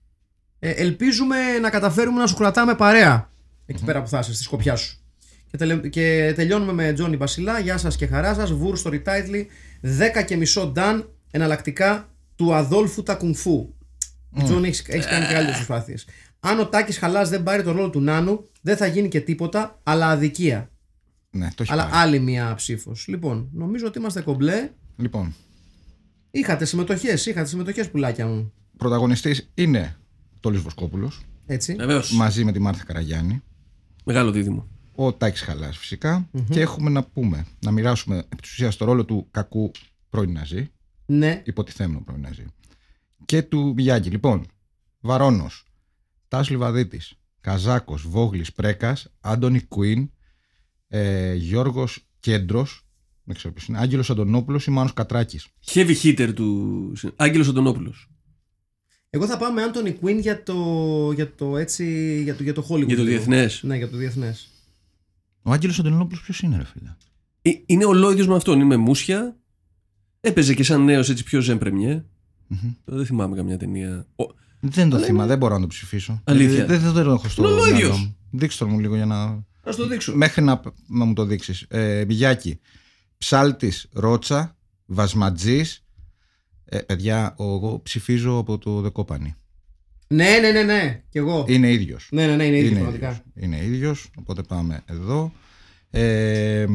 [0.58, 3.30] Ε, ελπίζουμε να καταφέρουμε να σου κρατάμε παρέα
[3.66, 4.98] εκεί πέρα που θα είσαι, στη σκοπιά σου.
[5.56, 7.58] Και, τελε- και τελειώνουμε με Τζόνι Μπασιλά.
[7.58, 8.52] Γεια σας και χαρά σας.
[8.52, 9.44] Βούρ στο retitle.
[9.80, 13.74] 10 και μισό Νταν εναλλακτικά του Αδόλφου τα κουνφού.
[14.44, 16.06] Τζόνι, έχει κάνει και άλλες προσπάθειες.
[16.40, 19.80] Αν ο Τάκης Χαλάς δεν πάρει τον ρόλο του Νάνου, δεν θα γίνει και τίποτα,
[19.82, 20.70] αλλά αδικία.
[21.30, 21.96] Ναι, το έχει Αλλά πάρει.
[21.96, 23.04] άλλη μία ψήφος.
[23.08, 24.70] Λοιπόν, νομίζω ότι είμαστε κομπλέ.
[24.96, 25.34] Λοιπόν,
[26.30, 28.52] Είχατε συμμετοχές, είχατε συμμετοχές πουλάκια μου.
[28.76, 29.96] πρωταγωνιστής είναι
[30.40, 31.74] Τόλης Βοσκόπουλος Έτσι.
[31.74, 32.12] Βεβαίως.
[32.12, 33.42] μαζί με τη Μάρθα Καραγιάννη.
[34.04, 34.66] Μεγάλο δίδυμο.
[34.96, 36.30] Ο Τάκης Χαλάς φυσικά.
[36.50, 39.70] Και έχουμε να πούμε, να μοιράσουμε επί της ουσίας το ρόλο του κακού
[40.10, 40.70] πρώην Ναζί,
[41.06, 41.42] Ναι.
[41.46, 42.44] υποτιθέμενο πρώην Ναζί,
[43.24, 44.10] και του Μιγιάκη.
[44.10, 44.46] Λοιπόν,
[45.00, 45.64] Βαρόνος,
[46.28, 50.10] Τάς Λιβαδίτης, Καζάκος, Βόγλης, Πρέκας, Άντωνη Κουίν,
[50.88, 52.86] ε, Γιώργος Κέντρος,
[53.24, 55.46] δεν ξέρω ποιος είναι, Άγγελος Αντωνόπουλος ή Μάνος Κατράκης.
[55.66, 56.92] Heavy hitter του.
[57.16, 58.10] Άγγελος Αντωνόπουλος.
[59.10, 61.84] Εγώ θα πάω με Anthony Quinn για το, για το, έτσι,
[62.22, 62.86] για το, για το Hollywood.
[62.86, 63.16] Για το λίγο.
[63.16, 63.62] διεθνές.
[63.62, 64.48] Ναι, για το διεθνές.
[65.46, 66.94] Ο Άγγελος Αντωνόπουλος ποιος είναι ρε φίλε;
[67.42, 68.54] Ε, Είναι ολόιδιο με αυτόν.
[68.54, 69.36] Είναι με μουσια.
[70.20, 72.04] Έπαιζε και σαν νέος έτσι πιο ζεν πρεμιέ.
[72.84, 74.06] Τώρα Δεν θυμάμαι καμιά ταινία.
[74.16, 74.24] Ο-
[74.60, 76.20] Δεν το θυμάμαι, δεν μπορώ να το ψηφίσω.
[76.24, 76.66] Αλήθεια.
[76.66, 77.98] Δεν, δεν, δεν το έχω στο Είναι ο μυαλό ίδιος.
[78.00, 78.16] μου.
[78.30, 79.22] Δείξτε το μου λίγο για να...
[79.22, 79.44] Α
[79.76, 80.16] το δείξω.
[80.16, 81.64] Μέχρι να, να μου το δείξεις.
[81.68, 82.60] Ε, Μπιγιάκη,
[83.18, 85.84] Ψάλτης, Ρότσα, Βασματζής.
[86.64, 89.34] Ε, παιδιά, ο- εγώ ψηφίζω από το Δεκόπανη.
[90.08, 91.02] Ναι, ναι, ναι, ναι.
[91.10, 91.44] Κι εγώ.
[91.48, 92.08] Είναι ίδιος.
[92.10, 93.08] Ναι, ναι, ναι, είναι ίδιος είναι πραγματικά.
[93.08, 93.24] ίδιος.
[93.34, 95.32] Είναι ίδιος, οπότε πάμε εδώ.
[95.90, 96.66] Ε,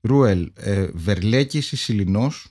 [0.00, 2.46] Ρούελ, ε, Βερλέκης ή Σιλινός;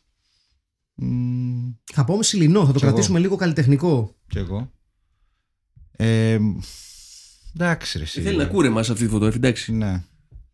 [0.96, 2.94] Μ, Θα πω με Σιλινό, θα το Κι εγώ.
[2.94, 4.16] κρατήσουμε λίγο καλλιτεχνικό.
[4.28, 4.72] Κι εγώ.
[5.92, 6.40] Ε,
[7.56, 8.22] εντάξει ρε εσύ.
[8.22, 9.40] Θέλει να κούρε μας αυτή τη φωτογραφία.
[9.44, 9.74] Εντάξει.
[9.74, 10.04] Ναι.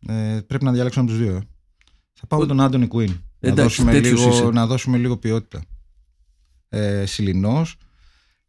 [0.06, 1.36] Ε, πρέπει να διαλέξω από τους δύο.
[1.36, 1.40] ε.
[2.12, 3.08] Θα πάω με τον Άντωνι Κουίν.
[3.38, 4.44] Να Εντάξει, δώσουμε, τέτοιος λίγο, είσαι.
[4.44, 5.64] να δώσουμε λίγο ποιότητα.
[6.68, 7.76] Ε, Σιλινός.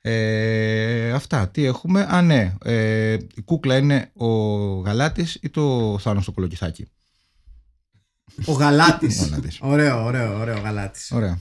[0.05, 1.47] Ε, αυτά.
[1.49, 2.07] Τι έχουμε.
[2.09, 2.55] Α, ναι.
[2.63, 4.27] Ε, η κούκλα είναι ο
[4.79, 6.85] Γαλάτης ή το Θάνος το κολοκυθάκι.
[8.45, 9.19] Ο Γαλάτης.
[9.21, 9.59] Ο Γαλάτης.
[9.61, 11.11] ωραίο, ωραίο, ωραίο Γαλάτης.
[11.11, 11.39] Ωραία.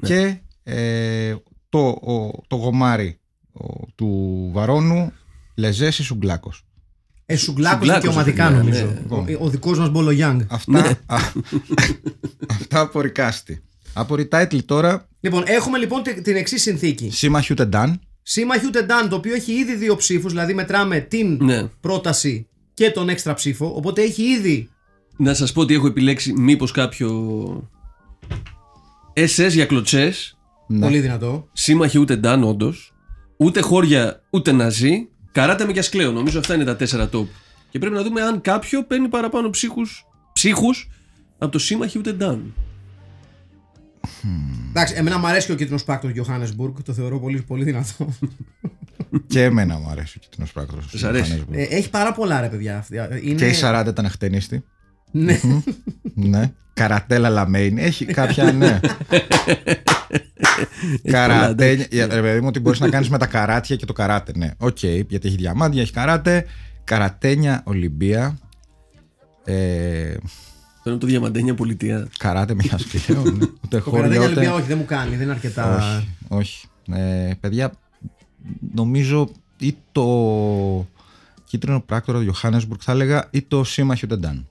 [0.00, 0.08] Ναι.
[0.08, 1.34] Και ε,
[1.68, 3.20] το, ο, το γομάρι
[3.52, 5.12] ο, του Βαρόνου
[5.54, 6.62] Λεζέση Σουγκλάκος.
[7.26, 8.86] Ε, Σουγκλάκος Σουγκλάκος, δικαιωματικά ρε φίλε, νομίζω.
[9.24, 9.34] ναι.
[9.34, 10.40] Ο, ο δικός μας Μπολογιάνγκ.
[10.50, 10.88] Αυτά, Ναι.
[11.06, 11.16] α,
[12.60, 13.62] αυτά από ρικάστη.
[13.94, 17.10] Από retitle τώρα, Λοιπόν, έχουμε λοιπόν τε- την εξής συνθήκη.
[17.10, 18.00] Σύμμαχοι ούτε Νταν.
[18.22, 21.62] Σύμμαχοι ούτε Νταν, το οποίο έχει ήδη δύο ψήφους, δηλαδή μετράμε την Ναι.
[21.80, 23.72] πρόταση και τον έξτρα ψήφο.
[23.76, 24.68] Οπότε έχει ήδη.
[25.16, 27.10] Να σας πω ότι έχω επιλέξει μήπως κάποιο.
[29.14, 30.38] SS για κλωτσές.
[30.68, 30.80] Ναι.
[30.80, 31.48] Πολύ δυνατό.
[31.52, 32.92] Σύμμαχοι ούτε Νταν, όντως.
[33.36, 35.08] Ούτε χώρια ούτε ναζί.
[35.32, 36.12] Καράτε με και ασκλαίο.
[36.12, 37.26] Νομίζω αυτά είναι τα τέσσερα top.
[37.70, 40.88] Και πρέπει να δούμε αν κάποιο παίρνει παραπάνω ψύχους, ψύχους
[41.38, 42.54] από το σύμμαχοι ούτε Νταν.
[44.68, 46.72] Εντάξει, εμένα μου αρέσει και ο κίτρινος πάκτο Johannesburg.
[46.84, 48.14] Το θεωρώ πολύ, πολύ δυνατό.
[49.26, 50.84] Και εμένα μου αρέσει ο κοινό πράκτορας.
[50.90, 51.44] Σας αρέσει.
[51.50, 52.86] Ε, έχει πάρα πολλά ρε παιδιά.
[53.22, 53.34] Είναι...
[53.34, 54.64] Και η 40 ήταν χτενίστη.
[55.10, 55.40] Ναι.
[56.14, 56.52] ναι.
[56.74, 57.78] Καρατέλα Λαμέιν.
[57.78, 58.80] Έχει κάποια, ναι.
[61.12, 61.88] Καρατέ.
[61.92, 64.32] Ρε παιδί μου, ότι μπορείς να κάνεις με τα καράτια και το καράτε.
[64.36, 66.44] Ναι, οκ, γιατί έχει διαμάντια, έχει καράτε.
[66.84, 68.38] Καρατένια Ολυμπία.
[69.44, 70.14] Ε,
[70.88, 72.08] Τώρα είναι το διαμαντένια πολιτεία.
[72.18, 73.22] καράτε με ένα σκληρό.
[73.22, 73.30] ναι.
[73.30, 75.76] Ούτε Το χώρια, καραδένια ούτε- Ολυμπία όχι, δεν μου κάνει, δεν είναι αρκετά.
[75.76, 76.66] Όχι, όχι.
[76.92, 77.72] Ε, παιδιά,
[78.74, 79.28] νομίζω
[79.58, 80.86] ή το
[81.44, 84.48] κίτρινο πράκτορα Johannesburg θα έλεγα ή το σύμμαχο Τεντάν.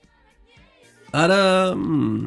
[1.10, 1.74] Άρα.
[1.76, 2.24] μ,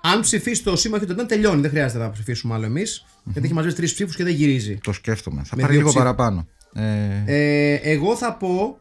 [0.00, 1.60] αν ψηφίσει το σύμμαχο του Τεντάν, τελειώνει.
[1.60, 3.04] Δεν χρειάζεται να ψηφίσουμε άλλο εμείς.
[3.24, 4.78] Γιατί έχει μαζέψει τρεις ψήφους και δεν γυρίζει.
[4.82, 5.42] Το σκέφτομαι.
[5.44, 6.04] Θα Με πάρει δύο λίγο ψήφους.
[6.16, 6.46] παραπάνω.
[6.74, 8.78] Ε, Ε, εγώ θα πω.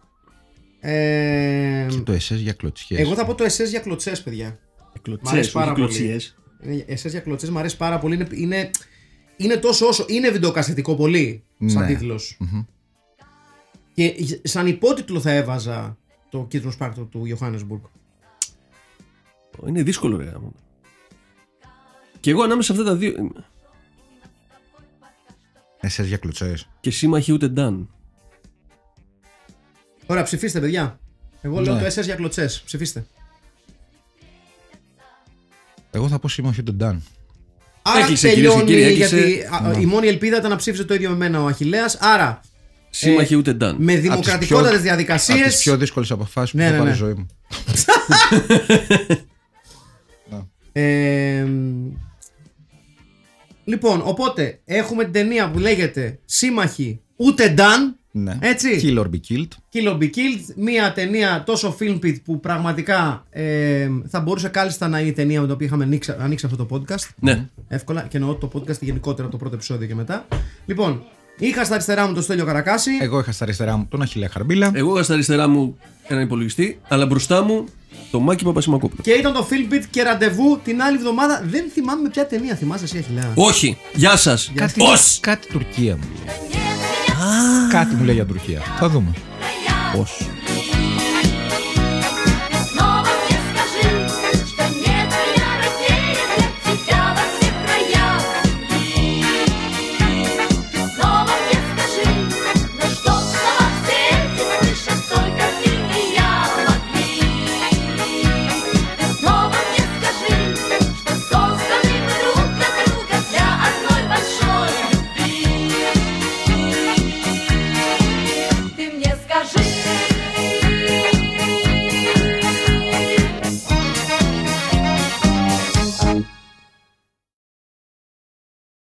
[0.80, 3.00] Ε, και το SS για κλωτσιές.
[3.00, 4.58] εγώ θα πω το SS για κλωτσές, παιδιά.
[4.96, 5.88] Μ' αρέσει Κλωτσές, πάρα όχι πολύ.
[5.94, 6.36] κλωτσιές.
[6.62, 8.16] Είναι- SS για κλωτσέ μου αρέσει πάρα πολύ.
[8.16, 8.70] Είναι, είναι,
[9.38, 10.06] είναι τόσο όσο.
[10.08, 11.88] Είναι βιντεοκασετικό πολύ σαν Ναι.
[11.88, 12.38] τίτλος.
[13.94, 15.98] Και σαν υπότιτλο θα έβαζα
[16.30, 17.82] το κίτρινος σπάρκτο του Johannesburg.
[19.68, 20.24] Είναι δύσκολο, ρε.
[20.24, 20.52] γάμο.
[22.20, 23.32] Και εγώ ανάμεσα σε αυτά τα δύο.
[25.82, 26.70] SS για κλωτσές.
[26.80, 27.90] Και σύμμαχοι ούτε Νταν.
[30.06, 31.00] Ωραία, ψηφίστε, παιδιά.
[31.42, 31.80] Εγώ λέω Ναι.
[31.80, 32.46] το SS για κλωτσέ.
[32.66, 33.08] Ψηφίστε.
[35.96, 37.04] Εγώ θα πω σύμμαχοι του Νταν.
[37.82, 39.18] Άρα Έκλεισε, κυρίες και τελειώνει κύριοι, έκλεισε.
[39.20, 41.96] γιατί α, η μόνη ελπίδα ήταν να ψήφιζε το ίδιο με μένα ο Αχηλέας.
[42.00, 42.42] Άρα
[42.90, 43.76] Σύμμαχοι ούτε Νταν.
[43.80, 46.98] με δημοκρατικότατες Από διαδικασίες τις πιο δύσκολες αποφάσεις που Ναι, θα ναι, πάρει η ναι.
[46.98, 47.28] ζωή μου.
[50.78, 51.46] Ε,
[53.64, 58.00] λοιπόν, οπότε έχουμε την ταινία που λέγεται Σύμμαχοι ούτε Ντάν.
[58.18, 58.38] Ναι.
[58.42, 58.80] Έτσι.
[58.84, 59.48] Kill or be killed.
[59.74, 60.54] Kill or Be Killed.
[60.56, 65.40] Μια ταινία τόσο film pit που πραγματικά ε, θα μπορούσε κάλλιστα να είναι η ταινία
[65.40, 67.10] με την οποία είχαμε ανοίξει, ανοίξει αυτό το podcast.
[67.20, 67.48] Ναι.
[67.68, 70.28] Εύκολα και εννοώ το podcast γενικότερα το πρώτο επεισόδιο και μετά.
[70.66, 71.04] Λοιπόν,
[71.38, 72.92] είχα στα αριστερά μου τον Στέλιο Καρακάση.
[73.02, 74.72] Εγώ είχα στα αριστερά μου τον Αχιλέα Χαρμπίλα.
[74.74, 77.66] Εγώ είχα στα αριστερά μου έναν υπολογιστή, αλλά μπροστά μου
[78.12, 79.02] το Μάκη Παπασημακόπουλο.
[79.04, 81.44] Και ήταν το film pit και ραντεβού την άλλη εβδομάδα.
[81.46, 83.32] Δεν θυμάμαι με ποια ταινία θυμάσαι εσύ, Αχιλέα.
[83.36, 83.78] Όχι!
[83.94, 84.52] Γεια σας!
[84.56, 85.18] Κάτι, Πώς!
[85.22, 86.36] κάτι Τουρκία μου λέει.
[87.72, 88.62] Κάτι μου λέει για Τουρκία.
[88.80, 89.14] Θα δούμε.
[89.96, 90.28] Πώς!